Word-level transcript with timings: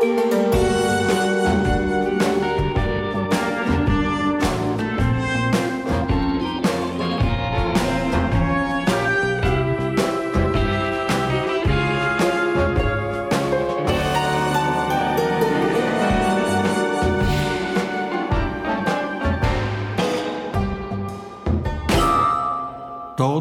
Tot 0.00 0.08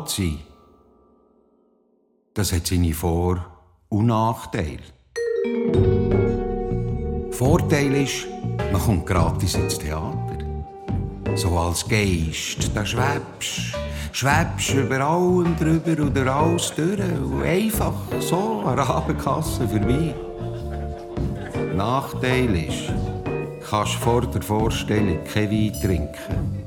sein, 0.10 0.39
das 2.34 2.52
hat 2.52 2.68
seine 2.68 2.94
Vor- 2.94 3.46
und 3.88 4.07
Nachteile. 4.07 4.84
Vorteil 7.39 8.03
ist, 8.03 8.27
man 8.70 8.81
kommt 8.81 9.05
gratis 9.05 9.55
ins 9.55 9.77
Theater. 9.77 10.39
So 11.35 11.57
als 11.57 11.88
Geist, 11.88 12.70
da 12.75 12.85
schwebst 12.85 13.77
schwebst 14.11 14.73
über 14.73 14.99
allem 14.99 15.55
drüber 15.55 16.03
und 16.03 16.17
durch 16.17 16.30
alles 16.30 16.73
durch 16.75 16.99
und 16.99 17.41
einfach 17.41 17.94
so 18.20 18.61
an 18.66 18.75
der 18.75 18.89
Abendkasse 18.89 19.66
vorbei. 19.70 20.13
Nachteil 21.77 22.53
ist, 22.57 22.91
kannst 23.69 23.94
vor 23.94 24.27
der 24.27 24.41
Vorstellung 24.41 25.19
kein 25.33 25.49
Wein 25.49 25.81
trinken. 25.81 26.66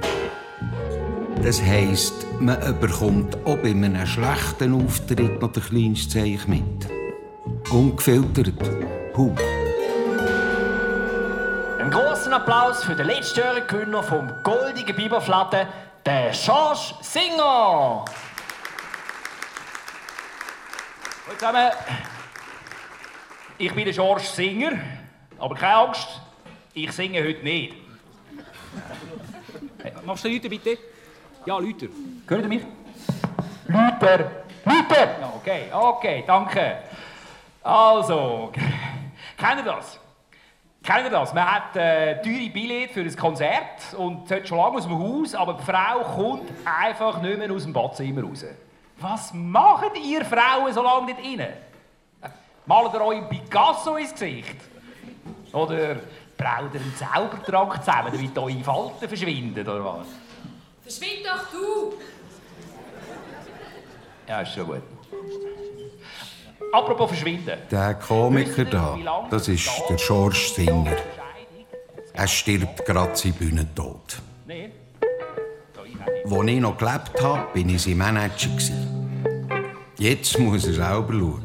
Das 1.43 1.63
heisst, 1.63 2.15
man 2.41 2.57
bekommt 2.81 3.37
auch 3.45 3.59
bei 3.59 3.73
einem 3.73 4.07
schlechten 4.07 4.83
Auftritt 4.83 5.39
noch 5.39 5.53
den 5.53 5.63
kleinsten 5.63 6.11
Zeichen 6.13 6.49
mit. 6.49 7.71
Ungefiltert. 7.71 8.55
Hu. 9.15 9.35
Großen 12.33 12.49
Applaus 12.49 12.85
für 12.85 12.97
den 12.97 13.09
letztjährigen 13.09 13.67
Gewinner 13.67 14.03
vom 14.03 14.33
Goldigen 14.43 14.97
Biberflatte, 14.97 15.69
den 16.07 16.33
Georges 16.33 16.95
Singer. 17.03 18.07
Hallo 21.27 21.37
zusammen. 21.37 21.71
Ich 23.59 23.75
bin 23.75 23.85
der 23.85 23.93
Georges 23.93 24.35
Singer, 24.35 24.73
aber 25.39 25.55
keine 25.57 25.75
Angst, 25.75 26.09
ich 26.73 26.91
singe 26.93 27.23
heute 27.23 27.45
nicht. 27.45 27.75
Hey, 29.83 29.93
machst 30.03 30.25
du 30.25 30.31
Leute 30.31 30.49
bitte? 30.49 30.79
Ja, 31.45 31.59
Leute. 31.59 31.91
Hört 32.27 32.41
ihr 32.41 32.49
mich? 32.49 32.63
Lüter! 33.67 34.31
Lüter! 34.65 35.21
Ja, 35.21 35.33
okay, 35.37 35.65
okay, 35.71 36.25
danke. 36.27 36.79
Also, 37.63 38.51
kennt 39.37 39.59
ihr 39.59 39.65
das? 39.65 40.02
Kennt 40.83 41.05
ihr 41.05 41.11
das? 41.11 41.33
Man 41.33 41.45
hat 41.45 41.77
äh, 41.77 42.21
teure 42.23 42.51
Billett 42.51 42.91
für 42.91 43.03
ein 43.03 43.17
Konzert 43.17 43.95
und 43.97 44.27
sollte 44.27 44.49
schon 44.49 44.59
lange 44.59 44.79
aus 44.79 44.83
dem 44.83 44.99
Haus, 44.99 45.35
aber 45.35 45.55
die 45.55 45.63
Frau 45.63 46.01
kommt 46.03 46.51
einfach 46.65 47.23
nicht 47.23 47.39
mehr 47.39 47.53
aus 47.53 47.63
dem 47.63 47.73
Badzimmer 47.73 48.23
raus. 48.23 48.45
Was 48.99 49.33
macht 49.33 49.97
ihr 50.03 50.25
Frauen 50.25 50.73
so 50.73 50.83
lange 50.83 51.07
nicht 51.15 51.41
rein? 51.41 51.53
Malt 52.67 52.95
ihr 52.95 53.01
euch 53.01 53.29
Picasso 53.29 53.97
ins 53.97 54.13
Gesicht? 54.13 54.57
Oder 55.53 55.97
braut 56.37 56.75
ihr 56.75 56.81
einen 56.81 56.97
Zaubertrank 56.97 57.85
zusammen, 57.85 58.13
damit 58.13 58.37
eure 58.37 58.65
Falten 58.65 59.09
verschwinden, 59.09 59.69
oder 59.69 59.85
was? 59.85 60.07
Verschwind 60.83 61.25
doch 61.25 61.51
du! 61.53 61.95
Ja, 64.29 64.41
ist 64.41 64.55
schon 64.55 64.67
gut. 64.67 64.83
Apropos 66.73 67.09
verschwinden. 67.11 67.59
Der 67.71 67.95
Komiker 67.95 68.65
da, 68.65 68.99
das 69.31 69.47
ist 69.49 69.71
der 69.91 69.97
George 69.97 70.53
Singer. 70.55 70.97
Er 72.15 72.27
stirbt 72.27 72.87
gerade 72.87 73.15
sein 73.15 73.35
Bühnentod. 73.35 74.23
Nee. 74.47 74.71
Als 76.25 76.49
ich 76.49 76.61
noch 76.61 76.79
gelebt 76.79 77.23
habe, 77.23 77.47
bin 77.53 77.69
ich 77.69 77.83
sein 77.83 77.99
Manager. 77.99 78.49
Jetzt 79.99 80.39
muss 80.39 80.67
er 80.67 80.73
selber 80.73 81.13
schauen. 81.13 81.43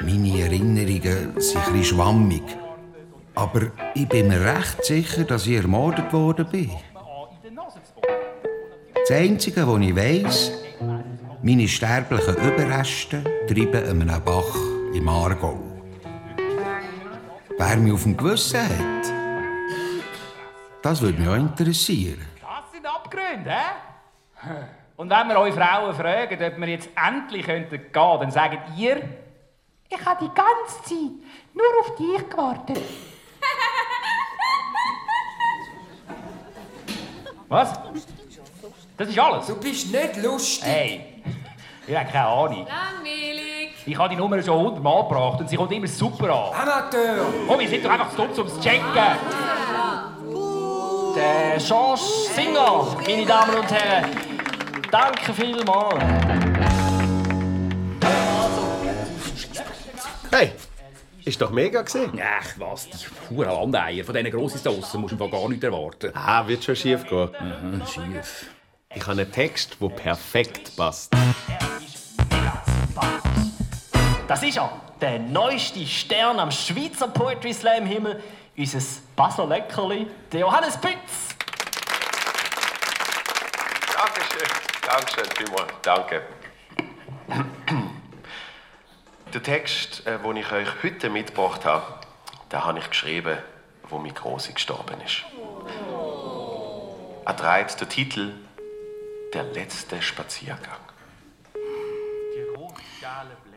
Meine 0.00 0.40
Erinnerungen 0.40 1.40
sind 1.40 1.64
bisschen 1.66 1.84
schwammig. 1.84 2.42
Aber 3.36 3.62
ich 3.94 4.08
bin 4.08 4.28
mir 4.28 4.40
recht 4.40 4.84
sicher, 4.84 5.22
dass 5.22 5.46
ich 5.46 5.56
ermordet 5.56 6.12
worden 6.12 6.46
bin. 6.50 6.70
Das 9.06 9.10
Einzige, 9.10 9.66
was 9.66 9.80
ich 9.80 9.96
weiss, 9.96 10.63
meine 11.44 11.68
sterblichen 11.68 12.36
Überreste 12.36 13.22
treiben 13.46 13.84
an 13.90 14.08
einem 14.08 14.24
Bach 14.24 14.56
im 14.94 15.06
Aargau. 15.06 15.60
Wer 17.58 17.76
mich 17.76 17.92
auf 17.92 18.02
dem 18.04 18.16
Gewissen 18.16 18.62
hat, 18.62 19.12
das 20.80 21.02
würde 21.02 21.18
mich 21.20 21.28
auch 21.28 21.34
interessieren. 21.34 22.26
Das 22.40 22.72
sind 22.72 22.86
Abgründe, 22.86 23.50
hä? 23.50 24.50
Und 24.96 25.10
wenn 25.10 25.28
wir 25.28 25.38
euch 25.38 25.52
Frauen 25.52 25.94
fragen, 25.94 26.42
ob 26.42 26.58
wir 26.60 26.68
jetzt 26.68 26.88
endlich 26.96 27.44
gehen 27.44 27.68
könnten, 27.68 27.92
dann 27.92 28.30
sagt 28.30 28.78
ihr, 28.78 29.02
Ich 29.90 30.06
habe 30.06 30.24
die 30.24 30.34
ganze 30.34 30.82
Zeit 30.82 31.12
nur 31.52 31.80
auf 31.80 31.94
dich 31.96 32.30
gewartet. 32.30 32.82
was? 37.48 37.78
Das 38.96 39.08
ist 39.08 39.18
alles? 39.18 39.46
Du 39.46 39.56
bist 39.56 39.92
nicht 39.92 40.16
lustig. 40.22 40.64
Hey, 40.64 41.13
ich 41.86 41.96
habe 41.96 42.10
keine 42.10 42.26
Ahnung. 42.26 42.66
Langweilig! 42.66 43.74
Ich 43.86 43.98
habe 43.98 44.08
die 44.08 44.16
Nummer 44.16 44.42
schon 44.42 44.58
hundertmal 44.58 45.02
gebracht 45.02 45.40
und 45.40 45.48
sie 45.50 45.56
kommt 45.56 45.72
immer 45.72 45.86
super 45.86 46.30
an. 46.30 46.68
Amateur. 46.68 47.26
Komm, 47.46 47.60
wir 47.60 47.68
sind 47.68 47.84
doch 47.84 47.90
einfach 47.90 48.10
zu 48.10 48.16
dumm, 48.16 48.30
um 48.30 48.46
es 48.46 48.54
zu 48.54 48.60
checken. 48.60 48.84
Der 51.16 51.58
Georges 51.58 52.34
Singer, 52.34 52.96
meine 53.06 53.26
Damen 53.26 53.54
und 53.56 53.70
Herren. 53.70 54.10
Danke 54.90 55.32
vielmals. 55.32 56.02
Hey, 60.30 60.52
ist 61.24 61.40
doch 61.40 61.50
mega 61.50 61.82
gesehen. 61.82 62.20
Ach 62.20 62.54
was, 62.58 62.88
die 62.88 62.96
Huren 63.30 63.50
Landeier. 63.50 64.04
Von 64.04 64.14
diesen 64.14 64.30
grossen 64.30 64.58
Sossen 64.58 65.00
musst 65.00 65.12
du 65.12 65.16
im 65.16 65.30
Fall 65.30 65.40
gar 65.40 65.48
nichts 65.48 65.64
erwarten. 65.64 66.10
Ah, 66.14 66.46
wird 66.46 66.64
schon 66.64 66.74
schief 66.74 67.06
gehen. 67.06 67.30
Mhm, 67.40 67.82
schief. 67.86 68.46
Ich 68.94 69.02
habe 69.06 69.20
einen 69.20 69.30
Text, 69.30 69.76
der 69.80 69.88
perfekt 69.88 70.76
passt. 70.76 71.14
Das 74.34 74.42
ist 74.42 74.56
er, 74.56 74.68
der 75.00 75.20
neueste 75.20 75.86
Stern 75.86 76.40
am 76.40 76.50
Schweizer 76.50 77.06
Poetry 77.06 77.54
Slam 77.54 77.86
Himmel, 77.86 78.20
unser 78.58 78.80
Basler 79.14 79.46
Leckerli, 79.46 80.08
der 80.32 80.40
Johannes 80.40 80.76
Pütz. 80.76 81.36
Dankeschön. 83.92 84.48
Dankeschön 84.84 85.36
vielmals. 85.36 85.72
Danke. 85.82 86.22
Der 89.32 89.40
Text, 89.40 90.04
äh, 90.04 90.18
den 90.18 90.36
ich 90.36 90.50
euch 90.50 90.82
heute 90.82 91.10
mitgebracht 91.10 91.64
habe, 91.64 91.84
den 92.50 92.64
habe 92.64 92.80
ich 92.80 92.90
geschrieben, 92.90 93.38
wo 93.88 93.98
mein 93.98 94.14
Große 94.14 94.52
gestorben 94.52 95.00
ist. 95.02 95.22
Er 97.24 97.36
trägt 97.36 97.80
den 97.80 97.88
Titel 97.88 98.32
Der 99.32 99.44
letzte 99.44 100.02
Spaziergang. 100.02 100.83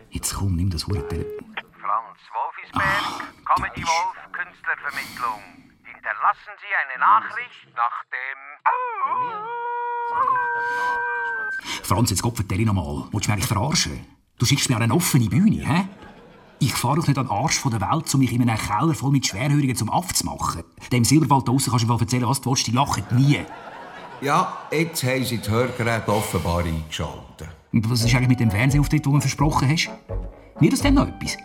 Jetzt 0.09 0.33
komm, 0.35 0.55
nimm 0.55 0.69
das 0.69 0.87
Huren 0.87 1.07
Telefon. 1.09 1.55
Franz 1.79 2.19
Wolfisberg, 2.33 3.23
Comedy 3.45 3.81
Wolf, 3.83 4.17
Künstlervermittlung. 4.31 5.41
Hinterlassen 5.83 6.53
Sie 6.61 6.71
eine 6.83 6.99
Nachricht 6.99 7.67
nach 7.75 8.03
dem. 8.11 8.39
Franz, 11.83 12.09
jetzt 12.09 12.21
Gott 12.21 12.35
vertell 12.35 12.59
ich 12.61 12.65
noch 12.65 12.73
mal. 12.73 13.07
Willst 13.11 13.13
du 13.13 13.17
mich 13.17 13.29
eigentlich 13.29 13.47
verarschen? 13.47 14.05
Du 14.39 14.45
schickst 14.45 14.69
mir 14.69 14.75
an 14.75 14.83
eine 14.83 14.93
offene 14.93 15.27
Bühne, 15.29 15.65
hä? 15.67 15.87
Ich 16.59 16.73
fahre 16.73 16.97
doch 16.97 17.07
nicht 17.07 17.17
an 17.17 17.27
den 17.27 17.31
Arsch 17.31 17.59
von 17.59 17.71
der 17.71 17.81
Welt, 17.81 18.13
um 18.13 18.19
mich 18.19 18.33
in 18.33 18.41
einem 18.41 18.57
Keller 18.57 18.93
voll 18.93 19.11
mit 19.11 19.27
Schwerhörigen 19.27 19.75
zum 19.75 19.91
Aff 19.91 20.13
zu 20.13 20.25
machen. 20.25 20.63
Dem 20.91 21.05
Silberwald 21.05 21.47
da 21.47 21.51
draussen 21.51 21.69
kannst 21.69 21.85
du 21.85 21.93
mir 21.93 21.99
erzählen, 21.99 22.27
was 22.27 22.41
du 22.41 22.49
willst, 22.49 22.65
die 22.65 22.71
lachen 22.71 23.05
nie. 23.11 23.45
Ja, 24.21 24.57
jetzt 24.71 25.03
haben 25.03 25.23
sie 25.23 25.37
das 25.37 25.49
Hörgerät 25.49 26.07
offenbar 26.07 26.59
eingeschaltet. 26.59 27.49
Und 27.73 27.89
was 27.89 28.03
ist 28.03 28.15
eigentlich 28.15 28.29
mit 28.29 28.39
dem 28.39 28.51
Fernsehauftritt, 28.51 29.05
den 29.05 29.11
du 29.11 29.15
mir 29.15 29.21
versprochen 29.21 29.69
hast? 29.69 29.89
Wird 30.59 30.73
das 30.73 30.81
denn 30.81 30.95
noch 30.95 31.07
etwas? 31.07 31.37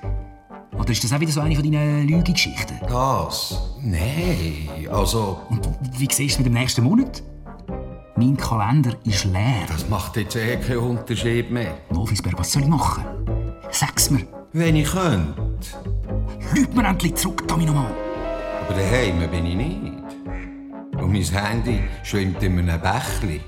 Oder 0.79 0.91
ist 0.91 1.05
das 1.05 1.13
auch 1.13 1.21
wieder 1.21 1.33
so 1.33 1.41
eine 1.41 1.55
von 1.55 1.65
deinen 1.65 2.09
Lügengeschichten? 2.09 2.79
Das? 2.89 3.61
Nein, 3.83 4.69
also... 4.91 5.41
Und 5.51 5.69
wie 5.99 6.09
siehst 6.11 6.19
du 6.19 6.25
es 6.25 6.39
mit 6.39 6.47
dem 6.47 6.55
nächsten 6.55 6.83
Monat? 6.83 7.23
Mein 8.17 8.37
Kalender 8.37 8.97
ist 9.05 9.25
leer. 9.25 9.67
Das 9.69 9.89
macht 9.89 10.17
jetzt 10.17 10.37
eh 10.37 10.57
keinen 10.57 10.79
Unterschied 10.79 11.51
mehr. 11.51 11.75
Wolfisberg, 11.91 12.39
was 12.39 12.53
soll 12.53 12.63
ich 12.63 12.69
machen? 12.69 13.05
Sag's 13.71 14.11
mir. 14.11 14.27
Wenn 14.53 14.77
ich 14.77 14.91
könnte. 14.91 15.35
Lüg 16.55 16.75
mir 16.75 16.87
endlich 16.87 17.15
zurück, 17.15 17.47
Tommy 17.49 17.65
nochmal. 17.65 17.93
Aber 18.65 18.75
daheim 18.75 19.19
bin 19.31 19.47
ich 19.47 19.57
nicht. 19.57 19.81
Und 21.01 21.13
mein 21.13 21.23
Handy 21.23 21.81
schwimmt 22.03 22.43
in 22.43 22.59
einem 22.59 22.81
Bächli. 22.81 23.41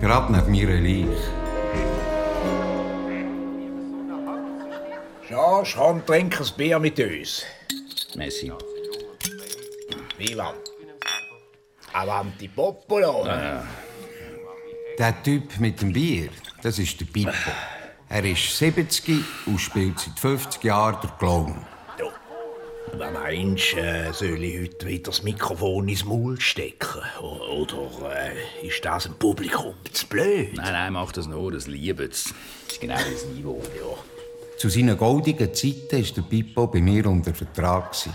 Gerade 0.00 0.32
neben 0.32 0.52
meiner 0.52 0.80
Leiche. 0.80 1.44
Ja, 5.30 5.64
schon 5.64 6.04
trink 6.04 6.40
ein 6.40 6.46
Bier 6.56 6.78
mit 6.78 7.00
uns. 7.00 7.44
Messi. 8.14 8.52
Viva. 10.18 10.54
Avanti 11.92 12.48
Popolo. 12.48 13.24
Der 14.98 15.22
Typ 15.22 15.58
mit 15.58 15.80
dem 15.80 15.92
Bier, 15.92 16.28
das 16.62 16.78
ist 16.78 17.00
der 17.00 17.06
Pippo. 17.06 17.32
Er 18.08 18.24
ist 18.24 18.58
70 18.58 19.24
und 19.46 19.58
spielt 19.58 19.98
seit 19.98 20.18
50 20.18 20.62
Jahren 20.62 20.98
der 21.02 21.10
Clown. 21.18 21.73
Was 22.96 23.12
meinst 23.12 23.72
du, 23.72 23.76
äh, 23.78 24.12
soll 24.12 24.42
ich 24.44 24.60
heute 24.62 24.86
wieder 24.86 25.02
das 25.10 25.22
Mikrofon 25.22 25.88
ins 25.88 26.04
Maul 26.04 26.40
stecken? 26.40 27.00
O- 27.20 27.62
Oder 27.62 27.88
äh, 28.14 28.66
ist 28.66 28.84
das 28.84 29.06
ein 29.06 29.14
Publikum 29.14 29.74
zu 29.92 30.06
blöd? 30.06 30.54
Nein, 30.54 30.72
nein, 30.72 30.92
mach 30.92 31.10
das 31.12 31.26
nur, 31.26 31.50
das 31.50 31.66
lieben 31.66 32.08
sie. 32.12 32.30
Das 32.66 32.72
ist 32.74 32.80
genau 32.80 32.94
das 32.94 33.26
Niveau. 33.34 33.60
Ja. 33.76 34.58
Zu 34.58 34.68
seinen 34.68 34.96
goldigen 34.96 35.52
Zeiten 35.52 35.90
war 36.04 36.14
der 36.14 36.22
Pippo 36.22 36.66
bei 36.68 36.80
mir 36.80 37.06
unter 37.06 37.34
Vertrag. 37.34 37.90
gewesen. 37.92 38.12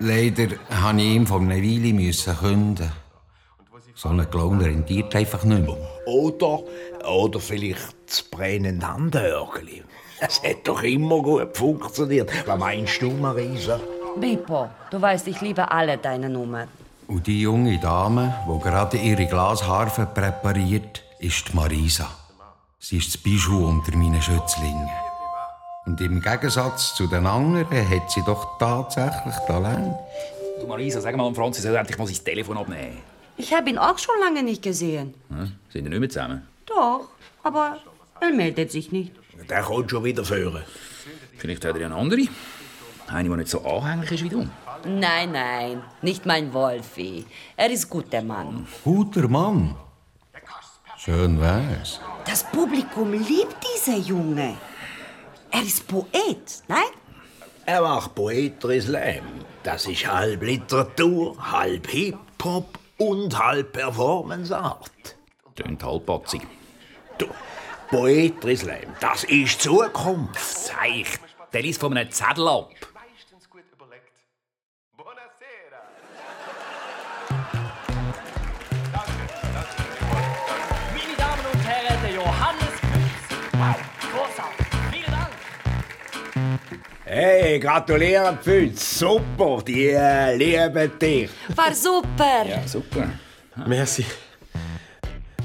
Leider 0.00 0.46
musste 0.46 0.96
ich 1.02 1.14
ihm 1.14 1.26
von 1.26 1.50
einer 1.50 1.60
Weile 1.62 1.92
müssen 1.92 2.36
künden. 2.36 2.92
So 3.94 4.10
ein 4.10 4.30
Clown 4.30 4.60
rentiert 4.60 5.16
einfach 5.16 5.42
nicht 5.42 5.62
mehr. 5.66 5.76
Oder, 6.06 6.62
oder 7.04 7.40
vielleicht 7.40 7.96
das 8.06 8.22
brennende 8.22 8.86
Handhörgeli. 8.86 9.82
Es 10.20 10.42
hat 10.42 10.66
doch 10.66 10.82
immer 10.82 11.22
gut 11.22 11.56
funktioniert. 11.56 12.30
Was 12.46 12.58
meinst 12.58 13.00
du, 13.00 13.10
Marisa? 13.10 13.80
Bippo, 14.16 14.68
du 14.90 15.00
weißt, 15.00 15.28
ich 15.28 15.40
liebe 15.40 15.70
alle 15.70 15.96
deine 15.96 16.28
Nummern. 16.28 16.68
Und 17.06 17.26
die 17.26 17.40
junge 17.40 17.78
Dame, 17.78 18.34
die 18.46 18.58
gerade 18.62 18.96
ihre 18.98 19.26
Glasharfe 19.26 20.06
präpariert, 20.06 21.02
ist 21.20 21.48
die 21.48 21.56
Marisa. 21.56 22.10
Sie 22.78 22.98
ist 22.98 23.14
das 23.14 23.22
Bijou 23.22 23.66
unter 23.66 23.96
meinen 23.96 24.20
Schützlingen. 24.20 24.88
Und 25.86 26.00
im 26.00 26.20
Gegensatz 26.20 26.94
zu 26.94 27.06
den 27.06 27.26
anderen 27.26 27.90
hat 27.90 28.10
sie 28.10 28.22
doch 28.24 28.58
tatsächlich 28.58 29.34
Talent. 29.46 29.96
Du 30.60 30.66
Marisa, 30.66 31.00
sag 31.00 31.16
mal, 31.16 31.32
Franz, 31.34 31.62
soll 31.62 31.76
endlich 31.76 31.96
mal 31.96 32.06
sein 32.06 32.24
Telefon 32.24 32.58
abnehmen. 32.58 32.98
Ich 33.36 33.54
habe 33.54 33.70
ihn 33.70 33.78
auch 33.78 33.96
schon 33.98 34.16
lange 34.20 34.42
nicht 34.42 34.62
gesehen. 34.62 35.14
Hm? 35.30 35.52
Sind 35.72 35.84
die 35.84 35.90
nicht 35.90 36.00
mehr 36.00 36.10
zusammen? 36.10 36.46
Doch, 36.66 37.08
aber 37.42 37.78
er 38.20 38.32
meldet 38.32 38.72
sich 38.72 38.92
nicht. 38.92 39.12
Der 39.48 39.62
kommt 39.62 39.90
schon 39.90 40.04
wieder 40.04 40.24
führen. 40.24 40.62
Vielleicht 41.38 41.64
hat 41.64 41.74
er 41.74 41.80
ja 41.80 41.86
eine 41.86 41.96
andere. 41.96 42.28
Eine, 43.06 43.28
die 43.30 43.36
nicht 43.36 43.48
so 43.48 43.64
anhänglich 43.64 44.12
ist 44.12 44.24
wie 44.24 44.28
du. 44.28 44.48
Nein, 44.84 45.32
nein, 45.32 45.82
nicht 46.02 46.26
mein 46.26 46.52
Wolfi. 46.52 47.24
Er 47.56 47.70
ist 47.70 47.88
guter 47.88 48.22
Mann. 48.22 48.66
Guter 48.84 49.26
Mann. 49.28 49.76
Schön 50.98 51.40
wär's. 51.40 52.00
Das 52.26 52.44
Publikum 52.44 53.12
liebt 53.12 53.56
diesen 53.64 54.04
Junge. 54.04 54.56
Er 55.50 55.62
ist 55.62 55.88
Poet, 55.88 56.62
nein? 56.68 56.82
Er 57.64 57.80
macht 57.82 58.14
Poetry 58.14 58.80
Slam. 58.80 59.24
Das 59.62 59.86
ist 59.86 60.06
halb 60.06 60.42
Literatur, 60.42 61.36
halb 61.52 61.86
Hip-Hop 61.88 62.78
und 62.98 63.38
halb 63.38 63.72
Performance-Art. 63.72 65.16
Tönt 65.54 65.82
halbpatzig. 65.82 66.42
Du, 67.16 67.26
Poetry 67.90 68.54
Slam, 68.54 68.94
das 69.00 69.24
ist 69.24 69.62
Zukunft. 69.62 70.38
Zeich, 70.38 71.18
der 71.54 71.62
liest 71.62 71.80
von 71.80 71.96
einem 71.96 72.10
Zettel 72.10 72.46
ab. 72.46 72.70
Meistens 72.92 73.48
gut 73.48 73.62
überlegt. 73.72 74.12
Buonasera. 74.94 75.82
Meine 80.92 81.16
Damen 81.16 81.46
und 81.50 81.66
Herren, 81.66 82.02
der 82.02 82.12
Johannes 82.12 82.74
Pütz. 82.92 83.38
Wow, 83.52 83.76
großartig. 84.12 84.66
Vielen 84.92 85.10
Dank. 85.10 85.32
Hey, 87.04 87.58
gratuliere 87.58 88.36
Pfütz. 88.42 88.98
Super, 88.98 89.62
die 89.66 89.88
äh, 89.88 90.36
lieben 90.36 90.98
dich. 90.98 91.30
War 91.56 91.74
super. 91.74 92.44
Ja, 92.46 92.68
super. 92.68 93.08
Merci. 93.66 94.04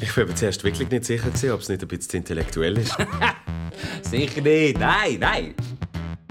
Ich 0.03 0.17
war 0.17 0.25
aber 0.25 0.35
zuerst 0.35 0.65
wirklich 0.65 0.89
nicht 0.89 1.05
sicher, 1.05 1.29
gewesen, 1.29 1.51
ob 1.51 1.61
es 1.61 1.69
nicht 1.69 1.81
ein 1.81 1.87
bisschen 1.87 2.17
intellektuell 2.17 2.77
ist. 2.77 2.93
Sicher 4.01 4.41
nicht. 4.41 4.77
Nein, 4.77 5.17
nein. 5.17 5.55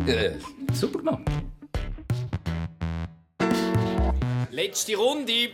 Äh, 0.07 0.33
super 0.75 0.99
gemacht. 0.99 1.23
Letzte 4.51 4.95
Runde. 4.95 5.53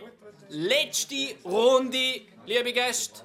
Letzte 0.48 1.14
Runde, 1.44 2.22
liebe 2.44 2.72
Gäste. 2.72 3.20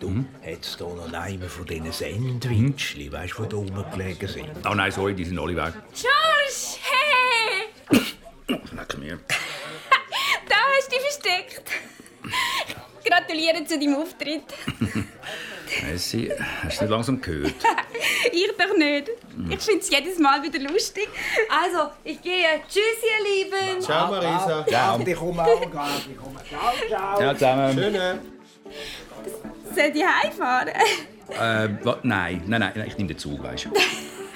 Du, 0.00 0.24
hättest 0.40 0.80
da 0.80 0.86
noch 0.86 1.12
einen 1.12 1.48
von 1.48 1.64
diesen 1.64 1.92
Sandwichli, 1.92 3.12
weißt 3.12 3.38
du, 3.38 3.44
die 3.44 3.48
da 3.48 3.56
rumgelegen 3.58 4.28
sind? 4.28 4.48
Oh 4.68 4.74
nein, 4.74 4.90
sorry, 4.90 5.14
die 5.14 5.24
sind 5.24 5.38
alle 5.38 5.54
weg. 5.54 5.74
George, 5.94 6.80
hey! 6.82 8.08
Leck 8.76 8.98
mir. 8.98 9.20
Da 10.48 10.56
hast 10.76 10.88
du 10.88 10.96
dich 10.96 11.00
versteckt. 11.02 11.70
Gratuliere 13.04 13.64
zu 13.64 13.78
deinem 13.78 13.96
Auftritt. 13.96 14.44
Messi, 15.90 16.30
hast 16.64 16.78
du 16.80 16.84
nicht 16.84 16.90
langsam 16.90 17.20
gehört? 17.20 17.54
ich 18.32 18.50
doch 18.58 18.76
nicht. 18.76 19.10
Ich 19.50 19.58
finde 19.60 19.80
es 19.80 19.90
jedes 19.90 20.18
Mal 20.18 20.42
wieder 20.42 20.58
lustig. 20.70 21.08
Also, 21.50 21.90
ich 22.04 22.20
gehe. 22.20 22.60
Tschüss, 22.68 22.98
ihr 23.02 23.44
Lieben. 23.44 23.80
Ciao, 23.80 24.10
Marisa. 24.10 24.94
Und 24.94 25.08
ich 25.08 25.16
komme 25.16 25.42
auch 25.42 25.70
gerade. 25.70 25.90
Ich 26.10 26.16
komme. 26.16 26.38
Ciao, 26.48 26.88
ciao. 26.88 27.20
Ja, 27.22 27.32
zusammen. 27.34 27.72
Schöne. 27.72 28.20
Soll 29.74 29.92
ich 29.94 30.04
heimfahren? 30.04 30.68
Äh, 30.68 31.68
wa- 31.84 31.98
nein, 32.02 32.42
nein, 32.46 32.60
nein, 32.60 32.84
ich 32.86 32.96
nehme 32.98 33.08
den 33.08 33.18
Zug, 33.18 33.42
weißt 33.42 33.66
du. 33.66 33.70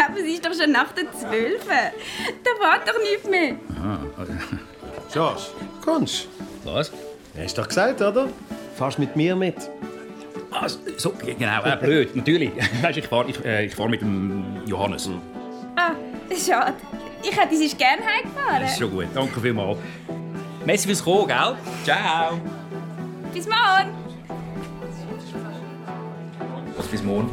Aber 0.02 0.18
es 0.18 0.24
ist 0.26 0.44
doch 0.46 0.54
schon 0.54 0.72
nach 0.72 0.92
der 0.92 1.12
12. 1.12 1.66
Da 1.66 1.70
fährt 2.60 2.88
doch 2.88 3.02
nichts 3.02 3.28
mehr. 3.28 3.56
George, 5.12 5.42
kommst 5.84 6.28
Was? 6.64 6.90
Du? 7.36 7.42
Hast 7.42 7.56
du 7.56 7.62
doch 7.62 7.68
gesagt, 7.68 8.00
oder? 8.00 8.28
Fahrst 8.76 8.98
mit 8.98 9.16
mir 9.16 9.36
mit. 9.36 9.56
Ah, 10.50 10.68
so, 10.68 11.12
genau, 11.12 11.62
äh, 11.64 11.76
blöd, 11.80 12.16
natürlich. 12.16 12.50
Weißt, 12.82 12.98
ich 12.98 13.06
fahre 13.06 13.28
ich, 13.28 13.44
äh, 13.44 13.66
ich 13.66 13.74
fahr 13.74 13.88
mit 13.88 14.00
dem 14.00 14.62
Johannes. 14.66 15.10
Ah, 15.76 15.92
schade. 16.34 16.74
Ich 17.22 17.38
hätte 17.38 17.56
sonst 17.56 17.78
gerne 17.78 18.02
heimgefahren. 18.04 18.62
Das 18.62 18.72
ist 18.72 18.78
schon 18.78 18.90
gut, 18.90 19.06
danke 19.14 19.40
vielmals. 19.40 19.78
Messi 20.64 20.86
fürs 20.88 21.02
Kommen, 21.02 21.28
gell? 21.28 21.56
Ciao. 21.84 22.40
Bis 23.32 23.46
morgen. 23.46 23.94
Was 26.76 26.86
bis 26.86 27.02
morgen? 27.02 27.32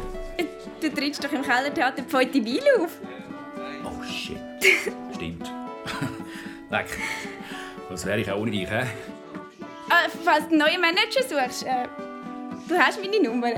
Du 0.80 0.90
trittst 0.90 1.24
doch 1.24 1.32
im 1.32 1.42
Kellertheater 1.42 2.02
die 2.02 2.06
zweite 2.08 2.44
Weile 2.44 2.84
auf. 2.84 2.90
Oh 3.84 4.02
shit. 4.04 4.36
Stimmt. 5.14 5.50
Leck. 6.70 6.86
Was 7.88 8.04
wäre 8.04 8.20
ich 8.20 8.30
auch 8.30 8.38
ohne 8.38 8.50
dich, 8.50 8.68
hä? 8.68 8.82
Ah, 9.88 10.08
falls 10.24 10.48
du 10.48 10.50
einen 10.50 10.58
neuen 10.58 10.80
Manager 10.80 11.22
suchst, 11.22 11.64
äh, 11.64 11.86
du 12.68 12.74
hast 12.76 12.98
meine 13.00 13.22
Nummer. 13.22 13.48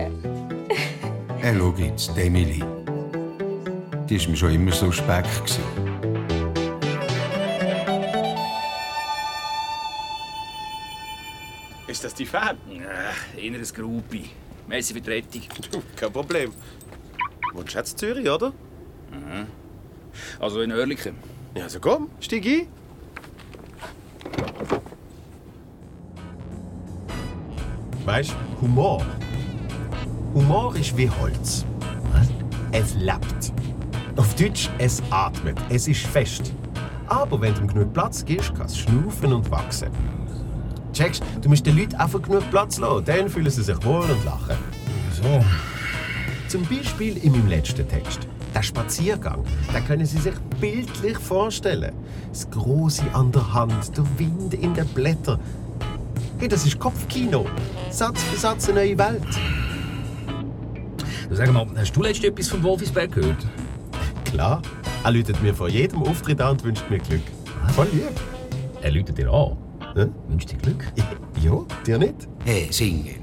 Hey, 1.38 1.54
schau 1.56 1.74
jetzt, 1.78 2.16
die 2.16 2.20
Emily. 2.22 2.62
Die 4.08 4.20
war 4.20 4.28
mir 4.30 4.36
schon 4.36 4.52
immer 4.52 4.72
so 4.72 4.90
speck. 4.90 5.24
gewesen. 5.24 5.62
Ist 11.86 12.04
das 12.04 12.14
die 12.14 12.26
Fan? 12.26 12.58
Äh, 12.68 13.46
inneres 13.46 13.72
Gruppi. 13.72 14.30
Messi. 14.66 15.00
Du, 15.00 15.82
kein 15.94 16.12
Problem. 16.12 16.52
Wohnst 17.52 17.74
du 17.74 17.78
jetzt 17.78 17.92
in 17.92 17.98
Zürich, 17.98 18.28
oder? 18.28 18.52
Also 20.40 20.60
in 20.60 20.72
Oerlikon. 20.72 21.14
Ja, 21.54 21.64
also 21.64 21.78
komm, 21.80 22.10
steig 22.20 22.44
ein. 22.44 22.66
Weißt 28.06 28.30
du, 28.30 28.62
Humor. 28.62 29.04
Humor 30.32 30.76
ist 30.76 30.96
wie 30.96 31.10
Holz. 31.10 31.64
Es 32.70 32.94
lebt. 32.94 33.52
Auf 34.14 34.32
Deutsch, 34.36 34.70
es 34.78 35.02
atmet. 35.10 35.58
Es 35.70 35.88
ist 35.88 36.06
fest. 36.06 36.54
Aber 37.08 37.40
wenn 37.40 37.52
du 37.54 37.66
genug 37.66 37.92
Platz 37.92 38.24
gibst, 38.24 38.54
kann 38.54 38.66
es 38.66 38.78
schnaufen 38.78 39.32
und 39.32 39.50
wachsen. 39.50 39.88
Checkst, 40.92 41.20
du 41.42 41.48
musst 41.48 41.66
den 41.66 41.76
Leuten 41.76 41.96
einfach 41.96 42.22
genug 42.22 42.48
Platz 42.52 42.78
lassen. 42.78 43.04
Dann 43.04 43.28
fühlen 43.28 43.50
sie 43.50 43.64
sich 43.64 43.84
wohl 43.84 44.08
und 44.08 44.24
lachen. 44.24 44.56
So. 45.10 45.44
Zum 46.46 46.64
Beispiel 46.64 47.16
in 47.16 47.32
meinem 47.32 47.48
letzten 47.48 47.88
Text. 47.88 48.20
Der 48.54 48.62
Spaziergang, 48.62 49.42
da 49.72 49.80
können 49.80 50.06
Sie 50.06 50.18
sich 50.18 50.34
bildlich 50.60 51.18
vorstellen. 51.18 51.92
Das 52.30 52.48
Große 52.50 53.02
an 53.12 53.32
der 53.32 53.52
Hand, 53.52 53.96
der 53.98 54.04
Wind 54.16 54.54
in 54.54 54.72
den 54.72 54.86
Blättern. 54.88 55.40
Hey, 56.38 56.48
das 56.48 56.66
ist 56.66 56.78
Kopfkino. 56.78 57.46
Satz 57.96 58.22
für 58.24 58.36
Satz 58.36 58.68
eine 58.68 58.80
neue 58.80 58.98
Welt. 58.98 59.22
Du 61.30 61.34
sag 61.34 61.50
mal, 61.50 61.66
hast 61.78 61.96
du 61.96 62.02
letztens 62.02 62.26
etwas 62.26 62.48
von 62.48 62.62
Wolfisberg 62.62 63.10
gehört? 63.10 63.46
Klar, 64.26 64.60
er 65.02 65.10
läutet 65.12 65.42
mir 65.42 65.54
vor 65.54 65.70
jedem 65.70 66.02
Auftritt 66.02 66.38
an 66.42 66.50
und 66.50 66.64
wünscht 66.64 66.84
mir 66.90 66.98
Glück. 66.98 67.22
Voll 67.68 67.88
lieb. 67.94 68.02
Er 68.82 68.90
läutet 68.90 69.16
dir 69.16 69.32
an. 69.32 69.56
Hm? 69.94 70.12
Wünscht 70.28 70.52
dir 70.52 70.58
Glück? 70.58 70.84
Ja, 71.42 71.58
dir 71.86 71.96
nicht? 71.96 72.28
Hey, 72.44 72.68
Singer. 72.70 73.14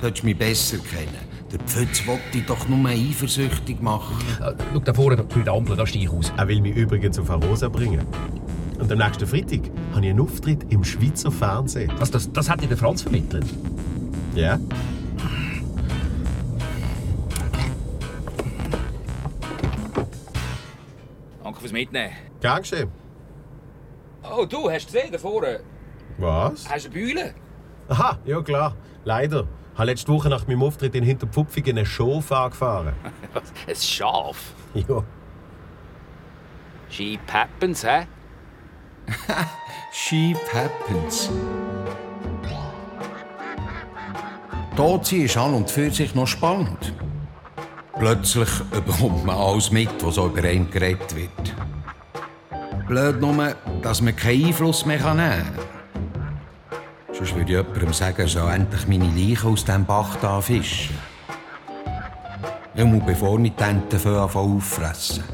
Solltest 0.00 0.22
du 0.22 0.28
mich 0.28 0.38
besser 0.38 0.78
kennen. 0.78 1.28
Der 1.52 1.60
Pfütz 1.60 2.06
wollte 2.06 2.22
dich 2.32 2.46
doch 2.46 2.66
nur 2.68 2.88
eifersüchtig 2.88 3.82
machen. 3.82 4.16
Schau 4.72 4.78
da 4.78 4.94
vorne 4.94 5.26
für 5.28 5.40
die 5.40 5.50
Ampel, 5.50 5.76
da 5.76 5.86
stehe 5.86 6.06
ich 6.06 6.10
aus. 6.10 6.32
Er 6.38 6.48
will 6.48 6.62
mich 6.62 6.74
übrigens 6.74 7.18
auf 7.18 7.28
Arosa 7.30 7.68
bringen. 7.68 8.06
Und 8.78 8.92
am 8.92 8.98
nächsten 8.98 9.26
Freitag 9.26 9.60
habe 9.92 10.04
ich 10.04 10.10
einen 10.10 10.20
Auftritt 10.20 10.72
im 10.72 10.84
Schweizer 10.84 11.30
Fernsehen. 11.30 11.92
Was, 11.98 12.10
das, 12.10 12.30
das 12.32 12.48
hat 12.48 12.62
dir 12.62 12.68
der 12.68 12.76
Franz 12.76 13.02
vermittelt? 13.02 13.46
Ja. 14.34 14.58
Danke 21.42 21.60
fürs 21.60 21.72
Mitnehmen. 21.72 22.12
Gern 22.40 22.62
geschehen. 22.62 22.90
Oh, 24.22 24.44
du, 24.44 24.70
hast 24.70 24.86
gesehen, 24.86 25.10
da 25.10 25.18
vorne? 25.18 25.60
Was? 26.18 26.68
Hast 26.68 26.86
du 26.86 26.90
eine 26.90 26.98
Bühle? 26.98 27.34
Aha, 27.88 28.18
ja 28.24 28.40
klar. 28.42 28.76
Leider. 29.04 29.46
Ich 29.72 29.78
habe 29.78 29.90
letzte 29.90 30.12
Woche 30.12 30.28
nach 30.28 30.46
meinem 30.46 30.62
Auftritt 30.62 30.94
in 30.94 31.04
Hinterpfupfigen 31.04 31.76
eine 31.78 31.86
Show 31.86 32.18
gefahren. 32.18 32.92
Ein 33.66 33.76
Schaf? 33.76 34.52
Ja. 34.74 35.02
Sheep 36.90 37.20
happens, 37.32 37.84
hä? 37.84 38.06
Sheep 39.92 40.38
happens. 40.52 41.30
Totsein 44.76 45.22
ist 45.22 45.36
an 45.36 45.54
und 45.54 45.70
für 45.70 45.90
sich 45.90 46.14
noch 46.14 46.26
spannend. 46.26 46.92
Plötzlich 47.98 48.48
bekommt 48.70 49.24
man 49.24 49.36
alles 49.36 49.72
mit, 49.72 49.90
was 50.04 50.14
so 50.14 50.26
über 50.26 50.46
einen 50.46 50.70
geredet 50.70 51.16
wird. 51.16 51.54
Blöd 52.86 53.20
nur, 53.20 53.54
dass 53.82 54.00
man 54.00 54.14
keinen 54.14 54.46
Einfluss 54.46 54.86
mehr 54.86 55.14
nehmen 55.14 55.44
kann. 55.44 55.68
Sonst 57.12 57.34
würde 57.34 57.50
jemandem 57.52 57.92
sagen, 57.92 58.28
soll 58.28 58.52
endlich 58.52 58.86
meine 58.86 59.06
Leiche 59.06 59.48
aus 59.48 59.64
dem 59.64 59.84
Bach 59.84 60.16
da 60.22 60.40
fischen. 60.40 60.96
Ich 62.74 62.84
muss 62.84 63.04
bevor 63.04 63.40
ich 63.40 63.52
die 63.52 63.62
Enten 63.64 64.16
auffressen. 64.16 65.24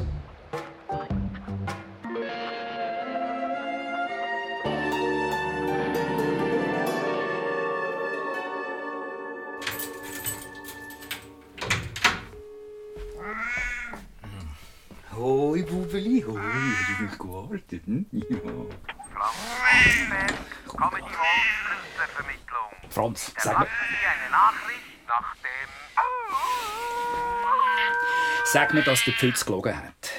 Hm? 17.35 18.05
Ja. 18.11 18.21
Künstlervermittlung. 20.75 22.71
Franz, 22.89 23.31
sag 23.37 23.59
mir, 23.59 23.65
Hinterlassen 23.65 23.75
Sie 23.89 24.07
eine 24.07 24.29
Nachricht 24.31 25.07
nach 25.07 25.35
dem... 25.35 25.69
sag 28.45 28.73
mir, 28.73 28.83
dass 28.83 29.03
der 29.03 29.13
Pfütz 29.13 29.45
gelogen 29.45 29.75
hat. 29.75 30.11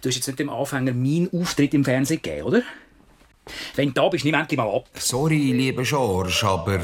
Du 0.00 0.08
hast 0.08 0.16
jetzt 0.16 0.26
nicht 0.26 0.38
dem 0.38 0.50
Anfänger 0.50 0.92
meinen 0.92 1.30
Auftritt 1.32 1.74
im 1.74 1.84
Fernsehen 1.84 2.20
gegeben, 2.22 2.46
oder? 2.46 2.62
Wenn 3.76 3.88
du 3.88 3.94
da 3.94 4.08
bist, 4.08 4.24
nimm 4.24 4.34
endlich 4.34 4.58
mal 4.58 4.68
ab. 4.68 4.88
Sorry, 4.94 5.52
lieber 5.52 5.82
George, 5.82 6.40
aber 6.44 6.80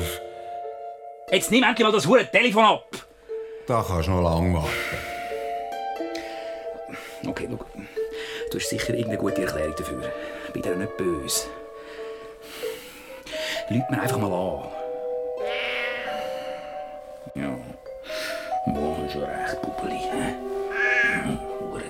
Jetzt 1.30 1.50
nimm 1.50 1.62
endlich 1.62 1.84
mal 1.86 1.92
das 1.92 2.06
hure 2.06 2.30
Telefon 2.30 2.64
ab. 2.64 3.06
da 3.66 3.84
kannst 3.86 4.08
du 4.08 4.12
noch 4.12 4.22
lange 4.22 4.54
warten. 4.54 4.70
Okay, 7.26 7.48
schau. 7.50 7.66
Du 8.50 8.58
hast 8.58 8.70
sicher 8.70 8.94
irgendeine 8.94 9.18
gute 9.18 9.42
Erklärung 9.42 9.74
dafür. 9.76 10.10
Bin 10.54 10.62
dir 10.62 10.74
nicht 10.74 10.96
böse. 10.96 11.48
Lüt 13.68 13.90
mir 13.90 14.00
einfach 14.00 14.16
mal 14.16 14.32
an. 14.32 14.68
Ja. 17.34 17.58
Boah, 18.72 19.04
ist 19.06 19.14
ja 19.16 19.26
recht, 19.26 19.60
Bubeli. 19.60 20.00
Hure. 21.60 21.82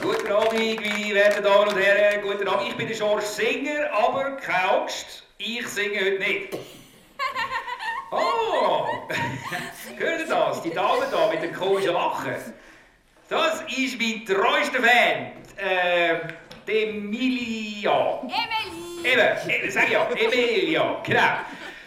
Guten 0.00 0.32
Abend, 0.32 0.52
meine 0.52 1.14
werten 1.14 1.44
Damen 1.44 1.68
und 1.68 1.76
Herren. 1.78 2.22
Guten 2.22 2.48
Abend. 2.48 2.68
Ich 2.68 2.76
bin 2.76 2.88
der 2.88 2.96
George 2.96 3.22
Singer, 3.22 3.92
aber 3.92 4.36
keine 4.36 4.70
Angst, 4.80 5.27
ich 5.38 5.66
singe 5.68 6.00
heute 6.00 6.18
nicht. 6.18 6.48
Oh! 8.10 8.86
Hört 9.98 10.20
ihr 10.20 10.26
das? 10.26 10.62
Die 10.62 10.70
Dame 10.70 11.06
da 11.10 11.28
mit 11.30 11.42
dem 11.42 11.52
komischen 11.52 11.92
Lachen. 11.92 12.34
Das 13.28 13.62
ist 13.76 14.00
mein 14.00 14.24
treuester 14.24 14.82
Fan. 14.82 15.32
Äh, 15.58 16.20
die 16.66 16.84
Emilia. 16.84 18.22
Emily! 18.22 19.12
Eben, 19.12 19.50
eben, 19.50 19.70
sag 19.70 19.90
ja, 19.90 20.08
Emilia, 20.12 21.02
genau. 21.04 21.20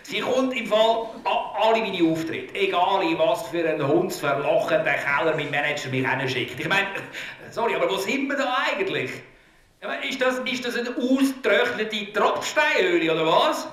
Sie 0.03 0.20
kommt 0.20 0.55
im 0.55 0.67
Fall 0.67 1.08
an 1.24 1.38
alle 1.60 1.81
meine 1.81 2.12
Auftritte. 2.12 2.53
Egal 2.53 3.01
in 3.01 3.17
was 3.17 3.48
für 3.48 3.67
einen 3.67 3.88
hundsverlochenen 3.88 4.86
Keller 4.86 5.36
mein 5.36 5.50
Manager 5.50 5.89
mich 5.89 6.08
hinschickt. 6.08 6.60
Ich 6.60 6.70
meine, 6.70 6.88
sorry, 7.50 7.74
aber 7.74 7.89
wo 7.89 7.98
sind 7.98 8.29
wir 8.29 8.38
da 8.38 8.58
eigentlich? 8.72 9.10
Meine, 9.83 10.07
ist, 10.07 10.21
das, 10.21 10.38
ist 10.39 10.63
das 10.63 10.77
eine 10.77 10.89
ausgetrocknete 10.95 12.13
Tropfsteinöle 12.13 13.11
oder 13.11 13.25
was? 13.25 13.67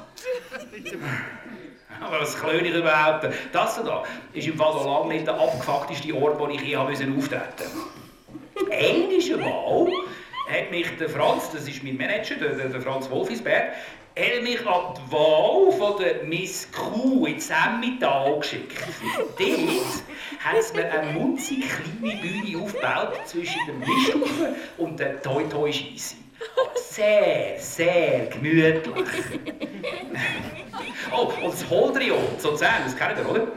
Aber 2.00 2.20
was 2.20 2.34
klöne 2.38 2.68
ich 2.68 2.74
überhaupt? 2.74 3.28
Das 3.52 3.76
da 3.82 4.04
ist 4.32 4.46
im 4.46 4.56
Fall 4.56 4.72
noch 4.72 5.00
lange 5.00 5.14
nicht 5.14 5.26
der 5.26 5.34
abgefuckteste 5.34 6.14
Ort, 6.14 6.38
wo 6.38 6.48
ich 6.48 6.62
müssen 6.62 7.14
auftreten 7.14 7.14
musste. 7.14 7.42
Einmal 8.70 9.92
hat 10.48 10.70
mich 10.70 10.88
der 10.98 11.10
Franz, 11.10 11.50
das 11.52 11.68
ist 11.68 11.84
mein 11.84 11.98
Manager, 11.98 12.36
der, 12.36 12.54
der 12.54 12.80
Franz 12.80 13.10
Wolfisberg, 13.10 13.74
hat 14.18 14.32
er 14.32 14.42
mich 14.42 14.66
an 14.66 14.94
die 14.96 15.12
Wahl 15.12 15.72
von 15.78 16.02
der 16.02 16.24
Miss 16.24 16.68
Q 16.72 17.26
in 17.26 17.36
Emmental 17.36 18.38
geschickt. 18.40 18.76
Dort 19.16 19.38
haben 19.38 20.62
sie 20.62 20.76
mir 20.76 20.92
eine 20.92 21.12
munzig 21.12 21.64
kleine 21.68 22.16
Bühne 22.16 22.62
aufgebaut 22.64 23.14
zwischen 23.26 23.60
dem 23.66 23.78
Misthaufen 23.78 24.56
und 24.78 24.98
der 24.98 25.22
Toi 25.22 25.44
Toi 25.44 25.72
Scheisse. 25.72 26.16
Sehr, 26.74 27.58
sehr 27.58 28.26
gemütlich. 28.26 29.06
Oh, 31.12 31.32
und 31.42 31.52
das 31.52 31.70
Holdrion, 31.70 32.18
so 32.38 32.50
ein 32.50 32.58
das 32.58 32.96
kennt 32.96 33.18
ihr, 33.18 33.30
oder? 33.30 33.48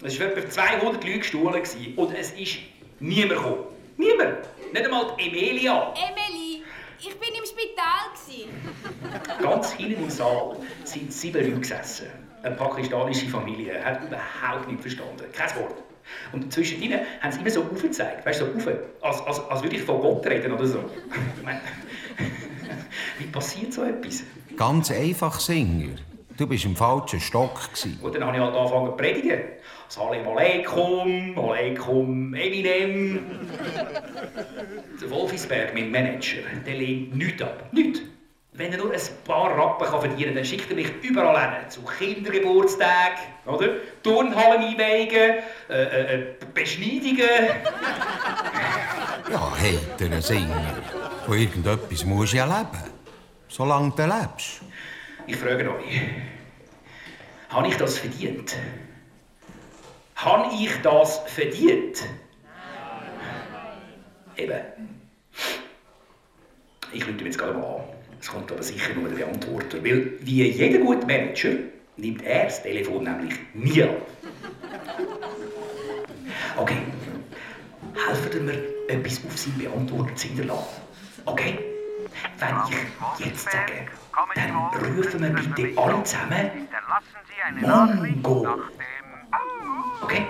Das 0.00 0.18
war 0.20 0.26
etwa 0.28 0.48
200 0.48 1.04
Leute 1.04 1.18
gestohlen 1.18 1.62
und 1.96 2.14
es 2.14 2.32
ist 2.32 2.58
niemand 3.00 3.40
gekommen. 3.40 3.64
Niemand. 3.96 4.38
Nicht 4.72 4.84
einmal 4.84 5.06
die 5.18 5.28
Emilia. 5.28 5.94
Emily, 5.94 6.45
ich 6.98 7.18
bin 7.18 7.28
im 7.28 7.44
Spital. 7.44 7.86
Gewesen. 8.14 9.42
Ganz 9.42 9.72
hinten 9.72 10.04
im 10.04 10.10
Saal 10.10 10.56
sind 10.84 11.12
sieben 11.12 11.42
Leute 11.42 11.60
gesessen. 11.60 12.06
Eine 12.42 12.54
pakistanische 12.54 13.26
Familie 13.26 13.84
hat 13.84 14.02
überhaupt 14.04 14.68
nicht 14.68 14.80
verstanden. 14.80 15.24
Kein 15.32 15.54
Wort. 15.56 15.82
Und 16.32 16.52
zwischen 16.52 16.80
ihnen 16.82 17.00
haben 17.20 17.32
sie 17.32 17.40
immer 17.40 17.50
so 17.50 17.62
aufgezeigt, 17.62 18.24
weißt 18.24 18.40
du, 18.40 18.60
so 18.60 18.70
auf, 18.70 18.76
als, 19.02 19.20
als, 19.26 19.50
als 19.50 19.62
würde 19.62 19.76
ich 19.76 19.82
von 19.82 20.00
Gott 20.00 20.24
reden 20.26 20.52
oder 20.52 20.66
so. 20.66 20.78
Ich 21.36 21.42
meine, 21.44 21.60
wie 23.18 23.26
passiert 23.26 23.72
so 23.72 23.82
etwas? 23.82 24.22
Ganz 24.56 24.90
einfach, 24.90 25.40
Singer. 25.40 25.96
Du 26.36 26.46
bist 26.46 26.64
im 26.64 26.76
falschen 26.76 27.20
Stock. 27.20 27.72
Gewesen. 27.72 27.98
Und 28.02 28.14
dann 28.14 28.24
habe 28.24 28.36
ich 28.36 28.42
halt 28.42 28.54
angefangen 28.54 28.86
zu 28.86 28.92
predigen. 28.92 29.40
Salam 29.88 30.26
alaikum, 30.26 31.38
alaikum 31.38 32.34
Eminem. 32.34 33.20
Der 35.00 35.10
Wolfisberg, 35.10 35.74
mein 35.74 35.92
Manager, 35.92 36.42
der 36.66 36.74
lehnt 36.74 37.14
nichts 37.14 37.42
ab. 37.42 37.72
Nichts. 37.72 38.00
Wenn 38.52 38.72
er 38.72 38.78
nur 38.78 38.92
ein 38.92 39.00
paar 39.24 39.56
Rappen 39.56 39.86
kann 39.86 40.00
verdienen 40.00 40.24
kann, 40.24 40.34
dann 40.36 40.44
schickt 40.44 40.70
er 40.70 40.76
mich 40.76 40.88
überall 41.02 41.38
hin. 41.38 41.70
Zu 41.70 41.82
Kindergeburtstagen, 41.82 43.18
oder? 43.44 43.68
Turnhallen 44.02 44.64
einweigen, 44.64 45.34
äh, 45.68 46.14
äh, 46.14 46.26
Beschneidungen. 46.52 47.50
Ja, 49.30 49.52
heiter 49.56 50.22
Singer. 50.22 50.74
Von 51.26 51.38
irgendetwas 51.38 52.04
musst 52.04 52.32
du 52.32 52.38
ja 52.38 52.44
leben. 52.46 52.82
Solange 53.48 53.92
du 53.96 54.02
lebst. 54.02 54.62
Ich 55.28 55.36
frage 55.36 55.70
euch, 55.70 56.00
habe 57.50 57.68
ich 57.68 57.76
das 57.76 57.98
verdient? 57.98 58.56
Habe 60.16 60.48
ich 60.54 60.80
das 60.82 61.18
verdient? 61.26 62.04
Eben. 64.36 64.60
Ich 66.92 67.02
rufe 67.06 67.18
ihm 67.18 67.26
jetzt 67.26 67.38
gerade 67.38 67.54
mal 67.54 67.76
an. 67.76 67.84
Es 68.18 68.28
kommt 68.28 68.50
aber 68.50 68.62
sicher 68.62 68.94
nur 68.94 69.10
der 69.10 69.16
Beantworter. 69.16 69.84
Weil, 69.84 70.12
wie 70.20 70.50
jeder 70.50 70.78
gute 70.78 71.06
Manager, 71.06 71.50
nimmt 71.96 72.22
er 72.22 72.44
das 72.44 72.62
Telefon 72.62 73.04
nämlich 73.04 73.34
nie 73.52 73.82
ab. 73.82 73.90
Okay. 76.56 76.78
Helfen 78.06 78.32
ihr 78.32 78.42
mir, 78.42 78.64
etwas 78.88 79.20
auf 79.26 79.36
seinen 79.36 79.58
Beantworter 79.58 80.14
zu 80.16 80.28
hinterlassen? 80.28 80.80
Okay? 81.26 81.58
Wenn 82.38 82.56
ich 82.70 83.26
jetzt 83.26 83.44
sage, 83.50 83.86
dann 84.34 84.50
rufen 84.96 85.20
wir 85.22 85.30
bitte 85.30 85.78
alle 85.78 86.02
zusammen 86.04 86.50
Hinterlassen 86.50 88.22
Okay? 90.02 90.26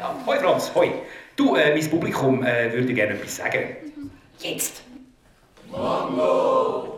Ja, 0.00 0.14
hoi 0.26 0.38
Franz, 0.38 0.70
hoi. 0.74 0.92
Du, 1.36 1.56
äh, 1.56 1.74
mein 1.74 1.90
Publikum 1.90 2.44
äh, 2.44 2.72
würde 2.72 2.92
gerne 2.92 3.14
etwas 3.14 3.36
sagen. 3.36 3.76
Jetzt. 4.38 4.82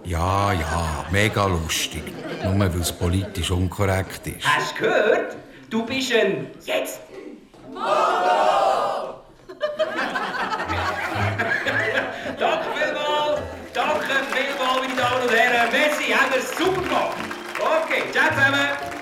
Ja, 0.05 0.53
ja, 0.53 1.05
mega 1.11 1.47
lustig. 1.47 2.03
Nur 2.43 2.59
weil 2.59 2.81
es 2.81 2.93
politisch 2.93 3.51
unkorrekt 3.51 4.27
ist. 4.27 4.47
Hast 4.47 4.75
du 4.75 4.85
gehört? 4.85 5.37
Du 5.71 5.87
bist 5.87 6.13
ein... 6.13 6.49
Jetzt. 6.65 7.01
Danke 12.39 12.67
vielmals. 12.75 13.41
Danke 13.73 14.15
vielmals, 14.33 14.81
meine 14.81 14.97
Damen 14.97 15.23
und 15.23 15.31
Herren. 15.33 15.71
Messi, 15.73 16.13
haben 16.13 16.33
wir 16.33 16.43
super 16.43 16.83
gemacht. 16.83 17.17
Okay, 17.59 18.03
ciao 18.13 18.29
zusammen. 18.31 18.94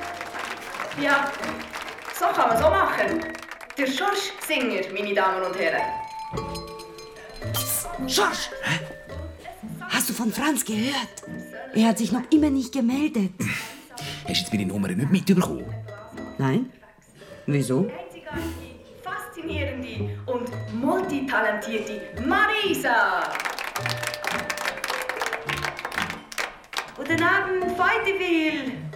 Ja, 1.01 1.33
so 2.19 2.27
kann 2.27 2.49
man 2.51 2.59
so 2.59 2.69
machen. 2.69 3.21
Der 3.79 3.87
Schorsch 3.87 4.33
Singer, 4.47 4.83
meine 4.93 5.15
Damen 5.15 5.43
und 5.43 5.59
Herren. 5.59 5.83
Schorsch! 8.07 8.51
Hast 9.89 10.11
du 10.11 10.13
von 10.13 10.33
Franz 10.33 10.65
gehört? 10.65 11.23
Er 11.75 11.89
hat 11.89 11.99
sich 11.99 12.13
noch 12.13 12.23
immer 12.31 12.51
nicht 12.51 12.73
gemeldet. 12.73 13.33
Hast 13.39 14.27
du 14.29 14.33
jetzt 14.33 14.53
meine 14.53 14.67
Nummer 14.67 14.89
nicht 14.89 15.11
mitbekommen? 15.11 15.65
Nein? 16.39 16.71
Wieso? 17.47 17.91
Faszinierende 19.03 20.11
und 20.27 20.51
multitalentierte 20.75 22.03
Marisa. 22.27 23.23
Guten 26.97 27.23
Abend, 27.23 27.65
Feudeville. 27.77 28.92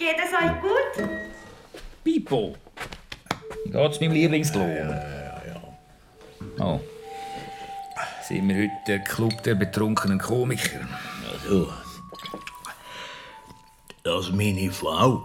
Geht 0.00 0.16
es 0.16 0.32
euch 0.32 0.62
gut? 0.62 1.08
Pipo. 2.02 2.56
Geht's 3.66 4.00
meinem 4.00 4.12
Lieblingsklon? 4.12 4.98
Oh. 6.58 6.80
Sind 8.26 8.48
wir 8.48 8.62
heute 8.62 8.72
der 8.86 9.00
Club 9.00 9.42
der 9.42 9.56
betrunkenen 9.56 10.18
Komiker? 10.18 10.88
Also, 11.30 11.70
dass 14.02 14.30
meine 14.30 14.72
Frau 14.72 15.22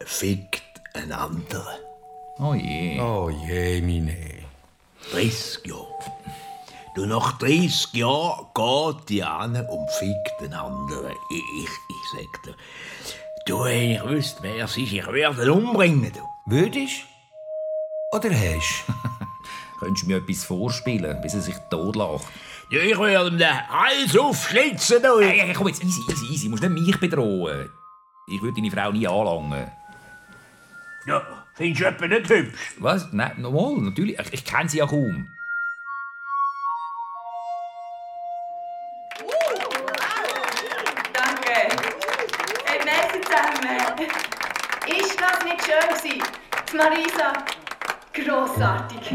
fickt 0.00 0.62
einen 0.94 1.12
anderen. 1.12 1.80
Oh 2.38 2.54
je. 2.54 2.98
Oh 2.98 3.28
je, 3.28 3.82
meine. 3.82 4.16
30 5.10 5.66
Jahre. 5.66 5.84
Du, 6.94 7.06
nach 7.06 7.38
30 7.38 7.92
Jahren 7.94 8.46
geht 8.54 9.08
die 9.08 9.24
an 9.24 9.56
und 9.56 9.90
fickt 9.90 10.40
einen 10.40 10.54
anderen. 10.54 11.12
Ich, 11.28 11.42
ich, 11.58 11.68
ich 11.88 12.04
sag 12.12 12.42
dir, 12.44 12.54
du, 13.46 13.64
wenn 13.64 13.90
ich 13.90 14.04
wüsste, 14.04 14.40
wer 14.44 14.64
es 14.64 14.76
ist, 14.76 14.92
ich 14.92 15.04
werde 15.04 15.42
ihn 15.42 15.50
umbringen. 15.50 16.12
Du. 16.12 16.20
Würdest? 16.46 17.02
Oder 18.12 18.30
hast 18.30 18.84
Könntest 19.80 20.04
du 20.04 20.06
mir 20.06 20.18
etwas 20.18 20.44
vorspielen, 20.44 21.20
bis 21.20 21.34
er 21.34 21.40
sich 21.40 21.56
totlacht? 21.68 22.28
Ja, 22.70 22.80
ich 22.80 22.96
werde 22.96 23.28
ihm 23.28 23.38
den 23.38 23.68
Hals 23.68 24.16
aufschlitzen. 24.16 25.02
Du. 25.02 25.20
Hey, 25.20 25.40
hey, 25.40 25.52
komm 25.52 25.66
jetzt, 25.66 25.82
easy, 25.82 26.00
easy, 26.08 26.26
easy. 26.26 26.44
Du 26.44 26.50
musst 26.50 26.62
nicht 26.62 26.86
mich 26.86 27.00
bedrohen. 27.00 27.70
Ich 28.28 28.40
würde 28.40 28.54
deine 28.60 28.70
Frau 28.70 28.92
nie 28.92 29.08
anlangen. 29.08 29.68
Ja, 31.08 31.44
findest 31.54 31.80
du 31.80 31.86
etwa 31.86 32.06
nicht 32.06 32.30
hübsch? 32.30 32.76
Was? 32.78 33.12
Nein, 33.12 33.32
normal, 33.38 33.82
natürlich. 33.82 34.16
Ich, 34.16 34.32
ich 34.32 34.44
kenne 34.44 34.68
sie 34.68 34.78
ja 34.78 34.86
kaum. 34.86 35.26
Marisa, 46.74 47.32
grossartig. 48.12 49.12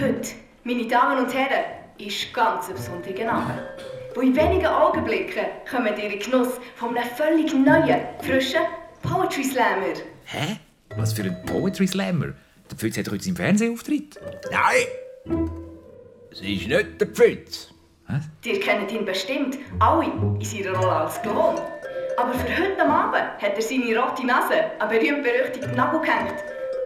Heute, 0.00 0.30
meine 0.64 0.86
Damen 0.88 1.24
und 1.24 1.32
Herren, 1.32 1.64
ist 1.96 2.34
ganz 2.34 2.68
ein 2.68 2.74
besonderer 2.74 3.32
Abend. 3.32 3.62
Wo 4.14 4.20
in 4.20 4.34
wenigen 4.34 4.66
Augenblicken 4.66 5.44
kommen 5.70 5.96
ihr 5.96 6.10
in 6.10 6.10
den 6.10 6.18
Genuss 6.18 6.58
von 6.74 6.96
einem 6.96 7.08
völlig 7.10 7.54
neuen, 7.54 8.00
frischen 8.20 8.62
Poetry 9.02 9.44
Slammer. 9.44 9.94
Hä? 10.24 10.58
Was 10.96 11.12
für 11.12 11.22
ein 11.22 11.40
Poetry 11.46 11.86
Slammer? 11.86 12.32
Der 12.68 12.76
Pfütz 12.76 12.98
hat 12.98 13.08
heute 13.08 13.22
seinen 13.22 13.36
Fernsehauftritt. 13.36 14.18
Nein! 14.50 15.46
Es 16.32 16.40
ist 16.40 16.66
nicht 16.66 17.00
der 17.00 17.06
Pfütz. 17.06 17.72
Ihr 18.44 18.58
kennt 18.58 18.90
ihn 18.90 19.04
bestimmt, 19.04 19.56
alle 19.78 20.06
in 20.06 20.44
seiner 20.44 20.76
Rolle 20.76 20.92
als 20.92 21.22
Klon. 21.22 21.60
Aber 22.16 22.34
für 22.34 22.48
heute 22.56 22.82
Abend 22.82 23.14
hat 23.40 23.54
er 23.56 23.62
seine 23.62 23.96
rote 23.98 24.26
Nase 24.26 24.64
an 24.78 24.88
berühmt-berüchtigten 24.88 25.74
Nagel 25.74 26.00
gehängt 26.00 26.34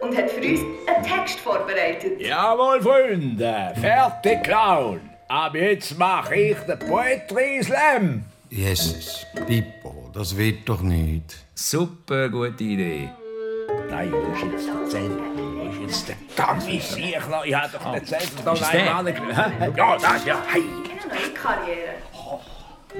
und 0.01 0.15
hat 0.17 0.29
für 0.31 0.41
uns 0.41 0.61
einen 0.87 1.03
Text 1.03 1.39
vorbereitet. 1.39 2.19
Jawohl, 2.21 2.81
Freunde, 2.81 3.73
fertig 3.79 4.43
Clown. 4.43 5.01
Aber 5.27 5.57
jetzt 5.57 5.97
mache 5.97 6.35
ich 6.35 6.57
den 6.59 6.79
Poetry 6.79 7.61
Slam. 7.63 8.23
Jesus, 8.49 9.25
Pippo, 9.45 10.09
das 10.13 10.35
wird 10.37 10.67
doch 10.69 10.81
nicht. 10.81 11.35
Super 11.53 12.29
gute 12.29 12.63
Idee. 12.63 13.09
Nein, 13.89 14.09
du 14.11 14.17
musst 14.17 14.43
jetzt 14.43 14.69
erzählen. 14.69 15.17
Du 15.35 15.43
musst 15.43 15.81
jetzt 15.81 16.07
den 16.09 16.15
ganzen 16.35 16.79
Sieg 16.79 17.29
noch. 17.29 17.43
Ich 17.43 17.53
habe 17.53 17.69
doch 17.73 17.95
Ist 17.95 18.13
dass 18.45 18.71
der? 18.71 18.83
du 18.85 18.87
einmal? 18.87 19.07
Ja, 19.75 19.97
das 19.97 20.25
ja. 20.25 20.37
Hey. 20.47 20.63
Eine 20.63 21.13
neue 21.13 21.33
Karriere. 21.33 21.95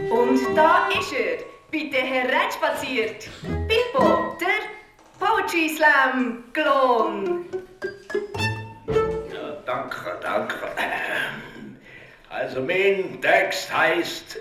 Und 0.10 0.40
da 0.56 0.88
ist 0.90 1.14
er, 1.14 1.57
bitte 1.72 1.98
hereinspaziert. 1.98 3.30
Pippo, 3.68 4.38
der 4.40 4.68
Poetry 5.20 5.70
Slam 5.70 6.44
Klon. 6.54 7.46
Ja, 9.34 9.52
danke, 9.66 10.18
danke. 10.22 10.56
Also 12.30 12.62
mein 12.62 13.20
Text 13.22 13.76
heißt 13.76 14.40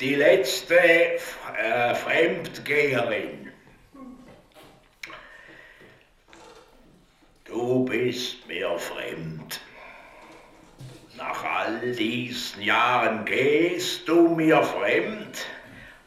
Die 0.00 0.14
letzte 0.16 0.76
äh, 0.78 1.94
Fremdgeherin. 1.94 3.52
Du 7.44 7.84
bist 7.84 8.46
mir 8.48 8.76
fremd. 8.78 9.60
Nach 11.16 11.44
all 11.44 11.92
diesen 11.92 12.62
Jahren 12.62 13.24
gehst 13.24 14.08
du 14.08 14.34
mir 14.34 14.62
fremd. 14.62 15.46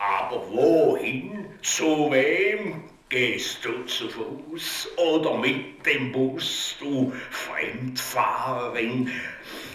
Aber 0.01 0.41
wohin, 0.49 1.45
zu 1.61 2.09
wem 2.09 2.89
gehst 3.09 3.63
du 3.63 3.85
zu 3.85 4.09
Fuß 4.09 4.97
oder 4.97 5.37
mit 5.37 5.85
dem 5.85 6.11
Bus, 6.11 6.75
du 6.79 7.13
Fremdfahrerin, 7.29 9.11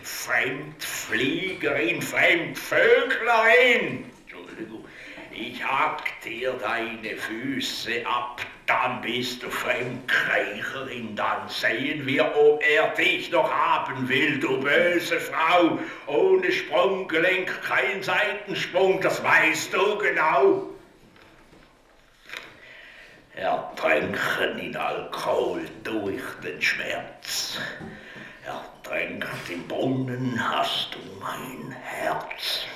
Fremdfliegerin, 0.03 2.03
Fremdvöglerin? 2.03 4.11
Ich 5.39 5.63
hack 5.63 6.19
dir 6.25 6.55
deine 6.55 7.15
Füße 7.15 8.07
ab, 8.07 8.41
dann 8.65 9.03
bist 9.03 9.43
du 9.43 9.51
Fremdkrächerin, 9.51 11.15
dann 11.15 11.47
sehen 11.51 12.07
wir, 12.07 12.35
ob 12.35 12.63
er 12.67 12.89
dich 12.95 13.31
noch 13.31 13.53
haben 13.53 14.09
will, 14.09 14.41
du 14.41 14.59
böse 14.59 15.21
Frau. 15.21 15.79
Ohne 16.07 16.51
Sprunggelenk 16.51 17.51
kein 17.63 18.03
Seitensprung, 18.03 19.03
das 19.03 19.23
weißt 19.23 19.75
du 19.75 19.99
genau. 19.99 20.71
Ertränken 23.35 24.59
in 24.59 24.75
Alkohol 24.75 25.67
durch 25.85 26.23
den 26.43 26.63
Schmerz. 26.63 27.59
Ertränkt 28.47 29.51
im 29.51 29.69
Brunnen 29.69 30.41
hast 30.51 30.95
du 30.95 30.99
mein 31.21 31.73
Herz. 31.83 32.67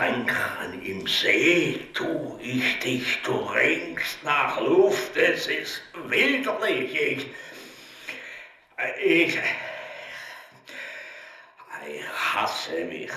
Ertränken 0.00 0.82
im 0.82 1.06
See 1.06 1.78
tu 1.92 2.38
ich 2.40 2.78
dich, 2.78 3.20
du 3.22 3.36
ringst 3.36 4.24
nach 4.24 4.58
Luft, 4.58 5.14
es 5.14 5.46
ist 5.46 5.82
widerlich. 6.08 6.94
Ich, 6.94 7.26
ich, 9.04 9.38
ich 11.86 12.04
hasse 12.34 12.84
mich. 12.86 13.10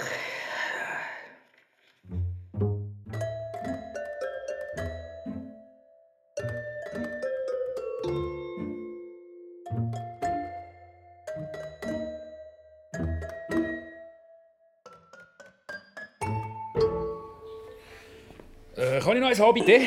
Äh, 19.44 19.46
haben, 19.46 19.54
bitte? 19.54 19.82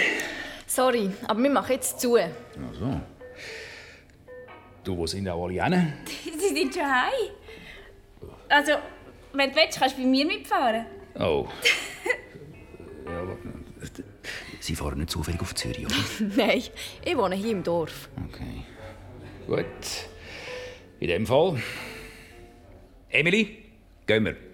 Sorry, 0.66 1.10
aber 1.26 1.42
wir 1.42 1.50
machen 1.50 1.72
jetzt 1.72 2.00
zu. 2.00 2.16
Ach 2.18 2.28
so. 2.78 3.00
Du, 4.84 4.96
wo 4.96 5.06
sind 5.06 5.28
auch 5.28 5.44
alle 5.46 5.64
hin? 5.64 5.92
Sie 6.38 6.54
sind 6.54 6.74
schon 6.74 6.84
heim. 6.84 7.30
Also, 8.48 8.72
wenn 9.32 9.50
du 9.50 9.56
willst, 9.56 9.78
kannst 9.78 9.96
du 9.96 10.02
bei 10.02 10.08
mir 10.08 10.26
mitfahren. 10.26 10.86
Oh. 11.18 11.48
ja, 13.06 13.20
aber, 13.20 13.36
Sie 14.60 14.74
fahren 14.74 14.98
nicht 14.98 15.10
zufällig 15.10 15.40
auf 15.40 15.54
Zürich, 15.54 15.86
oder? 15.86 15.94
Nein, 16.36 16.62
ich 17.04 17.16
wohne 17.16 17.36
hier 17.36 17.52
im 17.52 17.62
Dorf. 17.62 18.08
Okay. 18.28 18.64
Gut. 19.46 19.64
In 21.00 21.08
dem 21.08 21.26
Fall. 21.26 21.62
Emily, 23.08 23.64
gehen 24.06 24.24
wir. 24.24 24.45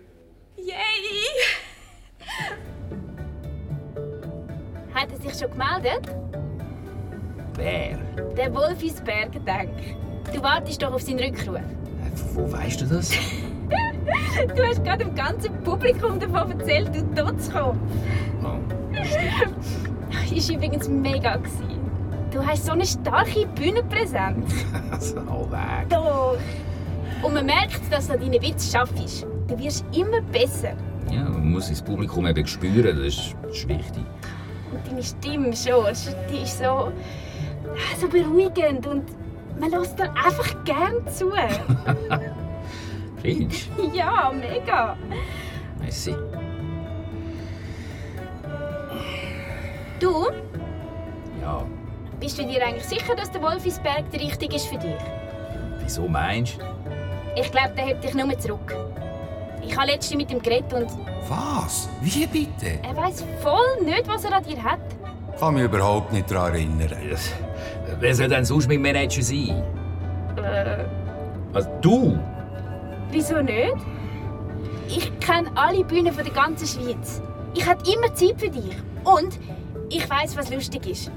Er 5.25 5.31
sich 5.31 5.39
schon 5.39 5.51
gemeldet? 5.51 6.17
Wer? 7.55 7.99
Der 8.37 8.55
Wolf 8.55 8.83
ins 8.83 9.01
Bergendenk. 9.01 9.71
Du 10.33 10.43
wartest 10.43 10.83
doch 10.83 10.93
auf 10.93 11.03
seinen 11.03 11.21
Rückruf. 11.21 11.61
Wo 12.35 12.51
weißt 12.51 12.81
du 12.81 12.87
das? 12.87 13.13
Du 14.57 14.63
hast 14.63 14.83
gerade 14.83 15.05
dem 15.05 15.15
ganzen 15.15 15.55
Publikum 15.63 16.19
davon 16.19 16.59
erzählt, 16.59 16.91
du 16.95 17.03
tot 17.15 17.41
zu 17.41 17.53
kommen. 17.53 17.81
Ist 20.35 20.51
übrigens 20.51 20.89
mega 20.89 21.37
gewesen. 21.37 21.81
Du 22.31 22.45
hast 22.45 22.67
so 22.67 22.73
eine 22.73 22.85
starke 22.85 23.47
Bühnenpräsenz. 23.55 24.53
all 25.31 25.51
weg. 25.51 25.89
Doch. 25.89 26.37
Und 27.23 27.35
man 27.35 27.47
merkt, 27.47 27.81
dass 27.91 28.09
du 28.09 28.19
deinen 28.19 28.43
Witz 28.43 28.73
schaffst. 28.73 29.27
Du 29.47 29.59
wirst 29.59 29.85
immer 29.97 30.21
besser. 30.21 30.73
Ja, 31.11 31.25
man 31.25 31.53
muss 31.53 31.69
das 31.69 31.81
Publikum 31.81 32.27
eben 32.27 32.47
spüren, 32.47 32.97
das 32.97 33.07
ist, 33.07 33.37
das 33.43 33.53
ist 33.53 33.69
wichtig. 33.69 34.05
Und 34.73 34.87
deine 34.87 35.03
Stimme 35.03 35.55
schon, 35.55 35.87
die 36.31 36.43
ist 36.43 36.59
so, 36.59 36.93
so 38.01 38.09
beruhigend 38.09 38.87
und 38.87 39.05
man 39.61 39.71
lässt 39.71 39.99
dir 39.99 40.11
einfach 40.11 40.65
gern 40.65 41.07
zu. 41.09 41.31
Findest 43.23 43.69
ja, 43.93 44.33
mega. 44.33 44.97
Messi. 45.81 46.15
Du, 50.01 50.27
Ja, 51.41 51.65
bist 52.19 52.39
du 52.39 52.45
dir 52.45 52.65
eigentlich 52.67 52.85
sicher, 52.85 53.15
dass 53.15 53.31
der 53.31 53.43
Wolfisberg 53.43 54.11
der 54.11 54.21
richtige 54.21 54.57
ist 54.57 54.67
für 54.67 54.79
dich? 54.79 54.97
wieso 55.81 56.09
meinst 56.09 56.59
du? 56.61 57.41
Ich 57.41 57.51
glaube, 57.51 57.71
der 57.77 57.87
hebt 57.87 58.05
dich 58.05 58.15
nur 58.15 58.39
zurück. 58.39 58.75
Ich 59.65 59.77
habe 59.77 59.87
letztens 59.93 60.17
mit 60.17 60.31
ihm 60.31 60.43
geredet 60.43 60.73
und 60.73 60.87
Was? 61.29 61.89
Wie 62.01 62.27
bitte? 62.27 62.79
er 62.83 62.97
weiß 62.97 63.25
voll 63.41 63.85
nicht, 63.85 64.07
was 64.09 64.25
er 64.25 64.35
an 64.37 64.45
dir 64.45 64.63
hat. 64.63 64.81
Kann 65.39 65.55
mich 65.55 65.65
überhaupt 65.65 66.13
nicht 66.13 66.31
daran 66.31 66.55
erinnern. 66.55 66.91
Wer 68.01 68.15
soll 68.15 68.29
denn 68.29 68.45
sonst 68.45 68.69
mein 68.69 68.83
Manager 68.83 69.23
sein? 69.23 69.63
Äh, 70.37 70.85
Also, 71.55 71.69
du? 71.81 72.19
wieso 73.11 73.41
nicht? 73.43 73.77
Ich 74.89 75.19
kenne 75.21 75.51
alle 75.55 75.85
Bühnen 75.85 76.13
von 76.13 76.25
der 76.25 76.33
ganzen 76.35 76.67
Schweiz. 76.67 77.23
Ich 77.55 77.67
habe 77.67 77.83
immer 77.91 78.13
Zeit 78.15 78.35
für 78.39 78.51
dich. 78.51 78.77
Und 79.05 79.39
ich 79.89 80.09
weiß, 80.09 80.37
was 80.37 80.51
lustig 80.51 80.87
ist. 80.87 81.11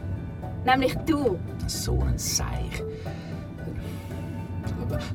Nämlich 0.66 0.96
du. 1.06 1.38
So 1.68 2.00
ein 2.02 2.18
Seich. 2.18 2.84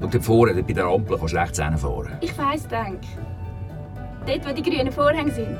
Schau 0.00 0.06
dort 0.06 0.24
vorne, 0.24 0.54
dort 0.54 0.66
bei 0.66 0.72
der 0.72 0.86
Ampel, 0.86 1.18
kannst 1.18 1.34
du 1.34 1.38
rechts 1.38 1.62
hinfahren. 1.62 2.12
Ich 2.20 2.36
weiß, 2.36 2.68
denk. 2.68 3.00
Dort, 4.26 4.48
wo 4.48 4.52
die 4.52 4.62
grünen 4.62 4.92
Vorhänge 4.92 5.30
sind. 5.30 5.56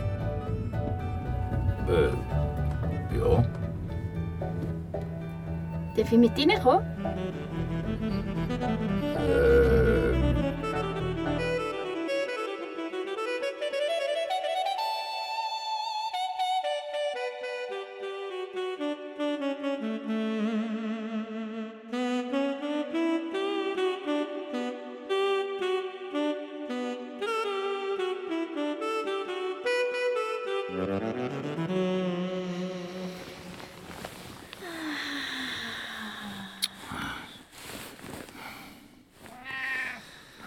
Äh, 1.88 2.10
ja. 3.18 3.44
Darf 5.96 6.12
ich 6.12 6.18
mit 6.18 6.38
reinkommen? 6.38 6.84
Äh, 9.16 9.69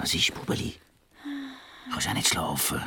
Was 0.03 0.13
ist, 0.15 0.33
Bubeli? 0.33 0.75
Kannst 1.89 2.09
auch 2.09 2.13
nicht 2.13 2.27
schlafen. 2.27 2.81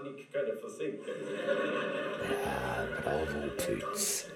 Titanic 0.00 0.32
können 0.32 0.58
versinken. 0.58 1.12
Bravo, 3.04 3.50
Pfütz. 3.56 4.26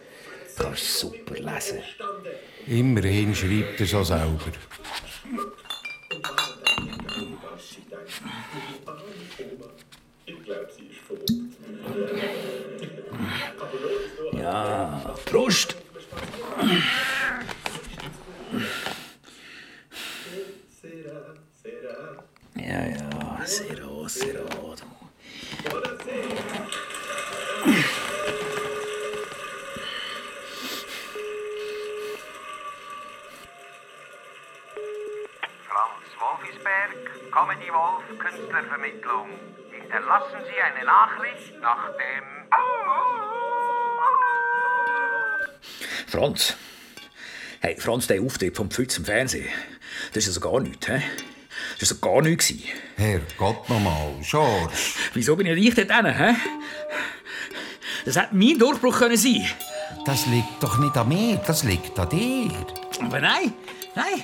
Kannst 0.56 0.98
super 0.98 1.34
lesen. 1.34 1.78
Immerhin 2.66 3.34
schreibt 3.34 3.80
er 3.80 3.86
so 3.86 4.04
selber. 4.04 4.52
Ich 10.26 10.42
glaube, 10.44 10.68
sie 10.76 10.86
ist 10.86 11.00
verrückt. 11.00 11.32
Ja, 14.32 15.14
Prost! 15.24 15.76
Ja, 22.56 22.86
ja, 22.86 23.44
Zero, 23.44 24.06
Zero. 24.06 24.74
Franz 25.64 25.80
Wolfisberg, 36.20 37.30
Comedy 37.30 37.72
Wolf, 37.72 38.04
Künstlervermittlung. 38.18 39.30
Hinterlassen 39.70 40.40
Sie 40.44 40.60
eine 40.60 40.84
Nachricht 40.84 41.58
nach 41.60 41.88
dem... 41.92 42.24
Franz. 46.06 46.56
Hey, 47.60 47.80
Franz, 47.80 48.06
der 48.06 48.20
Auftritt 48.20 48.54
vom 48.56 48.70
Pfütz 48.70 48.98
im 48.98 49.06
Fernsehen. 49.06 49.48
Das 50.12 50.24
ist 50.24 50.36
also 50.36 50.40
gar 50.40 50.60
nichts, 50.60 50.86
hä? 50.88 51.02
Das 51.80 51.90
war 52.02 52.12
gar 52.12 52.22
nichts. 52.22 52.52
Herrgott 52.96 53.68
nochmal, 53.68 54.14
George. 54.22 54.72
Wieso 55.12 55.36
bin 55.36 55.46
ich 55.46 55.74
dort 55.74 55.90
hin, 55.90 56.06
hä? 56.06 56.34
Das 58.04 58.16
hätte 58.16 58.34
mein 58.34 58.58
Durchbruch 58.58 58.98
können 58.98 59.16
sein 59.16 59.46
Das 60.04 60.26
liegt 60.26 60.62
doch 60.62 60.78
nicht 60.78 60.96
an 60.96 61.08
mir, 61.08 61.36
das 61.46 61.64
liegt 61.64 61.98
an 61.98 62.08
dir. 62.10 62.50
Aber 63.00 63.20
nein, 63.20 63.52
nein. 63.94 64.22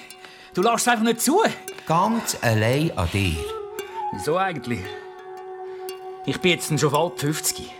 Du 0.54 0.62
lässt 0.62 0.80
es 0.80 0.88
einfach 0.88 1.04
nicht 1.04 1.20
zu. 1.20 1.40
Ganz 1.86 2.36
allein 2.42 2.96
an 2.96 3.08
dir. 3.12 3.36
Wieso 4.12 4.36
eigentlich? 4.36 4.80
Ich 6.26 6.38
bin 6.40 6.52
jetzt 6.52 6.78
schon 6.78 6.90
bald 6.90 7.18
50. 7.18 7.70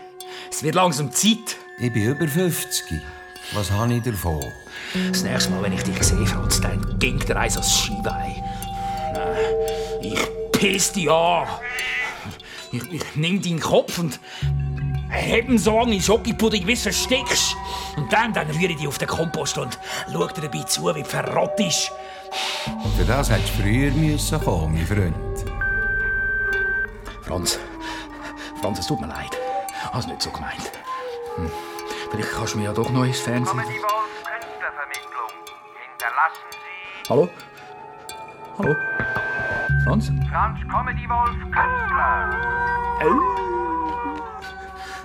Es 0.49 0.63
wird 0.63 0.75
langsam 0.75 1.11
Zeit. 1.11 1.57
Ich 1.79 1.93
bin 1.93 2.03
über 2.03 2.27
50. 2.27 2.99
Was 3.53 3.69
habe 3.71 3.93
ich 3.93 4.03
davon? 4.03 4.43
Das 5.11 5.23
nächste 5.23 5.51
Mal, 5.51 5.61
wenn 5.63 5.73
ich 5.73 5.83
dich 5.83 6.01
sehe, 6.01 6.25
Franz, 6.25 6.59
dann 6.61 6.97
ging 6.99 7.19
der 7.19 7.37
Eis 7.37 7.57
als. 7.57 7.89
Nein, 8.03 8.35
Ich 8.35 8.50
piss 10.61 10.93
dich 10.93 11.09
an. 11.09 11.47
Ich, 12.71 12.93
ich 12.93 13.15
nimm 13.15 13.41
deinen 13.41 13.59
Kopf 13.59 13.97
und 13.97 14.19
heb 15.09 15.49
ihn 15.49 15.57
so 15.57 15.77
lange 15.77 15.95
in 15.95 16.01
Schokipudding, 16.01 16.65
bis 16.65 16.83
du 16.83 16.91
verstickst. 16.91 17.55
Und 17.97 18.13
dann, 18.13 18.31
dann 18.31 18.47
rühre 18.51 18.71
ich 18.71 18.77
dich 18.77 18.87
auf 18.87 18.97
den 18.97 19.07
Kompost 19.07 19.57
und 19.57 19.77
schau 20.11 20.27
dir 20.27 20.41
dabei 20.41 20.63
zu, 20.63 20.95
wie 20.95 21.01
du 21.01 21.09
verrott 21.09 21.59
ist. 21.59 21.91
Für 22.95 23.03
das 23.05 23.29
hättest 23.29 23.57
du 23.57 23.63
früher 23.63 23.91
müssen 23.91 24.39
kommen, 24.41 24.75
mein 24.75 24.85
Freund. 24.85 25.15
Franz, 27.23 27.59
Franz, 28.61 28.79
es 28.79 28.87
tut 28.87 29.01
mir 29.01 29.07
leid. 29.07 29.37
Hast 29.91 30.07
nicht 30.07 30.21
so 30.21 30.29
gemeint. 30.29 30.71
Hm. 31.35 31.51
Vielleicht 32.11 32.31
kannst 32.31 32.53
du 32.53 32.59
mir 32.59 32.65
ja 32.65 32.73
doch 32.73 32.89
noch 32.91 33.03
ins 33.03 33.19
Fernsehen. 33.19 33.57
Comedy 33.57 33.81
Wolf, 33.81 34.23
Künstlervermittlung. 34.23 35.31
Hinterlassen 35.89 36.47
Sie... 36.51 37.09
Hallo? 37.09 37.29
Hallo? 38.57 38.75
Franz? 39.83 40.11
Franz 40.29 40.59
Comedy 40.69 41.07
Wolf, 41.09 41.35
Künstler. 41.51 42.29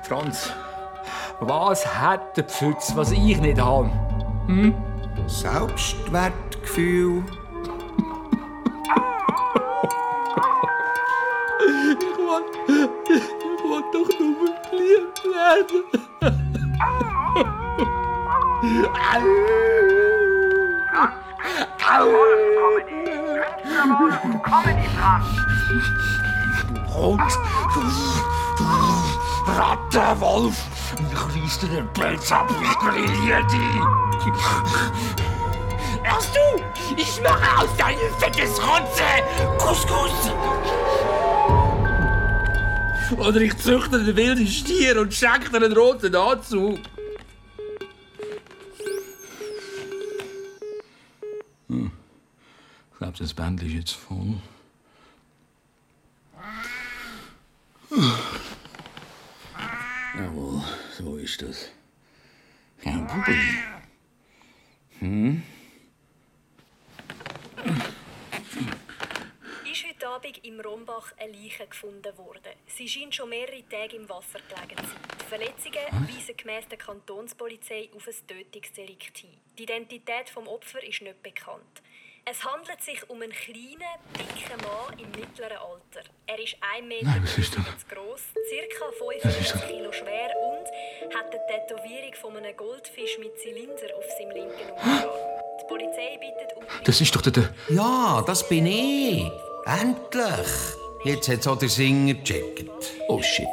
Franz. 0.03 0.53
Was 1.41 1.87
hat 2.01 2.37
der 2.37 2.45
Pfütz, 2.45 2.95
was 2.95 3.11
ich 3.13 3.41
nicht 3.41 3.61
habe? 3.61 3.91
Hm? 4.47 4.75
Selbstwertgefühl. 5.27 7.25
Ich 11.59 11.99
will, 11.99 12.89
ich 13.09 13.23
will 13.63 13.85
doch 13.93 14.11
nur 14.19 14.51
geliebt 14.71 15.25
werden. 15.25 15.85
Und 26.97 27.21
du, 27.75 27.81
du 28.57 28.65
Rattenwolf, 29.53 30.57
ich 30.99 31.43
reiß 31.43 31.59
dir 31.61 31.69
den 31.69 31.89
Pelz 31.93 32.33
ab, 32.33 32.51
ich 32.51 32.79
grilliere 32.79 33.47
dich. 33.47 34.33
Erst 36.05 36.35
du, 36.35 36.41
ich 36.97 37.21
mache 37.23 37.63
aus 37.63 37.77
deinem 37.77 37.99
fettes 38.19 38.61
Rotze 38.61 39.03
Couscous. 39.59 40.33
Oder 43.19 43.41
ich 43.41 43.57
züchte 43.59 44.03
den 44.03 44.17
wilden 44.17 44.47
Stier 44.47 45.01
und 45.01 45.15
schenke 45.15 45.51
dir 45.51 45.57
einen 45.57 45.77
roten 45.77 46.15
Anzug. 46.15 46.79
Glaube, 53.17 53.29
das 53.29 53.35
Bändchen 53.35 53.69
ist 53.69 53.75
jetzt 53.75 53.93
voll. 53.93 54.35
Jawohl, 60.19 60.63
so 60.93 61.17
ist 61.17 61.41
das. 61.41 61.71
Kein 62.83 63.07
Problem. 63.07 63.59
Hm? 64.99 65.43
Ist 69.65 69.87
heute 69.89 70.09
Abend 70.09 70.45
im 70.45 70.61
Rombach 70.61 71.13
eine 71.17 71.33
Leiche 71.33 71.67
gefunden 71.67 72.19
worden. 72.19 72.53
Sie 72.67 72.87
scheint 72.87 73.15
schon 73.15 73.31
mehrere 73.31 73.67
Tage 73.67 73.97
im 73.97 74.09
Wasser 74.11 74.41
gelegen 74.47 74.77
zu 74.77 74.91
sein. 74.91 75.01
Die 75.21 75.25
Verletzungen 75.25 76.07
weisen 76.07 76.37
gemäss 76.37 76.69
der 76.69 76.79
Kantonspolizei 76.79 77.89
auf 77.95 78.07
ein 78.07 78.27
Tötungsdelikt 78.27 79.17
hin. 79.17 79.31
Die 79.59 79.63
Identität 79.63 80.29
des 80.29 80.37
Opfers 80.37 80.85
ist 80.85 81.01
nicht 81.01 81.23
bekannt. 81.23 81.83
Es 82.29 82.43
handelt 82.45 82.83
sich 82.83 83.09
um 83.09 83.23
einen 83.23 83.31
kleinen, 83.31 83.87
dicken 84.19 84.59
Mann 84.67 84.99
im 84.99 85.09
mittleren 85.13 85.59
Alter. 85.59 86.03
Er 86.27 86.39
ist 86.43 86.57
1,50 86.83 86.83
Meter 86.89 87.05
Nein, 87.07 87.23
was 87.23 87.39
ist 87.39 87.55
das? 87.57 87.65
groß, 87.89 88.21
ca. 88.35 88.87
Das 89.23 89.37
ist 89.39 89.53
55 89.53 89.69
Kilo 89.69 89.93
schwer 89.93 90.31
und 90.35 91.15
hat 91.15 91.27
eine 91.31 91.41
Tätowierung 91.47 92.15
von 92.21 92.37
einem 92.37 92.57
Goldfisch 92.57 93.19
mit 93.21 93.39
Zylinder 93.39 93.95
auf 93.97 94.05
seinem 94.19 94.31
linken 94.33 94.71
Unterarm. 94.73 95.09
Die 95.61 95.67
Polizei 95.69 96.19
bittet 96.19 96.57
um 96.57 96.65
Das 96.85 97.01
ist 97.01 97.15
doch 97.15 97.23
der... 97.23 97.31
der 97.33 97.55
Ja, 97.69 98.21
das 98.27 98.49
bin 98.49 98.67
ich. 98.67 99.31
Endlich. 99.65 100.51
Jetzt 101.05 101.29
hat 101.29 101.39
es 101.39 101.47
auch 101.47 101.59
der 101.59 101.69
Singer 101.69 102.15
gecheckt. 102.15 102.69
Oh 103.07 103.23
shit. 103.23 103.47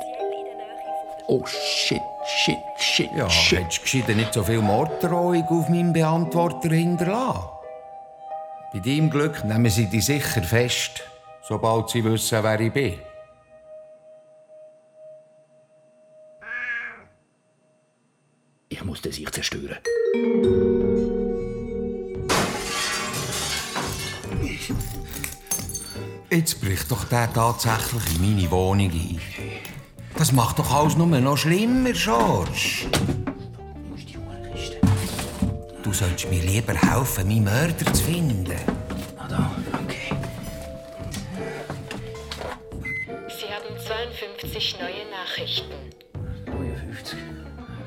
Oh 1.28 1.46
shit, 1.46 2.02
shit, 2.44 2.58
shit, 2.80 3.10
Ja, 3.16 3.30
shit. 3.30 3.60
hättest 3.60 3.94
du 3.94 4.16
nicht 4.16 4.34
so 4.34 4.44
viel 4.44 4.60
Morddrohung 4.62 5.44
auf 5.48 5.70
meinem 5.70 5.94
Beantworter 5.94 6.70
hinterlassen. 6.70 7.53
Bei 8.74 8.80
deinem 8.80 9.12
Glück 9.12 9.44
nehmen 9.46 9.70
sie 9.70 9.86
dich 9.86 10.06
sicher 10.06 10.42
fest, 10.42 11.04
sobald 11.48 11.92
sie 11.92 12.04
wissen, 12.04 12.44
wer 12.44 12.60
ich 12.60 12.74
bin. 12.74 12.96
Ich 18.70 18.84
muss 18.84 19.00
den 19.00 19.12
sich 19.12 19.30
zerstören. 19.30 19.78
Jetzt 26.32 26.60
bricht 26.60 26.90
doch 26.90 27.04
der 27.04 27.32
tatsächlich 27.32 28.16
in 28.16 28.36
meine 28.36 28.50
Wohnung 28.50 28.90
ein. 28.90 29.22
Das 30.18 30.32
macht 30.32 30.58
doch 30.58 30.74
alles 30.74 30.98
nur 30.98 31.06
noch 31.06 31.38
schlimmer, 31.38 31.92
George. 31.92 32.88
Du 35.94 36.00
solltest 36.00 36.28
mir 36.32 36.42
lieber 36.42 36.74
helfen, 36.74 37.28
meinen 37.28 37.44
Mörder 37.44 37.94
zu 37.94 38.04
finden. 38.04 38.52
Na 39.16 39.28
da, 39.28 39.52
okay. 39.74 40.10
Sie 43.30 43.46
haben 43.46 43.78
52 43.78 44.80
neue 44.80 45.06
Nachrichten. 45.12 45.72
59. 46.48 47.20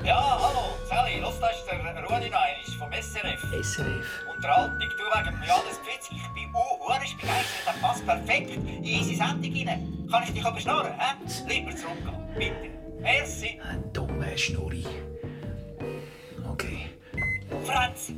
Ja, 0.05 0.39
hallo, 0.41 0.69
Sally, 0.87 1.19
los, 1.19 1.37
da 1.41 1.49
ist 1.49 1.65
der 1.69 2.01
Rudi 2.05 2.29
Neiris 2.29 2.75
vom 2.79 2.89
SRF. 2.93 3.43
SRF? 3.61 4.07
Unterhaltung, 4.33 4.77
du 4.79 5.03
wegen 5.03 5.25
dem 5.25 5.43
Johannes 5.45 5.77
Pfitz. 5.83 6.07
Ich 6.09 6.33
bin 6.33 6.49
uhuerisch 6.55 7.13
begeistert, 7.17 7.65
das 7.65 7.75
passt 7.81 8.05
perfekt 8.05 8.51
in 8.51 8.99
unsere 8.99 9.17
Sendung 9.17 9.67
rein. 9.67 10.07
Kann 10.09 10.23
ich 10.23 10.33
dich 10.33 10.45
aber 10.45 10.61
schnurren, 10.61 10.93
hä? 10.97 11.13
Lieber 11.45 11.75
zurückgehen, 11.75 12.25
bitte. 12.37 13.01
Merci. 13.01 13.59
Dumme 13.91 14.37
Schnurri. 14.37 14.85
Franz, 17.67 18.13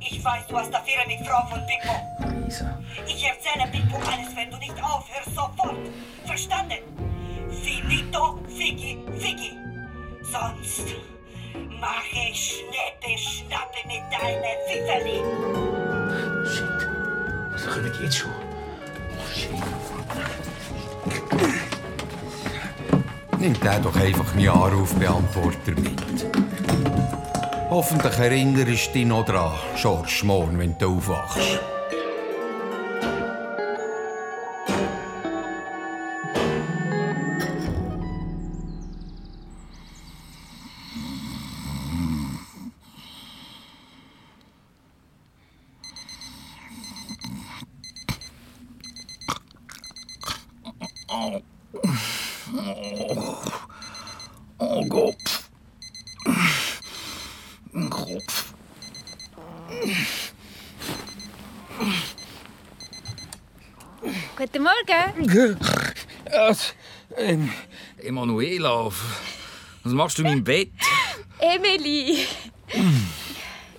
ich 0.00 0.24
weiß, 0.24 0.46
du 0.48 0.56
hast 0.56 0.72
Affäre 0.72 1.04
mit 1.08 1.26
Frau 1.26 1.44
von 1.48 1.60
Pippo. 1.66 2.44
Lisa. 2.44 2.78
Ich 3.06 3.26
erzähle 3.26 3.66
Pippo 3.72 3.96
alles, 3.96 4.36
wenn 4.36 4.50
du 4.50 4.56
nicht 4.58 4.74
aufhörst, 4.80 5.34
sofort. 5.34 5.76
Verstanden? 6.24 6.78
Finito, 7.64 8.38
Figi, 8.46 8.98
Figi. 9.18 9.50
Sonst 10.22 10.94
mache 11.80 12.30
ich 12.30 12.54
Schneppe, 12.54 13.18
Schnappe 13.18 13.80
mit 13.86 14.02
deiner 14.12 14.54
Pfifferli. 14.64 15.18
Shit. 16.46 16.80
Was 17.52 17.98
die 17.98 18.04
jetzt 18.04 18.16
schon? 18.16 18.30
Oh 18.30 19.26
shit. 19.34 19.50
Nimm 23.38 23.60
den 23.60 23.82
doch 23.82 23.96
einfach 23.96 24.34
meinen 24.34 24.48
Anrufbeantworter 24.50 25.72
mit. 25.72 26.26
Hoffentlich 27.74 28.16
erinnerst 28.20 28.90
du 28.90 28.92
dich 28.92 29.04
noch 29.04 29.24
dran, 29.24 29.52
George, 29.74 30.20
morgen, 30.22 30.56
wenn 30.60 30.78
du 30.78 30.96
aufwachst. 30.96 31.58
Oh. 51.08 51.42
Oh. 54.60 54.84
Oh 54.86 55.14
Was? 65.26 66.74
Ähm, 67.16 67.50
Emanuela, 67.98 68.90
was 69.82 69.92
machst 69.92 70.18
du 70.18 70.22
in 70.22 70.28
meinem 70.28 70.44
Bett? 70.44 70.70
Emily. 71.38 72.18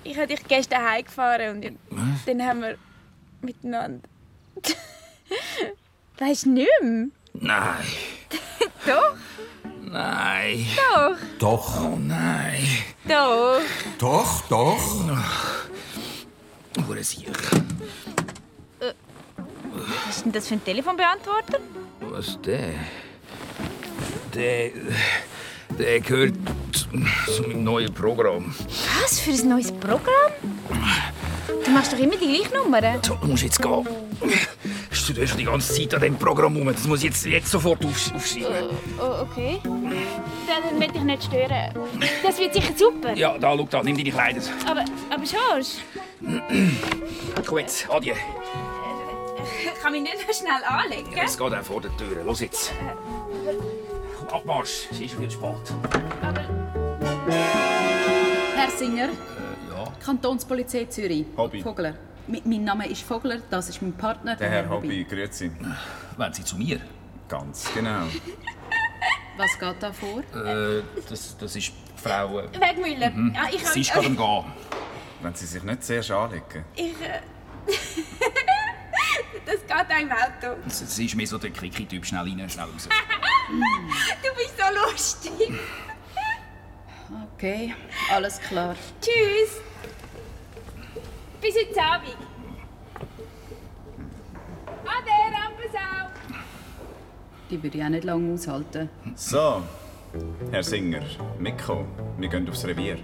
Ich 0.04 0.16
habe 0.18 0.28
dich 0.28 0.44
gestern 0.48 0.84
heimgefahren 0.84 1.64
und 1.64 1.80
dann 2.26 2.42
haben 2.44 2.62
wir 2.62 2.78
miteinander. 3.42 4.08
Weißt 6.18 6.46
du 6.46 6.50
nicht 6.52 6.68
mehr? 6.82 7.08
Nein, 7.34 7.76
Doch, 8.86 9.16
nein. 9.84 10.66
doch, 10.78 11.18
Doch. 11.40 11.82
Oh 11.84 11.98
nein. 11.98 12.66
doch. 13.08 13.60
Doch, 14.00 14.42
doch. 14.48 15.04
Hure 16.88 17.04
Sieg. 17.04 17.28
Denn 20.26 20.32
das 20.32 20.48
für 20.48 20.56
ein 20.56 20.64
Telefonbeantworter? 20.64 21.60
Was 22.00 22.40
der? 22.42 22.74
Der. 24.34 24.72
Der 25.78 26.00
gehört 26.00 26.34
zu, 26.72 26.88
zu 27.32 27.42
meinem 27.44 27.64
neuen 27.64 27.94
Programm. 27.94 28.56
Was 29.02 29.20
für 29.20 29.32
ein 29.32 29.50
neues 29.50 29.72
Programm? 29.72 30.32
Du 31.64 31.72
machst 31.72 31.94
doch 31.94 32.00
immer 32.00 32.16
die 32.16 32.28
gleiche 32.28 32.56
Nummer. 32.56 32.82
So, 33.04 33.16
du 33.16 33.28
musst 33.28 33.44
jetzt 33.44 33.62
gehen. 33.62 33.88
Ich 34.92 34.98
studiere 35.00 35.28
schon 35.28 35.38
die 35.38 35.46
ganze 35.46 35.74
Zeit 35.74 35.94
an 35.94 36.02
diesem 36.02 36.18
Programm 36.18 36.56
rum. 36.56 36.68
Das 36.68 36.86
muss 36.88 37.00
ich 37.00 37.06
jetzt, 37.06 37.26
jetzt 37.26 37.52
sofort 37.52 37.84
auf, 37.86 38.16
aufschreiben. 38.16 38.70
Oh, 39.00 39.24
okay. 39.24 39.60
Dann 39.64 40.80
will 40.80 40.90
ich 40.94 41.02
nicht 41.02 41.24
stören. 41.24 41.74
Das 42.24 42.40
wird 42.40 42.54
sicher 42.54 42.74
super. 42.76 43.14
Ja, 43.14 43.38
da, 43.38 43.56
schau 43.56 43.68
da, 43.70 43.84
nimm 43.84 43.98
deine 43.98 44.12
Kleider. 44.12 44.42
Aber, 44.66 44.86
aber 45.10 45.24
George, 45.24 45.68
Komm 47.46 47.58
jetzt, 47.60 47.88
adieu. 47.90 48.16
kann 49.82 49.92
mich 49.92 50.02
nicht 50.02 50.16
noch 50.28 50.34
schnell 50.34 50.64
anlegen? 50.68 51.14
Es 51.24 51.38
geht 51.38 51.54
auch 51.54 51.64
vor 51.64 51.82
der 51.82 51.96
Tür. 51.98 52.24
Los 52.24 52.40
jetzt. 52.42 52.72
Abmarsch, 54.32 54.88
es 54.92 55.00
ist 55.00 55.12
schon 55.12 55.20
viel 55.22 55.32
spät. 55.32 55.74
Herr 58.56 58.70
Singer, 58.72 59.10
ja. 59.70 59.84
Kantonspolizei 60.04 60.86
Zürich. 60.86 61.26
Hobby. 61.38 61.62
Vogler. 61.62 61.94
Mi- 62.28 62.42
mein 62.44 62.64
Name 62.64 62.88
ist 62.90 63.04
Vogler, 63.04 63.38
das 63.50 63.70
ist 63.70 63.82
mein 63.82 63.94
Partner. 63.94 64.36
Der 64.36 64.50
Herr 64.50 64.70
Hobby, 64.70 65.04
grüezi. 65.04 65.52
Wollen 66.18 66.34
Sie 66.34 66.44
zu 66.44 66.58
mir? 66.58 66.80
Ganz 67.28 67.70
genau. 67.74 68.02
Was 69.38 69.60
geht 69.60 69.76
da 69.84 69.92
vor? 69.92 70.20
Äh, 70.44 70.82
das, 71.10 71.38
das 71.38 71.56
ist 71.56 71.68
die 71.68 72.02
Frau... 72.02 72.40
Äh, 72.40 72.48
Wegmüller. 72.54 73.10
mhm. 73.12 73.34
Ja, 73.36 73.44
ich 73.52 73.66
Sie 73.68 73.82
ist 73.82 73.92
gerade 73.94 74.08
am 74.08 74.16
Gehen. 74.18 74.46
Wenn 75.22 75.36
Sie 75.36 75.46
sich 75.46 75.62
nicht 75.64 75.84
sehr 75.84 76.10
anlegen. 76.12 76.64
Ich. 76.76 76.94
Äh, 77.02 77.22
das 79.46 79.62
geht 79.62 80.02
im 80.02 80.12
Auto. 80.12 80.60
Sie 80.68 80.86
sie 80.86 81.06
ist 81.06 81.16
mehr 81.16 81.28
so 81.28 81.38
der 81.38 81.52
Quickie-Typ. 81.52 82.06
Schnell 82.06 82.22
rein, 82.22 82.50
schnell 82.50 82.66
raus. 82.66 82.90
Du 83.48 84.34
bist 84.36 84.56
so 84.58 84.92
lustig. 84.92 85.54
Okay, 87.36 87.76
alles 88.12 88.40
klar. 88.40 88.76
Tschüss. 89.00 89.62
Bis 91.40 91.56
heute 91.56 91.82
Abend. 91.82 92.18
Ade, 94.84 95.36
Rampensau. 95.36 96.10
Die 97.52 97.62
würde 97.62 97.78
ich 97.78 97.84
auch 97.84 97.90
nicht 97.90 98.04
lange 98.04 98.34
aushalten. 98.34 98.90
So, 99.14 99.62
Herr 100.52 100.64
Singer, 100.64 101.02
mitkommen. 101.38 101.88
Wir 102.18 102.30
gehen 102.30 102.50
aufs 102.50 102.66
Revier. 102.66 102.98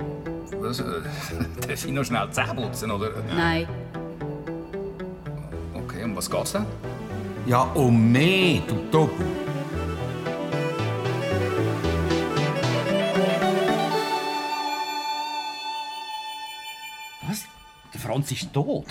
Was? 0.60 0.80
Äh, 0.80 0.84
darf 1.68 1.86
ich 1.86 1.92
noch 1.92 2.04
schnell 2.04 2.28
die 2.28 2.34
Zähne 2.34 2.56
putzen, 2.56 2.90
oder? 2.90 3.12
Nein. 3.36 3.68
Was 6.22 6.30
geht's 6.30 6.52
denn? 6.52 6.68
Ja, 7.48 7.64
um 7.74 8.12
mich, 8.12 8.62
du 8.68 8.76
Tobu. 8.92 9.24
Was? 17.28 17.46
Der 17.92 18.00
Franz 18.00 18.32
ist 18.32 18.54
tot? 18.54 18.86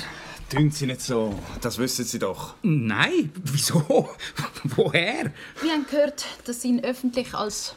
Tun 0.49 0.73
Sie 0.73 0.87
nicht 0.87 1.03
so. 1.03 1.33
Das 1.61 1.79
wissen 1.79 2.05
Sie 2.05 2.19
doch. 2.19 2.55
Nein, 2.65 3.31
wieso? 3.45 4.09
Woher? 4.65 5.33
Wir 5.63 5.71
haben 5.71 5.87
gehört, 5.89 6.27
dass 6.47 6.63
Sie 6.63 6.69
ihn 6.71 6.83
öffentlich 6.83 7.33
als 7.33 7.77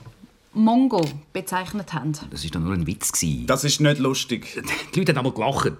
Mongo 0.53 1.07
bezeichnet 1.31 1.93
haben. 1.93 2.13
Das 2.31 2.43
war 2.43 2.49
doch 2.49 2.59
nur 2.59 2.73
ein 2.73 2.87
Witz. 2.87 3.11
Das 3.45 3.63
ist 3.63 3.81
nicht 3.81 3.99
lustig. 3.99 4.63
Die 4.95 4.99
Leute 4.99 5.11
haben 5.11 5.27
einmal 5.27 5.33
gelacht. 5.33 5.73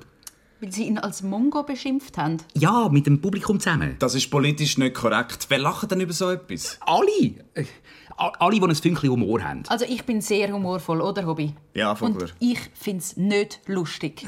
Weil 0.64 0.72
Sie 0.72 0.88
ihn 0.88 0.98
als 0.98 1.22
Mongo 1.24 1.64
beschimpft 1.64 2.18
haben. 2.18 2.38
Ja, 2.54 2.88
mit 2.88 3.06
dem 3.06 3.20
Publikum 3.20 3.60
zusammen. 3.60 3.98
Das 4.00 4.16
ist 4.16 4.32
politisch 4.32 4.78
nicht 4.78 4.94
korrekt. 4.96 5.48
Wer 5.50 5.58
lacht 5.58 5.92
denn 5.92 6.00
über 6.00 6.14
so 6.14 6.30
etwas? 6.30 6.80
Alle. 6.80 7.36
Äh, 7.54 7.66
Alle, 8.16 8.58
die 8.58 8.64
ein 8.66 8.74
Fünkchen 8.74 9.10
Humor 9.10 9.42
haben. 9.44 9.64
Also 9.68 9.84
ich 9.84 10.06
bin 10.06 10.22
sehr 10.22 10.54
humorvoll, 10.54 11.02
oder 11.02 11.26
Hobby? 11.26 11.54
Ja, 11.74 11.94
Vogler. 11.96 12.22
Und 12.22 12.36
ich 12.40 12.60
finde 12.76 13.00
es 13.00 13.18
nicht 13.18 13.60
lustig. 13.66 14.26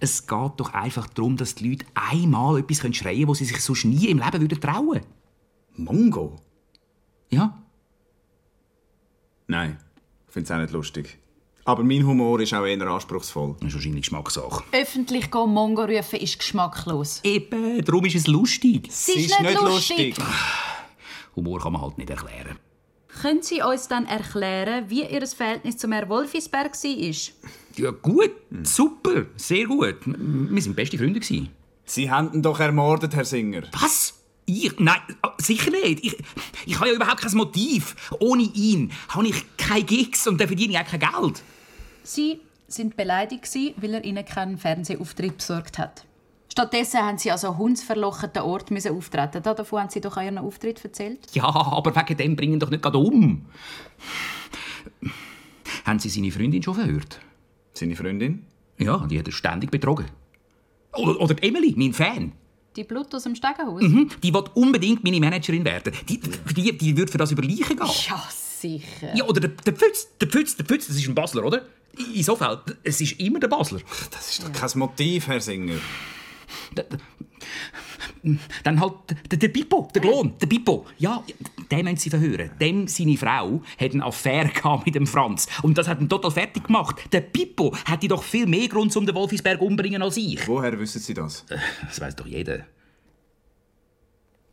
Es 0.00 0.26
geht 0.26 0.52
doch 0.58 0.74
einfach 0.74 1.06
darum, 1.06 1.38
dass 1.38 1.54
die 1.54 1.70
Leute 1.70 1.86
einmal 1.94 2.58
etwas 2.58 2.76
schreien 2.94 3.20
können, 3.20 3.28
was 3.28 3.38
sie 3.38 3.46
sich 3.46 3.62
sonst 3.62 3.86
nie 3.86 4.08
im 4.08 4.18
Leben 4.18 4.40
würden 4.42 4.60
trauen 4.60 5.00
Mongo? 5.76 6.36
Ja. 7.30 7.62
Nein, 9.46 9.78
ich 10.26 10.32
finde 10.34 10.44
es 10.44 10.50
auch 10.50 10.60
nicht 10.60 10.72
lustig. 10.74 11.18
Aber 11.70 11.84
mein 11.84 12.04
Humor 12.04 12.40
ist 12.40 12.52
auch 12.52 12.64
eher 12.66 12.84
anspruchsvoll. 12.84 13.54
Das 13.60 13.68
ist 13.68 13.74
wahrscheinlich 13.74 14.02
Geschmackssache. 14.02 14.64
Öffentlich 14.72 15.30
gehen 15.30 15.50
Mongo 15.50 15.82
rufen 15.82 16.18
ist 16.18 16.36
geschmacklos. 16.36 17.20
Eben, 17.22 17.84
darum 17.84 18.04
ist 18.06 18.16
es 18.16 18.26
lustig. 18.26 18.88
Es 18.88 19.06
ist 19.06 19.16
nicht 19.16 19.40
nicht 19.40 19.60
lustig. 19.60 20.16
lustig. 20.16 20.34
Humor 21.36 21.60
kann 21.60 21.74
man 21.74 21.82
halt 21.82 21.96
nicht 21.96 22.10
erklären. 22.10 22.58
Können 23.22 23.42
Sie 23.42 23.62
uns 23.62 23.86
dann 23.86 24.06
erklären, 24.06 24.86
wie 24.88 25.04
Ihr 25.04 25.24
Verhältnis 25.28 25.76
zum 25.76 25.92
Herrn 25.92 26.08
Wolfisberg 26.08 26.72
war? 26.72 27.14
Ja, 27.76 27.90
gut, 27.92 28.32
super, 28.64 29.26
sehr 29.36 29.66
gut. 29.66 29.98
Wir 30.04 30.62
sind 30.62 30.74
beste 30.74 30.98
Freunde. 30.98 31.20
gewesen. 31.20 31.50
Sie 31.84 32.10
haben 32.10 32.32
ihn 32.34 32.42
doch 32.42 32.58
ermordet, 32.58 33.14
Herr 33.14 33.24
Singer. 33.24 33.62
Was? 33.80 34.14
Ich? 34.46 34.76
Nein, 34.80 34.98
ah, 35.22 35.34
sicher 35.38 35.70
nicht. 35.70 36.04
Ich, 36.04 36.16
ich 36.66 36.76
habe 36.80 36.88
ja 36.88 36.96
überhaupt 36.96 37.20
kein 37.20 37.32
Motiv. 37.34 37.94
Ohne 38.18 38.42
ihn 38.42 38.90
habe 39.10 39.28
ich 39.28 39.44
keine 39.56 39.84
Gigs 39.84 40.26
und 40.26 40.40
dann 40.40 40.48
verdiene 40.48 40.72
ich 40.72 40.78
auch 40.80 40.84
kein 40.84 40.98
Geld. 40.98 41.44
Sie 42.10 42.40
sind 42.66 42.96
beleidigt, 42.96 43.44
gewesen, 43.44 43.74
weil 43.76 43.94
er 43.94 44.04
Ihnen 44.04 44.24
keinen 44.24 44.58
Fernsehauftritt 44.58 45.36
besorgt 45.36 45.78
hat. 45.78 46.04
Stattdessen 46.50 46.98
haben 47.00 47.18
Sie 47.18 47.30
also 47.30 47.56
hundsverlochenen 47.56 48.42
Ort 48.42 48.72
müssen 48.72 48.96
auftreten. 48.96 49.40
Da- 49.44 49.54
Davon 49.54 49.80
haben 49.82 49.90
Sie 49.90 50.00
doch 50.00 50.16
Ihren 50.16 50.38
Auftritt 50.38 50.84
erzählt. 50.84 51.20
Ja, 51.32 51.44
aber 51.44 51.94
wegen 51.94 52.16
dem 52.16 52.34
bringen 52.34 52.58
doch 52.58 52.70
nicht 52.70 52.82
gerade 52.82 52.98
um. 52.98 53.46
Haben 55.84 55.98
Sie 56.00 56.08
seine 56.08 56.32
Freundin 56.32 56.62
schon 56.62 56.74
verhört? 56.74 57.20
Seine 57.74 57.94
Freundin? 57.94 58.44
Ja, 58.78 59.06
die 59.06 59.18
hat 59.18 59.26
er 59.28 59.32
ständig 59.32 59.70
betrogen. 59.70 60.06
Oder, 60.96 61.20
oder 61.20 61.34
die 61.34 61.46
Emily, 61.46 61.74
mein 61.76 61.92
Fan. 61.92 62.32
Die 62.74 62.82
Blut 62.84 63.14
aus 63.14 63.22
dem 63.22 63.36
Stegenhaus? 63.36 63.82
Mhm, 63.82 64.10
die 64.22 64.34
will 64.34 64.44
unbedingt 64.54 65.04
meine 65.04 65.20
Managerin 65.20 65.64
werden. 65.64 65.92
Die, 66.08 66.18
die, 66.20 66.76
die 66.76 66.96
würde 66.96 67.10
für 67.12 67.18
das 67.18 67.30
über 67.30 67.42
Leichen 67.42 67.76
gehen. 67.76 67.86
Ja, 68.08 68.22
sicher. 68.30 69.14
Ja, 69.14 69.24
oder 69.26 69.40
der, 69.40 69.50
der 69.50 69.72
Pfütz, 69.74 70.08
der 70.20 70.28
Pfütz, 70.28 70.56
der 70.56 70.66
Pfütz, 70.66 70.88
das 70.88 70.96
ist 70.96 71.06
ein 71.08 71.14
Basler, 71.14 71.44
oder? 71.44 71.62
In 72.14 72.22
Sofeld, 72.22 72.78
es 72.82 73.00
ist 73.00 73.20
immer 73.20 73.40
der 73.40 73.48
Basler. 73.48 73.80
Das 74.10 74.30
ist 74.30 74.42
doch 74.42 74.52
kein 74.52 74.78
Motiv, 74.78 75.26
Herr 75.26 75.40
Singer. 75.40 75.76
Dann 78.64 78.80
halt 78.80 78.94
der, 79.30 79.38
der 79.38 79.48
Pippo, 79.48 79.88
der 79.94 80.02
Glon, 80.02 80.34
der 80.40 80.46
Pippo. 80.46 80.86
Ja, 80.98 81.22
den 81.70 81.84
müssen 81.84 81.96
Sie 81.96 82.10
verhören. 82.10 82.50
Dem, 82.60 82.86
seine 82.86 83.16
Frau, 83.16 83.62
hat 83.78 83.92
eine 83.92 84.04
Affäre 84.04 84.48
gehabt 84.54 84.86
mit 84.86 84.94
dem 84.94 85.06
Franz. 85.06 85.46
Und 85.62 85.78
das 85.78 85.88
hat 85.88 86.00
ihn 86.00 86.08
total 86.08 86.30
fertig 86.30 86.64
gemacht. 86.64 87.12
Der 87.12 87.22
Pippo 87.22 87.74
hätte 87.86 88.08
doch 88.08 88.22
viel 88.22 88.46
mehr 88.46 88.68
Grund, 88.68 88.94
um 88.96 89.06
den 89.06 89.14
Wolfisberg 89.14 89.60
umbringen 89.60 90.02
als 90.02 90.16
ich. 90.16 90.46
Woher 90.46 90.78
wissen 90.78 91.00
Sie 91.00 91.14
das? 91.14 91.46
Das 91.86 92.00
weiß 92.00 92.16
doch 92.16 92.26
jeder. 92.26 92.66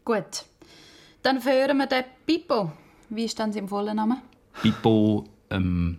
Gut. 0.06 0.46
Dann 1.22 1.42
verhören 1.42 1.78
wir 1.78 1.88
den 1.88 2.06
Pippo. 2.26 2.72
Wie 3.10 3.26
ist 3.26 3.38
denn 3.38 3.52
sein 3.52 3.68
voller 3.68 3.94
Name? 3.94 4.22
Pippo, 4.62 5.26
ähm, 5.50 5.98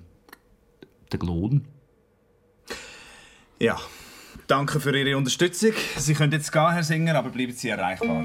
der 1.12 1.18
Glon. 1.18 1.66
Ja. 3.58 3.78
Danke 4.46 4.80
für 4.80 4.96
Ihre 4.96 5.16
Unterstützung. 5.16 5.72
Sie 5.96 6.14
können 6.14 6.32
jetzt 6.32 6.50
gehen, 6.52 6.72
Herr 6.72 6.82
Singer, 6.82 7.14
aber 7.16 7.28
bleiben 7.28 7.52
Sie 7.52 7.68
erreichbar. 7.68 8.24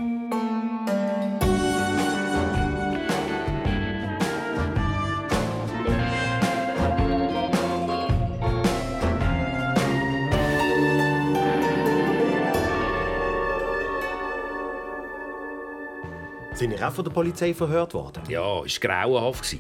Sind 16.54 16.72
ihr 16.72 16.88
auch 16.88 16.94
von 16.94 17.04
der 17.04 17.12
Polizei 17.12 17.54
verhört 17.54 17.94
worden? 17.94 18.24
Ja, 18.30 18.40
war 18.42 18.66
grauenhaft. 18.66 19.58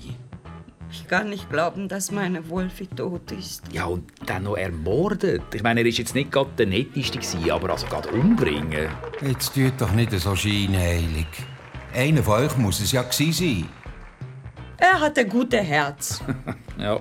Ich 0.93 1.08
kann 1.08 1.29
nicht 1.32 1.49
glauben, 1.49 1.88
dass 1.88 2.12
meine 2.12 2.47
Wolfi 2.49 2.86
tot 2.86 3.32
ist. 3.32 3.63
Ja, 3.71 3.86
und 3.86 4.12
dann 4.27 4.43
noch 4.43 4.56
ermordet. 4.56 5.41
Ich 5.51 5.63
meine, 5.63 5.79
er 5.79 5.86
war 5.86 5.91
jetzt 5.91 6.13
nicht 6.13 6.32
gerade 6.32 6.51
der 6.56 6.67
Netteste, 6.67 7.17
gewesen, 7.17 7.49
aber 7.49 7.71
also 7.71 7.88
gerade 7.88 8.10
umbringen. 8.10 8.89
Jetzt 9.21 9.56
tut 9.56 9.73
doch 9.79 9.91
nicht 9.91 10.12
so 10.12 10.36
scheinheilig. 10.36 11.25
Einer 11.95 12.21
von 12.21 12.43
euch 12.43 12.56
muss 12.58 12.79
es 12.79 12.91
ja 12.91 13.01
gewesen 13.01 13.34
sein. 13.34 13.69
Er 14.77 14.99
hat 14.99 15.17
ein 15.17 15.27
gutes 15.29 15.62
Herz. 15.62 16.21
Ja, 16.75 16.99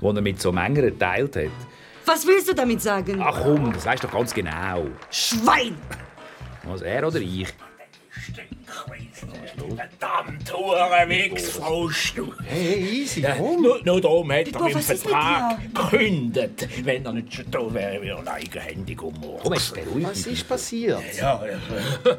wo 0.00 0.12
er 0.12 0.20
mit 0.20 0.40
so 0.42 0.52
Mengen 0.52 0.74
geteilt 0.74 1.36
hat. 1.36 1.50
Was 2.04 2.26
willst 2.26 2.50
du 2.50 2.54
damit 2.54 2.82
sagen? 2.82 3.18
Ach 3.20 3.40
komm, 3.42 3.72
das 3.72 3.86
weißt 3.86 4.02
du 4.02 4.08
doch 4.08 4.14
ganz 4.14 4.32
genau. 4.34 4.86
Schwein! 5.10 5.74
Was, 6.64 6.82
er 6.82 7.06
oder 7.06 7.18
ich? 7.18 7.48
Verdammt, 9.16 10.52
hure 10.52 11.08
Wichsfrost, 11.08 12.18
du. 12.18 12.32
Hey, 12.44 13.02
easy, 13.02 13.20
Ja, 13.22 13.34
komm. 13.36 13.62
nur, 13.62 13.82
nur 13.84 14.00
darum 14.00 14.30
hat 14.32 14.48
er 14.48 14.62
mit 14.62 14.84
Vertrag 14.84 15.58
gekündigt. 15.74 16.68
Wenn 16.84 17.04
er 17.06 17.12
nicht 17.12 17.32
schon 17.34 17.50
da 17.50 17.58
wäre, 17.72 18.02
wäre 18.02 18.22
er 18.24 18.32
eigenhändig 18.32 19.00
ummordet. 19.00 19.42
Komm, 19.42 19.54
jetzt 19.54 19.74
beruhig 19.74 20.06
Was 20.06 20.26
ist 20.26 20.46
passiert? 20.48 21.02
Ja, 21.18 21.40
ja, 21.46 21.58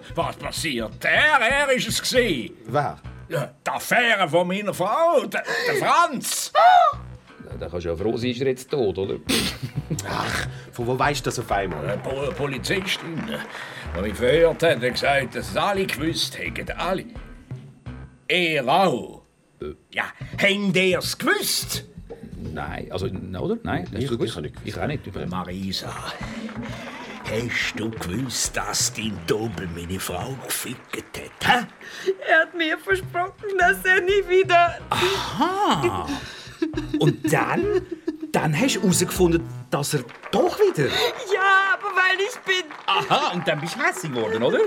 was 0.16 0.36
passiert? 0.38 1.06
Er, 1.06 1.40
er 1.40 1.72
ist 1.72 1.88
es 1.88 2.02
gewesen. 2.02 2.56
Wer? 2.68 2.98
Ja, 3.30 3.52
die 3.66 3.70
Affäre 3.72 4.28
von 4.30 4.48
meiner 4.48 4.74
Frau, 4.74 5.26
der, 5.26 5.44
der 5.68 5.76
Franz. 5.86 6.52
Da 7.60 7.68
kannst 7.70 7.86
du 7.86 7.90
ja 7.90 7.96
froh 7.96 8.16
sein, 8.18 8.30
ist 8.32 8.42
er 8.42 8.48
jetzt 8.48 8.70
tot, 8.70 8.98
oder? 8.98 9.16
Ach, 10.08 10.48
von 10.72 10.88
wo 10.88 10.98
weißt 11.00 11.22
du 11.22 11.30
das 11.30 11.40
auf 11.40 11.52
einmal? 11.52 11.88
Eine 11.90 11.98
Po- 11.98 12.32
Polizistin, 12.38 13.24
die 13.96 14.02
mich 14.02 14.14
verhört 14.16 14.64
hat, 14.64 14.76
hat 14.82 14.94
gesagt, 14.94 15.36
dass 15.36 15.50
es 15.50 15.58
alle 15.58 15.86
gewusst 15.86 16.38
hätten. 16.38 16.72
Alle. 16.78 17.06
Er 18.28 18.68
auch. 18.68 19.24
Ja, 19.92 20.04
haben 20.42 20.74
die 20.74 20.94
es 20.94 21.18
gewusst? 21.18 21.86
Nein, 22.54 22.92
also, 22.92 23.08
oder? 23.08 23.58
Nein, 23.64 23.86
hast 23.92 24.04
Ich- 24.04 24.10
du 24.10 24.18
gewusst? 24.18 24.38
ich 24.64 24.76
habe 24.76 24.88
nicht 24.88 25.04
gewusst. 25.04 25.16
Ich 25.16 25.16
auch 25.16 25.16
nicht. 25.16 25.16
Äh, 25.16 25.26
Marisa, 25.26 25.94
hast 27.24 27.74
du 27.80 27.90
gewusst, 27.90 28.56
dass 28.56 28.94
dein 28.94 29.18
Doppel 29.26 29.68
meine 29.76 30.00
Frau 30.00 30.36
gefickt 30.46 31.18
hat? 31.44 31.66
Hä? 31.66 32.12
Er 32.30 32.42
hat 32.42 32.56
mir 32.56 32.78
versprochen, 32.78 33.58
dass 33.58 33.84
er 33.86 34.02
nie 34.02 34.28
wieder. 34.30 34.78
Aha! 34.90 36.08
Und 37.00 37.32
dann 37.34 37.64
dann 38.32 38.56
hast 38.60 38.76
du 38.76 38.82
herausgefunden, 38.82 39.42
dass 39.72 39.94
er 39.96 40.02
doch 40.32 40.60
wieder... 40.60 40.86
Ja, 41.34 41.37
ich 42.20 42.40
bin. 42.42 42.64
Aha, 42.86 43.34
und 43.34 43.48
dann 43.48 43.60
bist 43.60 43.76
du 43.76 43.80
hässlich 43.80 44.12
geworden, 44.12 44.44
oder? 44.44 44.60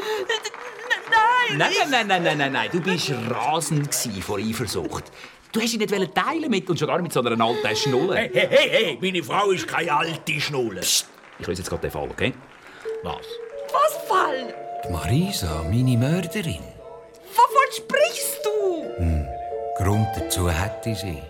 Nein! 1.10 1.58
Nein, 1.58 1.72
nein, 1.90 1.90
nein, 1.90 2.06
nein, 2.06 2.22
nein, 2.22 2.38
nein, 2.38 2.52
nein. 2.52 2.70
Du 2.72 2.80
bist 2.80 3.12
rasend 3.28 3.90
gsi 3.90 4.22
vor 4.22 4.38
Eifersucht. 4.38 5.04
Du 5.52 5.60
hast 5.60 5.72
ihn 5.72 5.80
nicht 5.80 5.90
wollen 5.92 6.14
teilen 6.14 6.48
mit 6.50 6.68
und 6.70 6.78
schon 6.78 6.86
gar 6.86 6.96
nicht 6.98 7.04
mit 7.04 7.12
so 7.12 7.20
einer 7.20 7.44
alten 7.44 7.76
Schnulle. 7.76 8.16
Hey, 8.16 8.30
hey, 8.32 8.48
hey, 8.48 8.70
hey, 8.70 8.98
meine 9.00 9.22
Frau 9.22 9.50
ist 9.50 9.66
keine 9.66 9.92
alte 9.92 10.40
Schnulle. 10.40 10.80
Ich 10.80 11.46
löse 11.46 11.62
jetzt 11.62 11.68
gerade 11.68 11.82
den 11.82 11.90
Fall, 11.90 12.08
okay? 12.08 12.32
Was? 13.02 13.26
Was 13.72 13.96
Fall? 14.06 14.54
Die 14.84 14.92
Marisa, 14.92 15.64
meine 15.68 15.96
Mörderin. 15.96 16.62
Wovon 17.34 17.72
sprichst 17.72 18.40
du? 18.44 18.60
Grund 19.76 20.08
dazu 20.16 20.48
hätte 20.50 20.94
sie. 20.94 21.22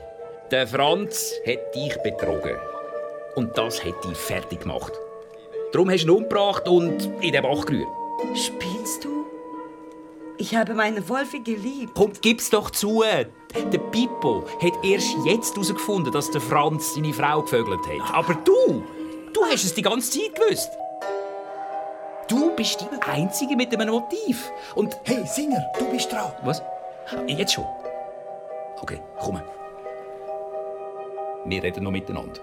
Der 0.51 0.67
Franz 0.67 1.33
hat 1.47 1.75
dich 1.75 1.97
betrogen. 2.03 2.57
Und 3.37 3.57
das 3.57 3.83
hat 3.85 4.05
dich 4.05 4.19
fertig 4.19 4.61
gemacht. 4.61 4.93
Darum 5.73 5.89
hast 5.91 6.05
du 6.05 6.09
ihn 6.09 6.11
umgebracht 6.11 6.69
und 6.69 7.11
in 7.21 7.33
den 7.33 7.43
Bach 7.43 7.65
gerührt. 7.65 7.89
Spinnst 8.35 9.05
du? 9.05 9.25
Ich 10.37 10.55
habe 10.57 10.75
meine 10.75 11.07
Wolfi 11.09 11.41
geliebt. 11.41 11.93
Komm, 11.95 12.13
gib's 12.21 12.51
doch 12.51 12.71
zu. 12.71 13.03
Der 13.03 13.79
Pippo 13.79 14.45
hat 14.61 14.85
erst 14.85 15.15
jetzt 15.25 15.55
herausgefunden, 15.55 16.13
dass 16.13 16.31
der 16.31 16.41
Franz 16.41 16.95
seine 16.95 17.13
Frau 17.13 17.43
gevögelt 17.43 17.81
hat. 17.87 18.15
Aber 18.15 18.35
du, 18.35 18.83
du 19.33 19.45
hast 19.45 19.65
es 19.65 19.75
die 19.75 19.83
ganze 19.83 20.19
Zeit 20.19 20.35
gewusst. 20.35 20.71
Du 22.27 22.55
bist 22.57 22.81
die 22.81 23.03
Einzige 23.03 23.55
mit 23.57 23.75
einem 23.75 23.91
Motiv. 23.91 24.51
Und... 24.75 24.97
Hey, 25.05 25.25
Singer, 25.27 25.65
du 25.79 25.85
bist 25.91 26.11
dran. 26.13 26.33
Was? 26.43 26.63
Jetzt 27.27 27.53
schon? 27.53 27.67
Okay, 28.81 29.01
komm. 29.21 29.41
Wir 31.45 31.63
reden 31.63 31.85
noch 31.85 31.91
miteinander. 31.91 32.41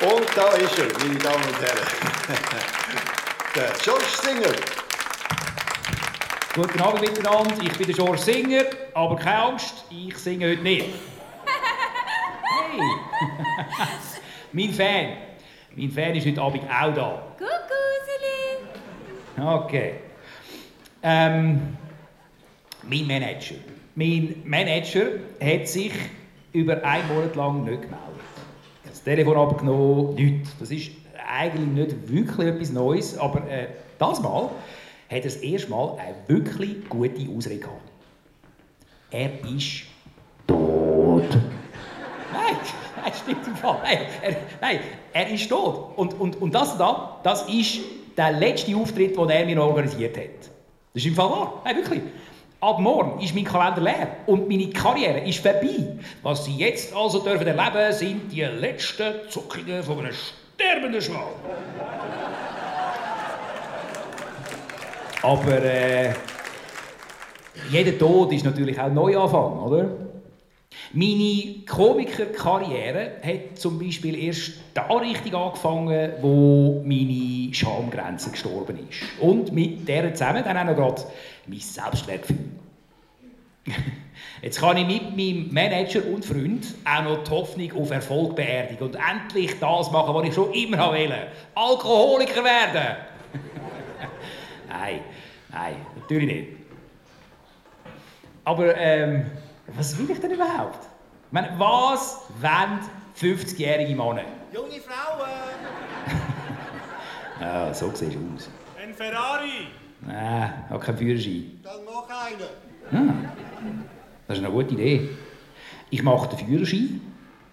Und 0.00 0.26
da 0.36 0.48
ist 0.56 0.78
er, 0.78 0.86
meine 1.06 1.18
Damen 1.18 1.44
und 1.44 1.60
Herren. 1.60 1.86
Der 3.54 3.70
George 3.82 4.04
Singer. 4.22 4.52
Guten 6.54 6.80
Abend 6.80 7.00
miteinander, 7.00 7.54
ich 7.62 7.72
bin 7.76 7.86
der 7.86 7.94
George 7.94 8.18
Singer, 8.18 8.64
aber 8.94 9.16
keine 9.16 9.42
Angst, 9.42 9.84
ich 9.90 10.16
singe 10.16 10.50
heute 10.50 10.62
nicht. 10.62 10.86
Hey! 12.76 12.80
mein 14.52 14.72
Fan. 14.72 15.16
Mein 15.76 15.90
Fan 15.90 16.14
ist 16.16 16.26
heute 16.26 16.40
Abend 16.42 16.64
auch 16.64 16.94
da. 16.94 17.22
Kuckuseli! 17.38 18.64
Okay. 19.64 19.94
Ähm, 21.02 21.76
mein 22.82 23.06
Manager. 23.06 23.56
Mein 23.94 24.42
Manager 24.44 25.06
hat 25.40 25.68
sich 25.68 25.92
über 26.52 26.82
einen 26.84 27.08
Monat 27.08 27.36
lang 27.36 27.64
nicht 27.64 27.82
gemeldet. 27.82 28.13
Das 29.04 29.12
Telefon 29.12 29.36
abgenommen, 29.36 30.14
nichts. 30.14 30.56
Das 30.58 30.70
ist 30.70 30.92
eigentlich 31.28 31.68
nicht 31.68 32.10
wirklich 32.10 32.48
etwas 32.48 32.72
Neues, 32.72 33.18
aber 33.18 33.46
äh, 33.50 33.66
das 33.98 34.22
Mal 34.22 34.44
hat 34.44 34.50
er 35.10 35.20
das 35.20 35.36
erste 35.36 35.70
Mal 35.70 35.98
eine 35.98 36.14
wirklich 36.26 36.88
gute 36.88 37.28
Ausrede 37.36 37.58
gehabt. 37.58 37.82
Er 39.10 39.30
ist 39.54 39.82
tot. 40.46 41.28
Nein, 42.32 42.56
nein, 43.02 43.12
stimmt 43.22 43.46
im 43.46 43.56
Fall. 43.56 43.78
Nein, 43.82 43.98
er, 44.22 44.36
nein, 44.62 44.80
er 45.12 45.28
ist 45.28 45.50
tot. 45.50 45.98
Und, 45.98 46.18
und, 46.18 46.40
und 46.40 46.54
das 46.54 46.78
da, 46.78 47.20
das 47.22 47.46
ist 47.46 47.80
der 48.16 48.32
letzte 48.32 48.74
Auftritt, 48.74 49.18
den 49.18 49.28
er 49.28 49.44
mir 49.44 49.62
organisiert 49.62 50.16
hat. 50.16 50.48
Das 50.94 51.02
ist 51.02 51.06
im 51.06 51.14
Fall 51.14 51.28
wahr. 51.28 51.60
Nein, 51.66 51.76
wirklich. 51.76 52.00
Ab 52.64 52.80
morgen 52.80 53.20
ist 53.20 53.34
mein 53.34 53.44
Kalender 53.44 53.82
leer 53.82 54.08
und 54.24 54.48
meine 54.48 54.70
Karriere 54.70 55.18
ist 55.18 55.40
vorbei. 55.40 55.98
Was 56.22 56.46
Sie 56.46 56.56
jetzt 56.56 56.96
also 56.96 57.18
dürfen 57.18 57.46
erleben, 57.46 57.92
sind 57.92 58.32
die 58.32 58.40
letzten 58.40 59.28
Zuckungen 59.28 59.82
von 59.82 59.98
einem 59.98 60.14
sterbenden 60.54 61.02
Schwan. 61.02 61.24
Aber 65.20 65.62
äh, 65.62 66.14
jeder 67.68 67.98
Tod 67.98 68.32
ist 68.32 68.46
natürlich 68.46 68.80
auch 68.80 68.84
ein 68.84 68.94
Neuanfang, 68.94 69.58
oder? 69.58 69.86
Meine 70.94 71.64
Komikerkarriere 71.68 73.16
hat 73.22 73.58
zum 73.58 73.78
Beispiel 73.78 74.16
erst 74.24 74.52
da 74.72 74.86
richtig 74.86 75.34
angefangen, 75.34 76.12
wo 76.22 76.82
meine 76.82 77.52
Schamgrenze 77.52 78.30
gestorben 78.30 78.78
ist. 78.88 79.20
Und 79.20 79.52
mit 79.52 79.86
der 79.86 80.14
zusammen 80.14 80.44
dann 80.44 80.56
auch 80.56 80.64
noch 80.64 80.76
gerade 80.76 81.02
mein 81.48 81.60
Selbstwertgefühl. 81.60 82.50
Jetzt 84.42 84.60
kann 84.60 84.76
ich 84.76 84.86
mit 84.86 85.16
meinem 85.16 85.52
Manager 85.52 86.04
und 86.06 86.24
Freund 86.24 86.66
auch 86.84 87.02
noch 87.02 87.24
die 87.24 87.30
Hoffnung 87.30 87.72
auf 87.80 87.90
Erfolg 87.90 88.36
beerdigen 88.36 88.86
und 88.86 88.96
endlich 88.96 89.58
das 89.58 89.90
machen, 89.90 90.14
was 90.14 90.28
ich 90.28 90.34
schon 90.34 90.52
immer 90.52 90.88
wollte. 90.88 91.28
Alkoholiker 91.54 92.44
werden. 92.44 92.96
nein, 94.68 95.00
nein, 95.50 95.76
natürlich 95.96 96.26
nicht. 96.26 96.48
Aber 98.44 98.76
ähm, 98.76 99.30
was 99.68 99.96
will 99.96 100.10
ich 100.10 100.20
denn 100.20 100.32
überhaupt? 100.32 100.84
Ich 101.26 101.32
meine, 101.32 101.58
was 101.58 102.24
wollen 102.40 102.80
50-jährige 103.18 103.96
Männer? 103.96 104.24
Junge 104.52 104.80
Frauen! 104.80 105.30
Ja, 107.40 107.72
so 107.74 107.90
siehst 107.94 108.14
du 108.14 108.18
aus. 108.34 108.50
Ein 108.80 108.92
Ferrari! 108.92 109.68
Nein, 110.06 110.52
ich 110.66 110.70
habe 110.70 110.84
keinen 110.84 110.98
Führerschein. 110.98 111.60
Dann 111.62 111.80
mach 111.84 112.08
einen! 112.26 113.10
Ah, 113.10 113.14
das 114.28 114.38
ist 114.38 114.44
eine 114.44 114.52
gute 114.52 114.74
Idee. 114.74 115.08
Ich 115.90 116.02
mache 116.02 116.28
den 116.36 116.46
Führerschein, 116.46 117.00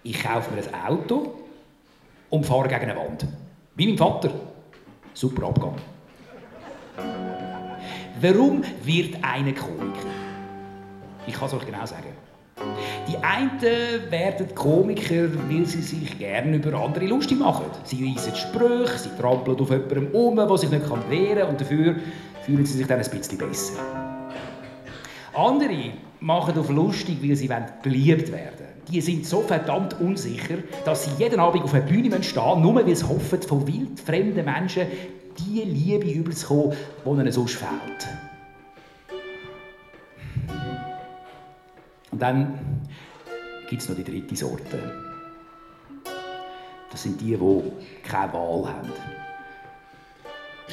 ich 0.02 0.22
kaufe 0.22 0.54
mir 0.54 0.62
ein 0.62 0.86
Auto 0.86 1.34
und 2.30 2.44
fahre 2.44 2.68
gegen 2.68 2.82
eine 2.90 2.96
Wand. 2.96 3.26
Wie 3.74 3.86
mein 3.86 3.98
Vater. 3.98 4.30
Super 5.14 5.46
Abgang. 5.46 5.76
Warum 8.20 8.62
wird 8.84 9.16
einer 9.22 9.52
Komiker? 9.52 10.06
Ich 11.26 11.34
kann 11.34 11.46
es 11.46 11.54
euch 11.54 11.66
genau 11.66 11.86
sagen. 11.86 12.08
Einen 13.22 14.10
werden 14.10 14.52
Komiker, 14.52 15.28
weil 15.48 15.64
sie 15.64 15.80
sich 15.80 16.18
gerne 16.18 16.56
über 16.56 16.76
andere 16.76 17.06
lustig 17.06 17.38
machen. 17.38 17.66
Sie 17.84 18.04
reissen 18.04 18.34
Sprüche, 18.34 18.98
sie 18.98 19.10
trampeln 19.16 19.60
auf 19.60 19.70
jemandem 19.70 20.08
um, 20.08 20.34
der 20.34 20.58
sich 20.58 20.70
nicht 20.70 20.90
wehren 21.08 21.38
kann 21.38 21.48
und 21.50 21.60
dafür 21.60 21.94
fühlen 22.44 22.66
sie 22.66 22.78
sich 22.78 22.86
dann 22.88 22.98
ein 22.98 23.08
bisschen 23.08 23.38
besser. 23.38 23.74
Andere 25.34 25.92
machen 26.18 26.58
auf 26.58 26.68
lustig, 26.68 27.18
weil 27.22 27.36
sie 27.36 27.48
beliebt 27.82 28.32
werden 28.32 28.66
Die 28.90 29.00
sind 29.00 29.24
so 29.24 29.42
verdammt 29.42 30.00
unsicher, 30.00 30.56
dass 30.84 31.04
sie 31.04 31.10
jeden 31.16 31.38
Abend 31.38 31.62
auf 31.62 31.74
einer 31.74 31.84
Bühne 31.84 32.22
stehen 32.24 32.42
müssen, 32.42 32.62
nur 32.62 32.74
weil 32.74 32.96
sie 32.96 33.06
hoffen, 33.06 33.40
von 33.40 33.66
wildfremden 33.66 34.44
Menschen 34.44 34.86
die 35.38 35.62
Liebe 35.62 36.10
überzukommen, 36.10 36.76
die 37.04 37.08
ihnen 37.08 37.32
sonst 37.32 37.54
fehlt. 37.54 38.08
Und 42.10 42.20
dann 42.20 42.58
gibt 43.72 43.82
es 43.84 43.88
noch 43.88 43.96
die 43.96 44.04
dritte 44.04 44.36
Sorte. 44.36 44.78
Das 46.90 47.02
sind 47.02 47.18
die, 47.22 47.34
die 47.34 47.62
keine 48.06 48.32
Wahl 48.34 48.68
haben. 48.68 48.92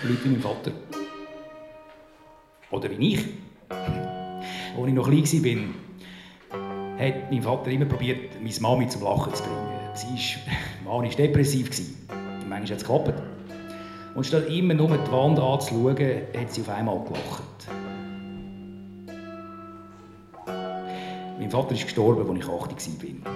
Leute 0.03 0.25
wie 0.25 0.29
mein 0.29 0.41
Vater. 0.41 0.71
Oder 2.71 2.89
wie 2.89 3.13
ich. 3.13 3.25
Als 3.69 4.87
ich 4.87 4.93
noch 4.93 5.09
klein 5.09 5.75
war, 6.51 6.99
hat 6.99 7.31
mein 7.31 7.41
Vater 7.41 7.71
immer 7.71 7.85
probiert, 7.85 8.35
meine 8.41 8.53
Mami 8.59 8.89
zum 8.89 9.03
Lachen 9.03 9.33
zu 9.33 9.43
bringen. 9.43 9.79
Sie 9.93 10.35
war 10.85 10.93
manisch 10.95 11.15
depressiv. 11.15 11.69
Manchmal 12.49 12.63
hat 12.63 12.71
es 12.71 12.83
geklappt. 12.83 13.13
Und 14.13 14.25
statt 14.25 14.49
immer 14.49 14.73
nur 14.73 14.89
die 14.89 15.11
Wand 15.11 15.39
anzuschauen, 15.39 15.95
hat 16.37 16.51
sie 16.51 16.61
auf 16.61 16.69
einmal 16.69 17.01
gelacht. 17.05 17.58
Mein 21.39 21.49
Vater 21.49 21.71
ist 21.71 21.83
gestorben, 21.83 22.29
als 22.29 22.45
ich 22.45 22.77
80 22.77 23.23
war. 23.25 23.33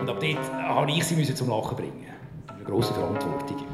Und 0.00 0.08
ab 0.08 0.20
dort 0.20 0.86
musste 0.88 1.14
ich 1.20 1.26
sie 1.26 1.34
zum 1.34 1.48
Lachen 1.48 1.76
bringen. 1.76 2.06
Eine 2.46 2.62
grosse 2.62 2.94
Verantwortung. 2.94 3.64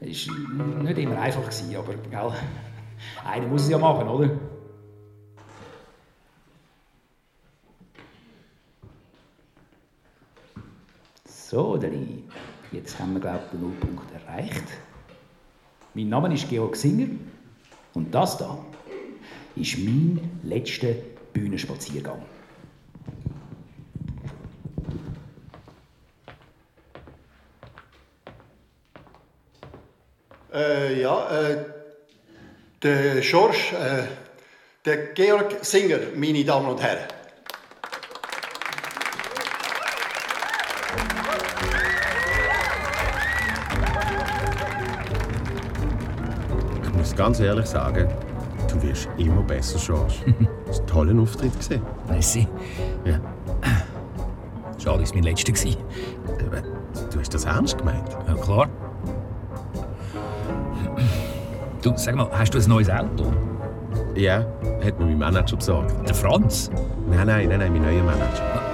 Es 0.00 0.28
war 0.28 0.82
nicht 0.82 0.98
immer 0.98 1.20
einfach, 1.20 1.42
aber 1.42 1.94
gell, 1.94 2.32
einer 3.24 3.46
muss 3.46 3.62
es 3.62 3.68
ja 3.68 3.78
machen, 3.78 4.08
oder? 4.08 4.30
So, 11.24 11.76
Dani, 11.76 12.24
jetzt 12.72 12.98
haben 12.98 13.12
wir, 13.14 13.20
glaube 13.20 13.42
ich, 13.44 13.50
den 13.52 13.60
Nullpunkt 13.60 14.12
erreicht. 14.12 14.64
Mein 15.94 16.08
Name 16.08 16.34
ist 16.34 16.48
Georg 16.48 16.74
Singer 16.74 17.06
und 17.94 18.12
das 18.12 18.38
da 18.38 18.58
ist 19.56 19.78
mein 19.78 20.40
letzter 20.42 20.94
Bühnenspaziergang. 21.32 22.22
Äh, 30.52 31.00
ja, 31.00 31.50
äh, 31.50 31.64
der 32.82 33.22
Schorsch, 33.22 33.72
äh, 33.72 34.04
Der 34.84 35.14
Georg 35.14 35.64
Singer, 35.64 35.98
meine 36.14 36.44
Damen 36.44 36.68
und 36.68 36.82
Herren. 36.82 37.08
Ich 46.82 46.92
muss 46.92 47.16
ganz 47.16 47.40
ehrlich 47.40 47.64
sagen, 47.64 48.12
du 48.74 48.82
wirst 48.82 49.08
immer 49.16 49.42
besser, 49.42 49.78
George. 49.78 50.14
Das 50.66 50.78
war 50.78 50.82
ein 50.82 50.86
toller 50.86 51.22
Auftritt. 51.22 51.52
Merci. 52.08 52.48
Ja. 53.04 53.20
Schade, 54.82 55.02
es 55.02 55.14
mein 55.14 55.22
letzter 55.22 55.52
war. 55.52 56.62
Du 57.12 57.20
hast 57.20 57.32
das 57.34 57.44
ernst 57.44 57.78
gemeint? 57.78 58.08
Ja, 58.26 58.34
klar. 58.34 58.68
Du, 61.82 61.92
sag 61.96 62.16
mal, 62.16 62.28
hast 62.32 62.54
du 62.54 62.58
ein 62.58 62.68
neues 62.68 62.90
Auto? 62.90 63.32
Ja, 64.16 64.44
hat 64.84 64.98
mir 64.98 65.06
mein 65.06 65.18
Manager 65.18 65.56
besorgt. 65.56 65.92
Der 66.08 66.14
Franz? 66.14 66.70
Nein, 67.08 67.26
nein, 67.26 67.48
nein, 67.48 67.58
nein, 67.58 67.72
mein 67.72 67.82
neuer 67.82 68.02
Manager. 68.02 68.64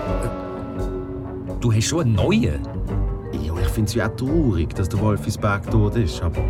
Du 1.61 1.73
hast 1.73 1.85
schon 1.85 2.01
einen 2.03 2.15
neuen? 2.15 2.61
Ja, 3.33 3.53
ich 3.61 3.69
finde 3.69 3.89
es 3.89 3.95
ja 3.95 4.09
auch 4.09 4.17
traurig, 4.17 4.75
dass 4.75 4.89
der 4.89 5.01
Wolfisberg 5.01 5.71
tot 5.71 5.97
ist, 5.97 6.23
aber 6.23 6.41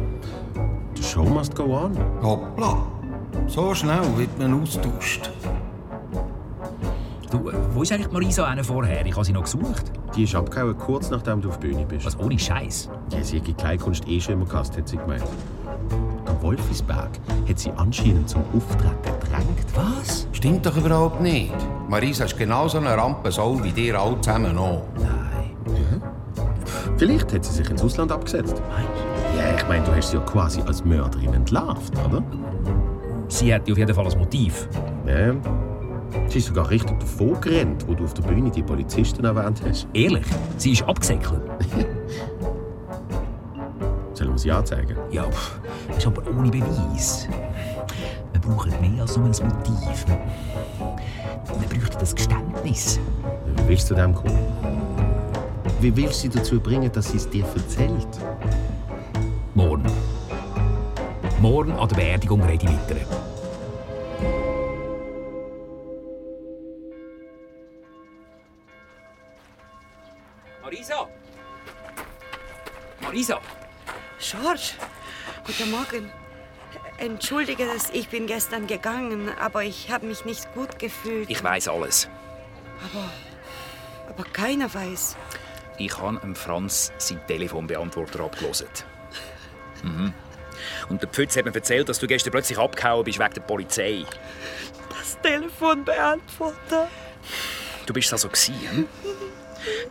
the 0.95 1.03
show 1.03 1.25
must 1.25 1.55
go 1.55 1.65
on. 1.65 1.97
Hoppla. 2.23 2.90
So 3.51 3.75
schnell 3.75 4.17
wird 4.17 4.39
man 4.39 4.63
austauscht. 4.63 5.29
Du, 7.33 7.51
äh, 7.51 7.53
wo 7.75 7.83
ist 7.83 7.91
eigentlich 7.91 8.13
Marisa 8.13 8.45
eine 8.45 8.63
vorher? 8.63 9.05
Ich 9.05 9.13
habe 9.13 9.25
sie 9.25 9.33
noch 9.33 9.43
gesucht. 9.43 9.91
Die 10.15 10.23
ist 10.23 10.37
abgehauen, 10.37 10.79
kurz 10.79 11.11
nachdem 11.11 11.41
du 11.41 11.49
auf 11.49 11.59
der 11.59 11.67
Bühne 11.67 11.85
bist. 11.85 12.07
Was, 12.07 12.17
ohne 12.21 12.39
Scheiß? 12.39 12.89
Ja, 13.11 13.25
sie 13.25 13.41
hat 13.41 13.49
die 13.49 13.55
Kleinkunst 13.55 14.07
eh 14.07 14.21
schon 14.21 14.35
immer 14.35 14.45
gehasst, 14.45 14.77
hat 14.77 14.89
sie 14.89 14.99
gemeint. 14.99 15.25
Am 16.27 16.41
Wolfisberg 16.43 17.11
hat 17.49 17.59
sie 17.59 17.73
anscheinend 17.73 18.29
zum 18.29 18.43
Auftreten 18.57 19.21
gedrängt. 19.21 19.67
Was? 19.75 20.29
Stimmt 20.31 20.65
doch 20.65 20.77
überhaupt 20.77 21.21
nicht. 21.21 21.53
Marisa 21.89 22.27
ist 22.27 22.39
genauso 22.39 22.79
eine 22.79 22.97
Rampensau 22.97 23.61
wie 23.65 23.73
dir 23.73 24.01
alle 24.01 24.21
zusammen 24.21 24.57
auch. 24.59 24.85
Vielleicht 26.99 27.33
hat 27.33 27.45
sie 27.45 27.53
sich 27.53 27.69
ins 27.69 27.83
Ausland 27.83 28.13
abgesetzt. 28.13 28.63
Ja, 29.37 29.57
ich 29.57 29.67
meine, 29.67 29.85
du 29.85 29.93
hast 29.93 30.11
sie 30.11 30.19
ja 30.19 30.23
quasi 30.23 30.61
als 30.63 30.85
Mörderin 30.85 31.35
entlarvt, 31.35 31.95
oder? 32.07 32.23
Sie 33.41 33.55
hat 33.55 33.63
auf 33.71 33.79
jeden 33.79 33.95
Fall 33.95 34.07
ein 34.07 34.19
Motiv. 34.19 34.69
Ja. 35.07 35.35
Sie 36.29 36.41
ist 36.41 36.49
sogar 36.49 36.69
richtig 36.69 37.01
davon 37.01 37.41
gerannt, 37.41 37.87
wo 37.89 37.95
du 37.95 38.05
auf 38.05 38.13
der 38.13 38.23
Bühne 38.25 38.51
die 38.51 38.63
Polizisten 38.63 39.25
erwähnt 39.25 39.63
hast. 39.67 39.89
Ehrlich? 39.95 40.27
Sie 40.59 40.73
ist 40.73 40.83
abgesäckelt? 40.83 41.41
Sollen 44.13 44.33
wir 44.33 44.39
sie 44.39 44.53
anzeigen? 44.53 44.95
Ja, 45.11 45.25
pff, 45.25 45.59
das 45.89 45.97
ist 45.97 46.07
aber 46.07 46.23
ohne 46.29 46.51
Beweis. 46.51 47.27
Wir 48.33 48.41
brauchen 48.43 48.73
mehr 48.79 49.01
als 49.01 49.17
nur 49.17 49.25
ein 49.25 49.33
Motiv. 49.33 50.05
Wir 51.59 51.69
bräuchten 51.79 51.99
das 51.99 52.15
Geständnis. 52.15 53.01
Wie 53.57 53.69
willst 53.69 53.91
du 53.91 53.95
dem 53.95 54.15
kommen? 54.15 54.37
Wie 55.81 55.97
willst 55.97 56.23
du 56.25 56.29
sie 56.31 56.39
dazu 56.39 56.61
bringen, 56.61 56.93
dass 56.93 57.11
sie 57.11 57.17
es 57.17 57.31
dir 57.31 57.47
erzählt? 57.57 58.21
Morgen. 59.55 59.87
Morgen 61.41 61.73
an 61.73 61.89
der 61.89 61.97
Beerdigung 61.97 62.43
rede 62.43 62.67
ich 62.67 62.71
weiter. 62.71 63.20
Marisa! 73.21 73.41
George, 74.19 74.73
guten 75.47 75.71
Morgen. 75.71 76.11
Entschuldige, 76.97 77.67
dass 77.67 77.91
ich 77.91 78.09
bin 78.09 78.27
gestern 78.27 78.67
gegangen, 78.67 79.31
aber 79.39 79.63
ich 79.63 79.91
habe 79.91 80.07
mich 80.07 80.25
nicht 80.25 80.51
gut 80.55 80.79
gefühlt. 80.79 81.29
Ich 81.29 81.45
weiß 81.45 81.69
alles. 81.69 82.09
Aber, 82.83 83.11
aber 84.09 84.25
keiner 84.31 84.73
weiß. 84.73 85.17
Ich 85.77 85.99
habe 85.99 86.35
Franz 86.35 86.93
seinen 86.97 87.27
Telefonbeantworter 87.27 88.21
abgelesen. 88.21 88.69
Mhm. 89.83 90.15
Und 90.89 91.03
der 91.03 91.09
Pfütz 91.11 91.37
hat 91.37 91.45
mir 91.45 91.55
erzählt, 91.55 91.91
dass 91.91 91.99
du 91.99 92.07
gestern 92.07 92.31
plötzlich 92.31 92.59
abgehauen 92.59 93.05
bist 93.05 93.19
wegen 93.19 93.35
der 93.35 93.43
Polizei. 93.43 94.05
Das 94.89 95.21
Telefonbeantworter. 95.21 96.89
Du 97.85 97.93
bist 97.93 98.13
also 98.13 98.29
gewesen, 98.29 98.55
hm? 98.71 98.87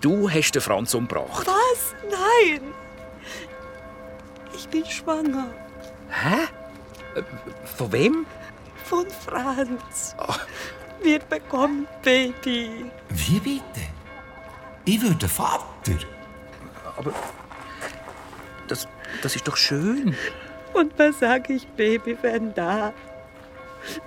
Du 0.01 0.30
hast 0.32 0.55
den 0.55 0.61
Franz 0.61 0.95
umgebracht. 0.95 1.45
Was? 1.45 1.93
Nein. 2.09 2.73
Ich 4.72 4.82
bin 4.84 4.86
schwanger. 4.86 5.47
Hä? 6.11 6.47
Von 7.76 7.91
wem? 7.91 8.26
Von 8.86 9.07
Franz. 9.09 10.15
Wir 11.01 11.17
bekommen 11.17 11.88
Baby. 12.03 12.91
Wie 13.09 13.39
bitte? 13.39 13.82
Ich 14.86 15.01
würde 15.01 15.28
Vater. 15.28 15.97
Aber 16.97 17.11
das, 18.67 18.88
das 19.24 19.36
ist 19.36 19.47
doch 19.47 19.57
schön. 19.57 20.15
Und 20.74 20.93
was 20.99 21.17
sage 21.17 21.53
ich, 21.53 21.65
Baby, 21.70 22.15
wenn 22.22 22.53
da? 22.53 22.93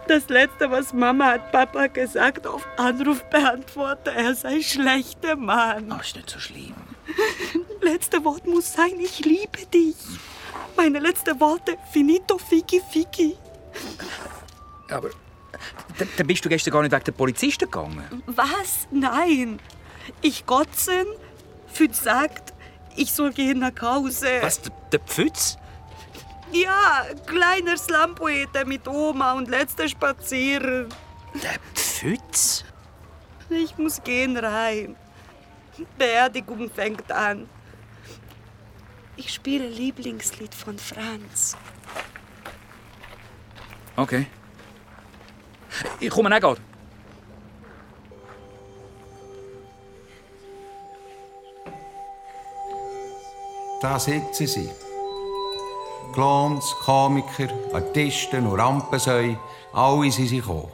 Das 0.07 0.29
Letzte, 0.29 0.71
was 0.71 0.93
Mama 0.93 1.33
hat 1.33 1.51
Papa 1.51 1.89
gesagt, 1.89 2.47
auf 2.47 2.69
Anrufbeantworter, 2.77 4.13
er 4.13 4.37
sei 4.37 4.61
schlechter 4.61 5.35
Mann. 5.35 5.91
Ach, 5.91 6.03
ist 6.03 6.15
nicht 6.15 6.31
so 6.31 6.39
schlimm. 6.39 6.75
Letzte 7.81 8.25
Wort 8.25 8.47
muss 8.47 8.73
sein, 8.73 8.93
ich 9.01 9.25
liebe 9.25 9.67
dich. 9.75 9.97
Meine 10.77 10.99
letzten 10.99 11.39
Worte, 11.41 11.77
finito, 11.93 12.39
figi, 12.39 12.81
figi. 12.91 13.37
Aber 14.91 15.11
dann, 15.99 16.27
bist 16.27 16.45
du 16.45 16.49
gestern 16.49 16.73
gar 16.73 16.83
nicht 16.83 16.93
wegen 16.93 17.05
der 17.05 17.13
Polizisten 17.13 17.71
gegangen. 17.71 18.23
Was? 18.27 18.89
Nein. 18.91 19.61
Ich 20.21 20.47
Gotzen, 20.47 21.07
Fütz 21.69 22.03
sagt, 22.03 22.53
ich 22.97 23.13
soll 23.13 23.33
gehen 23.33 23.61
nach 23.61 23.81
Hause. 23.81 24.29
Was, 24.41 24.61
der, 24.91 25.01
Pfütz? 25.01 25.57
Ja, 26.53 27.07
kleiner 27.27 27.77
Slumpoete 27.77 28.65
mit 28.67 28.87
Oma 28.87 29.33
und 29.33 29.49
letzter 29.49 29.89
Spazieren. 29.89 30.89
Der 31.35 31.55
Pfütz? 31.75 32.65
Ich 33.49 33.77
muss 33.79 34.03
gehen 34.03 34.37
rein. 34.37 34.97
Beerdigung 35.97 36.71
fängt 36.71 37.11
an. 37.11 37.49
Ich 39.17 39.33
spiele 39.33 39.69
Lieblingslied 39.69 40.55
von 40.55 40.79
Franz. 40.79 41.57
Okay. 43.97 44.27
Ich 46.01 46.11
komme 46.11 46.35
auch. 46.43 46.57
Da 53.81 53.99
sitzen 53.99 54.47
sie. 54.47 54.71
Clowns, 56.13 56.75
Komiker, 56.85 57.49
Artisten 57.73 58.47
und 58.47 58.61
Rampensäue, 58.61 59.39
alle 59.73 60.11
sind 60.11 60.29
sie 60.29 60.41
gekommen. 60.41 60.71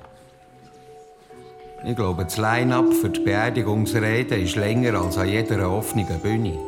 Ich 1.85 1.97
glaube, 1.97 2.25
das 2.25 2.37
Line-Up 2.37 2.93
für 2.93 3.09
die 3.09 3.21
Beerdigungsrede 3.21 4.37
ist 4.37 4.57
länger 4.57 5.01
als 5.01 5.17
an 5.17 5.29
jeder 5.29 5.71
offenen 5.71 6.21
Bühne. 6.21 6.59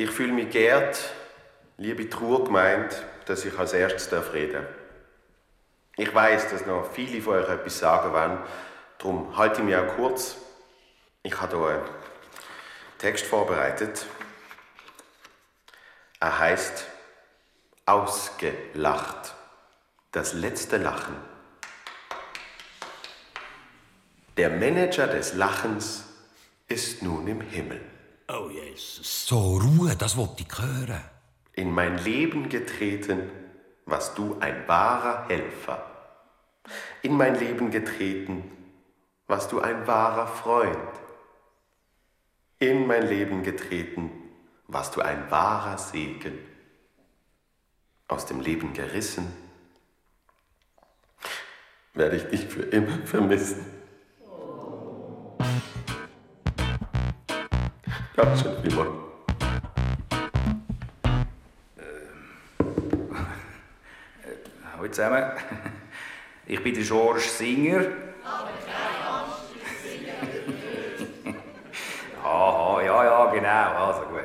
Ich 0.00 0.10
fühle 0.10 0.32
mich 0.32 0.48
geehrt, 0.48 0.98
liebe 1.76 2.08
Trauer 2.08 2.44
gemeint, 2.44 3.04
dass 3.26 3.44
ich 3.44 3.58
als 3.58 3.74
erstes 3.74 4.08
darf 4.08 4.32
reden 4.32 4.66
Ich 5.98 6.14
weiß, 6.14 6.48
dass 6.48 6.64
noch 6.64 6.90
viele 6.90 7.20
von 7.20 7.34
euch 7.34 7.50
etwas 7.50 7.80
sagen 7.80 8.10
wollen, 8.10 8.38
darum 8.96 9.36
halte 9.36 9.60
ich 9.60 9.66
mich 9.66 9.76
auch 9.76 9.96
kurz. 9.96 10.38
Ich 11.22 11.38
habe 11.38 11.54
hier 11.54 11.68
einen 11.68 11.84
Text 12.96 13.26
vorbereitet. 13.26 14.06
Er 16.18 16.38
heißt 16.38 16.86
Ausgelacht. 17.84 19.34
Das 20.12 20.32
letzte 20.32 20.78
Lachen. 20.78 21.16
Der 24.38 24.48
Manager 24.48 25.08
des 25.08 25.34
Lachens 25.34 26.04
ist 26.68 27.02
nun 27.02 27.28
im 27.28 27.42
Himmel. 27.42 27.82
Oh 28.32 28.48
Jesus. 28.48 29.26
So, 29.26 29.58
Ruhe, 29.58 29.96
das 29.96 30.16
wollte 30.16 30.44
ich 30.44 30.58
hören. 30.58 31.00
In 31.54 31.72
mein 31.72 31.98
Leben 31.98 32.48
getreten, 32.48 33.28
warst 33.86 34.16
du 34.16 34.38
ein 34.38 34.68
wahrer 34.68 35.26
Helfer. 35.28 35.84
In 37.02 37.16
mein 37.16 37.36
Leben 37.36 37.72
getreten, 37.72 38.44
warst 39.26 39.50
du 39.50 39.60
ein 39.60 39.84
wahrer 39.86 40.28
Freund. 40.28 40.78
In 42.60 42.86
mein 42.86 43.08
Leben 43.08 43.42
getreten, 43.42 44.12
warst 44.68 44.94
du 44.94 45.00
ein 45.00 45.28
wahrer 45.30 45.76
Segen. 45.78 46.38
Aus 48.06 48.26
dem 48.26 48.40
Leben 48.40 48.72
gerissen, 48.74 49.26
werde 51.94 52.16
ich 52.16 52.24
dich 52.28 52.46
für 52.46 52.62
immer 52.62 53.04
vermissen. 53.06 53.79
Ganz 58.22 58.42
schön 58.42 58.54
vielmals. 58.60 58.90
Hallo 64.76 64.88
zusammen. 64.88 65.24
Ich 66.44 66.62
bin 66.62 66.74
der 66.74 66.84
George 66.84 67.20
Singer. 67.20 67.80
Aha, 72.22 72.82
ja, 72.82 73.04
ja, 73.04 73.30
genau. 73.32 73.86
Also 73.86 74.02
gut. 74.02 74.20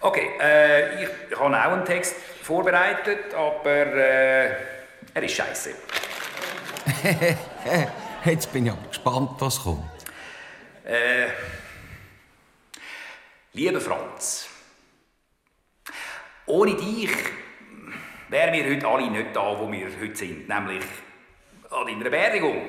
Okay, 0.00 0.30
äh, 0.40 1.04
ich, 1.04 1.08
ich 1.30 1.38
habe 1.38 1.56
auch 1.56 1.72
einen 1.72 1.84
Text 1.84 2.16
vorbereitet, 2.42 3.32
aber 3.34 3.70
äh, 3.70 4.46
er 5.14 5.22
ist 5.22 5.36
scheiße. 5.36 5.70
Jetzt 8.24 8.52
bin 8.52 8.66
ich 8.66 8.72
aber 8.72 8.88
gespannt, 8.88 9.30
was 9.38 9.62
kommt. 9.62 9.84
Äh, 10.84 11.28
lieber 13.52 13.80
Franz, 13.80 14.48
ohne 16.46 16.74
dich 16.74 17.10
wären 18.28 18.52
wir 18.52 18.64
heute 18.64 18.86
alle 18.86 19.10
nicht 19.10 19.36
da, 19.36 19.58
wo 19.58 19.70
wir 19.70 19.88
heute 20.00 20.16
sind, 20.16 20.48
nämlich 20.48 20.84
an 21.70 21.86
deiner 21.86 22.10
Beerdigung. 22.10 22.62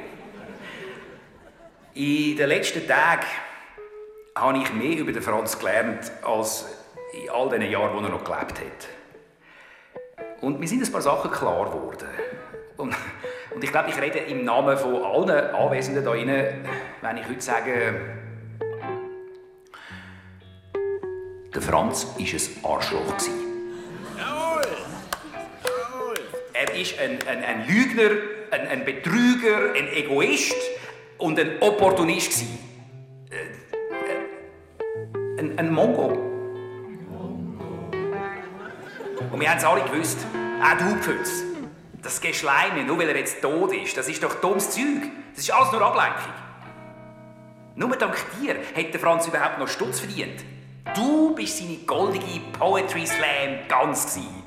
In 1.93 2.35
den 2.35 2.49
letzten 2.49 2.87
Tagen 2.87 3.25
habe 4.35 4.57
ich 4.57 4.73
mehr 4.73 4.97
über 4.97 5.11
den 5.11 5.21
Franz 5.21 5.57
gelernt 5.57 6.11
als 6.23 6.65
in 7.13 7.29
all 7.29 7.49
den 7.49 7.61
Jahren, 7.61 7.95
wo 7.95 8.03
er 8.03 8.09
noch 8.09 8.23
gelebt 8.23 8.59
hat. 8.59 8.89
Und 10.41 10.59
mir 10.59 10.67
sind 10.67 10.83
ein 10.83 10.91
paar 10.91 11.01
Sachen 11.01 11.31
klar 11.31 11.65
geworden. 11.65 12.07
Und, 12.75 12.95
und 13.53 13.63
ich 13.63 13.71
glaube, 13.71 13.89
ich 13.89 14.01
rede 14.01 14.19
im 14.19 14.43
Namen 14.43 14.77
von 14.77 15.03
allen 15.03 15.55
Anwesenden 15.55 16.03
hier 16.13 16.55
wenn 17.01 17.17
ich 17.17 17.29
heute 17.29 17.41
sage, 17.41 18.22
der 21.53 21.61
Franz 21.61 22.05
war 22.05 22.15
ein 22.17 22.39
Arschloch. 22.63 23.17
gewesen. 23.17 23.33
Er 26.53 26.67
war 26.67 27.03
ein, 27.03 27.19
ein, 27.27 27.43
ein 27.43 27.67
Lügner, 27.67 28.11
ein, 28.51 28.67
ein 28.67 28.85
Betrüger, 28.85 29.73
ein 29.75 29.87
Egoist 29.93 30.55
und 31.17 31.39
ein 31.39 31.61
Opportunist. 31.61 32.43
Äh, 33.29 33.35
äh, 33.35 35.39
Ein, 35.39 35.59
ein 35.59 35.71
Mongo. 35.71 36.31
Und 39.31 39.39
wir 39.39 39.49
haben 39.49 39.57
es 39.57 39.63
alle 39.63 39.83
gewusst. 39.83 40.19
Auch 40.63 40.77
du, 40.77 40.95
Pfütz. 41.01 41.43
Das 42.01 42.19
Geschleime, 42.19 42.83
nur 42.83 42.97
weil 42.99 43.09
er 43.09 43.17
jetzt 43.17 43.41
tot 43.41 43.73
ist, 43.73 43.95
das 43.97 44.07
ist 44.07 44.23
doch 44.23 44.35
dummes 44.35 44.69
Zeug. 44.71 45.03
Das 45.35 45.43
ist 45.43 45.51
alles 45.51 45.71
nur 45.71 45.81
Ablenkung. 45.81 46.33
Nur 47.75 47.95
dank 47.95 48.15
dir 48.39 48.55
hat 48.75 48.93
der 48.93 48.99
Franz 48.99 49.27
überhaupt 49.27 49.57
noch 49.57 49.67
Stutz 49.67 49.99
verdient. 49.99 50.43
Du 50.95 51.33
bist 51.33 51.57
seine 51.57 51.77
goldige 51.77 52.41
Poetry 52.57 53.05
Slam 53.05 53.67
ganz 53.67 54.13
gewesen. 54.13 54.43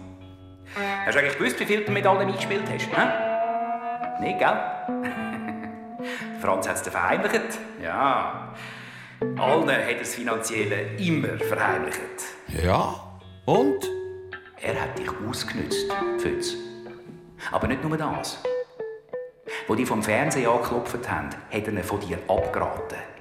Hast 1.05 1.15
du 1.15 1.21
eigentlich 1.21 1.39
gewusst, 1.39 1.59
wie 1.61 1.65
viel 1.65 1.85
du 1.85 1.93
mit 1.93 2.07
allem 2.07 2.29
eingespielt 2.29 2.65
hast? 2.71 2.87
Hä? 2.95 4.21
Nicht, 4.21 4.39
gell? 4.39 4.57
Franz 6.41 6.69
hat 6.69 6.77
es 6.77 6.83
dir 6.83 6.91
verheimlicht. 6.91 7.59
Ja. 7.83 8.55
Allen 9.39 9.71
hat 9.71 9.89
er 9.89 9.99
das 9.99 10.15
Finanzielle 10.15 10.97
immer 10.99 11.39
verheimlicht. 11.39 12.01
Ja, 12.49 12.95
und? 13.47 13.89
Er 14.61 14.81
hat 14.81 14.99
dich 14.99 15.09
ausgenützt, 15.27 15.91
Pfütz. 16.19 16.55
Aber 17.51 17.67
nicht 17.67 17.83
nur 17.83 17.97
das. 17.97 18.43
Wo 19.67 19.75
die 19.75 19.87
vom 19.87 20.03
Fernsehen 20.03 20.49
angeklopft 20.49 21.09
haben, 21.11 21.31
hat 21.51 21.67
er 21.67 21.85
von 21.85 22.01
dir 22.01 22.19
abgeraten. 22.29 23.16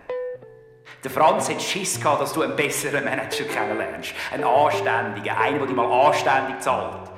Der 1.05 1.11
Franz 1.11 1.51
hat 1.51 1.61
Schiss 1.61 2.01
gehabt, 2.01 2.19
dass 2.19 2.33
du 2.33 2.41
einen 2.41 2.55
besseren 2.55 3.05
Manager 3.05 3.43
kennenlernst. 3.43 4.15
Einen 4.33 4.43
anständigen, 4.43 5.37
einen, 5.37 5.59
der 5.59 5.67
dich 5.67 5.75
mal 5.75 6.07
anständig 6.07 6.59
zahlt. 6.61 7.11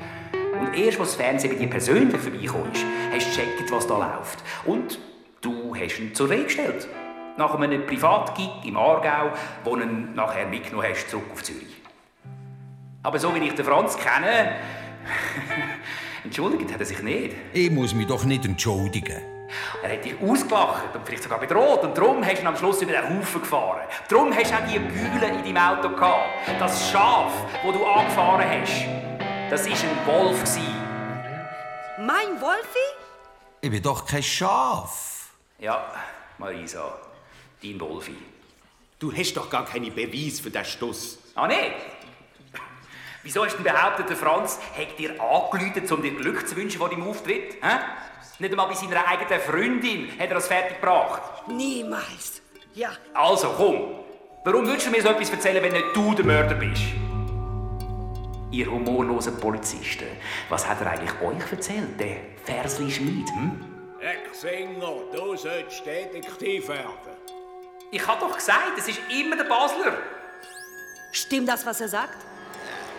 Und 0.60 0.78
erst, 0.78 1.00
als 1.00 1.12
das 1.12 1.16
Fernsehen 1.16 1.54
bei 1.54 1.60
dir 1.60 1.70
persönlich 1.70 2.20
vorbeigekommen 2.20 2.70
ist, 2.74 2.84
hast 3.14 3.38
du 3.38 3.42
gecheckt, 3.42 3.72
was 3.72 3.88
da 3.88 3.98
läuft. 3.98 4.44
Und 4.66 5.00
du 5.40 5.74
hast 5.74 6.00
ihn 6.00 6.14
zur 6.14 6.30
Rede 6.30 6.44
gestellt. 6.44 6.86
Nach 7.38 7.56
einem 7.56 7.86
Privatgig 7.86 8.50
im 8.66 8.76
Aargau, 8.76 9.32
wo 9.64 9.78
du 9.78 9.84
ihn 9.84 10.14
nachher 10.16 10.48
mitgenommen 10.48 10.86
hast, 10.90 11.10
zurück 11.10 11.32
auf 11.32 11.42
Zürich. 11.42 11.82
Aber 13.04 13.20
so 13.20 13.34
wie 13.34 13.40
ich 13.40 13.54
den 13.54 13.64
Franz 13.64 13.96
kenne, 13.96 14.58
entschuldigt 16.26 16.74
hat 16.74 16.82
er 16.82 16.86
sich 16.86 17.02
nicht. 17.02 17.34
Ich 17.54 17.72
muss 17.72 17.96
mich 17.96 18.08
doch 18.08 18.26
nicht 18.26 18.44
entschuldigen. 18.44 19.37
Er 19.82 19.94
hat 19.94 20.04
dich 20.04 20.16
ausgelacht 20.22 20.96
und 20.96 21.06
vielleicht 21.06 21.24
sogar 21.24 21.40
bedroht. 21.40 21.82
Und 21.84 21.98
darum 21.98 22.26
hast 22.26 22.38
du 22.38 22.42
ihn 22.42 22.48
am 22.48 22.58
Schluss 22.58 22.82
über 22.82 22.92
den 22.92 23.20
Haufen 23.20 23.42
gefahren. 23.42 23.88
Darum 24.10 24.36
hast 24.36 24.52
du 24.52 24.56
auch 24.56 24.68
die 24.68 24.80
Bühle 24.80 25.28
in 25.28 25.44
deinem 25.44 25.58
Auto 25.58 25.90
gehabt. 25.90 26.30
Das 26.60 26.90
Schaf, 26.90 27.32
das 27.64 27.74
du 27.74 27.86
angefahren 27.86 28.46
hast, 28.50 28.86
das 29.50 29.66
war 29.66 29.74
ein 29.74 30.08
Wolf. 30.08 30.40
gewesen. 30.40 30.76
Mein 32.00 32.42
Wolfi? 32.42 32.78
Ich 33.62 33.72
bin 33.72 33.82
doch 33.82 34.06
kein 34.06 34.22
Schaf. 34.22 35.30
Ja, 35.60 35.92
Marisa, 36.38 36.96
dein 37.64 37.80
Wolfi. 37.80 38.16
Du 39.00 39.12
hast 39.12 39.34
doch 39.34 39.50
gar 39.50 39.66
keine 39.66 39.90
Beweise 39.92 40.44
für 40.44 40.52
den 40.52 40.66
Stuss. 40.66 41.18
Ah, 41.36 41.48
nicht? 41.48 41.74
Wieso 43.24 43.44
hast 43.44 43.58
du 43.58 43.64
denn 43.64 43.74
behauptet, 43.74 44.10
der 44.10 44.16
Franz 44.16 44.60
hätte 44.74 44.96
dir 44.96 45.22
angeläutet, 45.22 45.92
um 45.92 46.02
dir 46.02 46.16
Glück 46.16 46.48
zu 46.48 46.56
wünschen 46.56 46.78
vor 46.78 46.90
deinem 46.90 47.08
Auftritt? 47.08 47.56
Hä? 47.62 47.80
Nicht 48.40 48.52
einmal 48.52 48.68
bei 48.68 48.76
seiner 48.76 49.08
eigenen 49.08 49.42
Freundin 49.42 50.12
hat 50.20 50.30
er 50.30 50.36
das 50.36 50.48
fertig 50.48 50.80
gebracht. 50.80 51.48
Niemals. 51.48 52.42
Ja. 52.76 52.92
Also, 53.14 53.48
komm. 53.58 53.96
Warum 54.46 54.68
willst 54.68 54.86
du 54.86 54.92
mir 54.92 55.02
so 55.02 55.10
etwas 55.10 55.32
erzählen, 55.32 55.64
wenn 55.64 55.74
nicht 55.74 55.96
du 55.96 56.14
der 56.14 56.24
Mörder 56.24 56.54
bist? 56.54 56.84
Ihr 58.52 58.68
humorlosen 58.68 59.40
Polizisten, 59.40 60.08
was 60.50 60.68
hat 60.68 60.80
er 60.82 60.92
eigentlich 60.92 61.20
euch 61.22 61.52
erzählt, 61.52 62.00
der 62.00 62.18
Versli 62.46 62.92
Schmid? 62.92 63.28
Hm? 63.30 63.66
Herr 64.00 64.16
Singer, 64.32 65.02
du 65.12 65.36
sollst 65.36 65.86
Detektiv 65.86 66.68
werden. 66.70 67.18
Ich 67.92 68.06
hab 68.06 68.20
doch 68.20 68.36
gesagt, 68.36 68.78
es 68.78 68.88
ist 68.88 69.00
immer 69.10 69.36
der 69.36 69.46
Basler. 69.46 69.98
Stimmt 71.12 71.50
das, 71.50 71.66
was 71.66 71.82
er 71.82 71.90
sagt? 71.90 72.18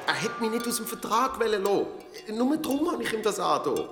Er 0.07 0.21
hat 0.21 0.41
mich 0.41 0.51
nicht 0.51 0.67
aus 0.67 0.79
dem 0.79 0.87
Vertrag 0.87 1.39
lassen. 1.39 1.87
Nur 2.33 2.57
darum 2.57 2.91
habe 2.91 3.03
ich 3.05 3.13
ihm 3.13 3.23
das 3.23 3.39
angetan. 3.39 3.89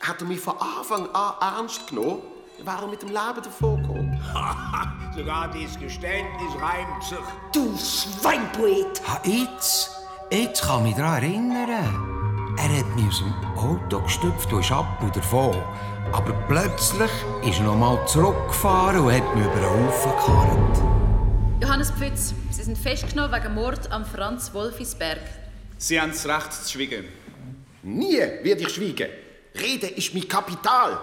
Hat 0.00 0.20
er 0.20 0.26
mich 0.26 0.40
von 0.40 0.54
Anfang 0.58 1.08
an 1.12 1.34
ernst 1.40 1.88
genommen, 1.88 2.22
wäre 2.64 2.82
er 2.82 2.86
mit 2.86 3.02
dem 3.02 3.08
Leben 3.08 3.42
davongekommen. 3.42 4.20
Sogar 5.16 5.50
dieses 5.50 5.78
Geständnis 5.78 6.54
reimt 6.60 7.02
sich. 7.02 7.18
Du 7.52 7.76
Schweinpoet! 7.76 9.02
Ha, 9.08 9.20
jetzt, 9.24 9.90
jetzt 10.30 10.62
kann 10.62 10.80
ich 10.80 10.94
mich 10.94 10.96
daran 10.96 11.22
erinnern. 11.22 12.54
Er 12.56 12.78
hat 12.78 12.96
mich 12.96 13.06
aus 13.06 13.18
dem 13.18 13.34
Auto 13.56 14.00
gestüpft 14.02 14.52
und 14.52 14.60
ist 14.60 14.72
ab 14.72 14.98
und 15.00 15.14
davon. 15.16 15.56
Aber 16.12 16.32
plötzlich 16.48 17.10
ist 17.44 17.58
er 17.58 17.64
noch 17.64 17.76
mal 17.76 18.06
zurückgefahren 18.06 19.00
und 19.00 19.12
hat 19.12 19.34
mich 19.34 19.44
über 19.44 19.54
den 19.54 19.88
Haufen 19.88 20.10
gekarrt. 20.12 20.82
Johannes 21.60 21.90
Pfütz, 21.90 22.34
Sie 22.50 22.62
sind 22.62 22.78
festgenommen 22.78 23.32
wegen 23.32 23.54
Mord 23.54 23.90
am 23.90 24.04
Franz 24.04 24.54
Wolfisberg. 24.54 25.20
Sie 25.76 26.00
haben 26.00 26.10
das 26.10 26.26
Recht 26.26 26.52
zu 26.52 26.70
schweigen. 26.70 27.04
Nie 27.82 28.18
werde 28.18 28.62
ich 28.62 28.68
schweigen. 28.70 29.08
Reden 29.58 29.94
ist 29.94 30.14
mein 30.14 30.28
Kapital. 30.28 30.98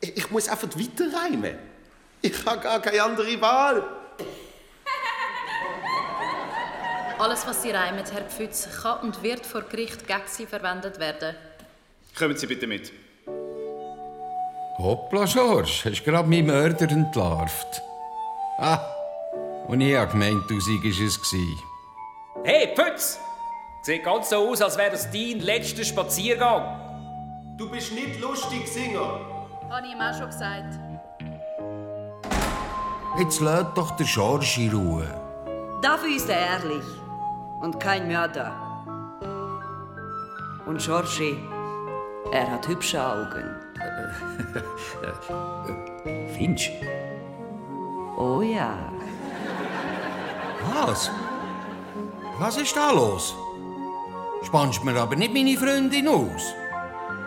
Ich, 0.00 0.30
muss 0.30 0.48
einfach 0.48 0.68
weiterreimen. 0.68 1.58
Ich 2.20 2.44
habe 2.44 2.60
gar 2.60 2.80
keine 2.80 3.02
andere 3.02 3.40
Wahl. 3.40 3.82
Alles, 7.18 7.46
was 7.46 7.62
Sie 7.62 7.70
reimen, 7.70 8.04
Herr 8.04 8.22
Pfütz, 8.22 8.68
kann 8.82 9.00
und 9.00 9.22
wird 9.22 9.46
vor 9.46 9.62
Gericht 9.62 10.06
gegen 10.06 10.22
Sie 10.26 10.46
verwendet 10.46 10.98
werden. 10.98 11.36
Kommen 12.18 12.36
Sie 12.36 12.46
bitte 12.46 12.66
mit. 12.66 12.92
Hoppla, 14.78 15.24
George, 15.24 15.82
hast 15.84 16.04
gerade 16.04 16.28
meinen 16.28 16.46
Mörder 16.46 16.90
entlarvt. 16.90 17.82
Ah, 18.58 18.80
und 19.68 19.80
ich 19.80 19.94
habe 19.96 20.10
gemeint, 20.10 20.50
du 20.50 20.60
seist 20.60 21.32
es. 21.32 21.36
Hey, 22.42 22.74
Pfütz! 22.74 23.18
Sieht 23.82 24.02
ganz 24.02 24.30
so 24.30 24.36
aus, 24.36 24.60
als 24.60 24.76
wäre 24.76 24.92
das 24.92 25.10
dein 25.10 25.40
letzter 25.40 25.84
Spaziergang. 25.84 26.83
Du 27.56 27.70
bist 27.70 27.92
nicht 27.92 28.20
lustig, 28.20 28.66
Singer. 28.66 29.20
Habe 29.70 29.86
ich 29.86 29.92
ihm 29.92 30.00
auch 30.00 30.12
schon 30.12 30.26
gesagt. 30.26 30.78
Jetzt 33.18 33.40
lässt 33.40 33.76
doch 33.76 33.92
der 33.92 34.06
George 34.06 34.54
in 34.58 34.70
Ruhe. 34.72 35.06
Dafür 35.80 36.08
ist 36.16 36.28
er 36.28 36.38
ehrlich 36.38 36.84
und 37.60 37.78
kein 37.78 38.08
Mörder. 38.08 38.52
Und 40.66 40.78
Georgie, 40.78 41.38
er 42.32 42.50
hat 42.50 42.66
hübsche 42.66 43.00
Augen. 43.00 43.44
Finch? 46.36 46.72
Oh 48.16 48.42
ja. 48.42 48.76
Was? 50.72 51.08
Was 52.40 52.56
ist 52.56 52.76
da 52.76 52.90
los? 52.90 53.36
Spannst 54.42 54.82
mir 54.84 54.96
aber 55.00 55.14
nicht 55.14 55.32
meine 55.32 55.56
Freundin 55.56 56.08
aus? 56.08 56.54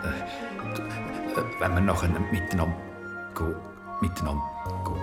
Äh, 0.08 1.42
wenn 1.60 1.74
wir 1.74 1.82
nachher 1.82 2.10
miteinander 2.32 2.76
gehen. 3.36 3.56
Miteinander 4.02 4.44
gehen. 4.86 5.02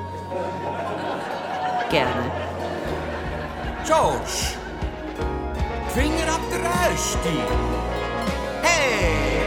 Gerne. 1.90 2.30
George! 3.86 4.56
Finger 5.88 6.28
ab 6.32 6.40
der 6.50 6.60
Rösti! 6.60 7.36
Hey! 8.62 9.42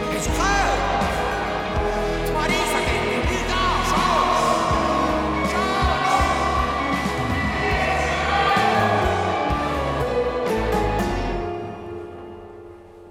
Du 0.00 0.06
gehört? 0.08 0.78
Marisa 2.34 2.80
geht! 2.86 3.28
George! 3.28 4.28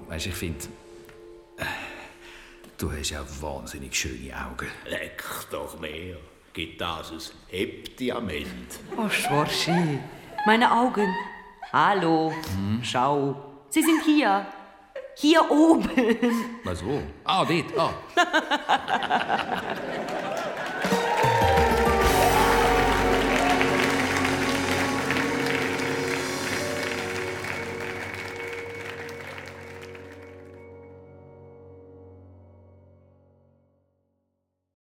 Du, 0.09 0.15
ich 0.15 0.33
finde, 0.33 0.65
du 2.77 2.91
hast 2.91 3.09
ja 3.09 3.23
wahnsinnig 3.41 3.95
schöne 3.95 4.31
Augen. 4.35 4.67
Leck 4.85 5.23
doch 5.51 5.79
mehr. 5.79 6.17
Gibt 6.53 6.79
das 6.81 7.11
ein 7.11 7.19
Heptiament? 7.49 8.79
Oh, 8.95 9.09
Schworschi, 9.09 9.99
meine 10.45 10.71
Augen. 10.71 11.13
Hallo, 11.71 12.33
schau. 12.81 13.35
Sie 13.69 13.83
sind 13.83 14.03
hier. 14.03 14.45
Hier 15.15 15.49
oben. 15.49 15.89
Was 16.63 16.85
wo? 16.85 17.01
Ah, 17.23 17.43
dort. 17.45 17.77
Ah. 17.77 17.93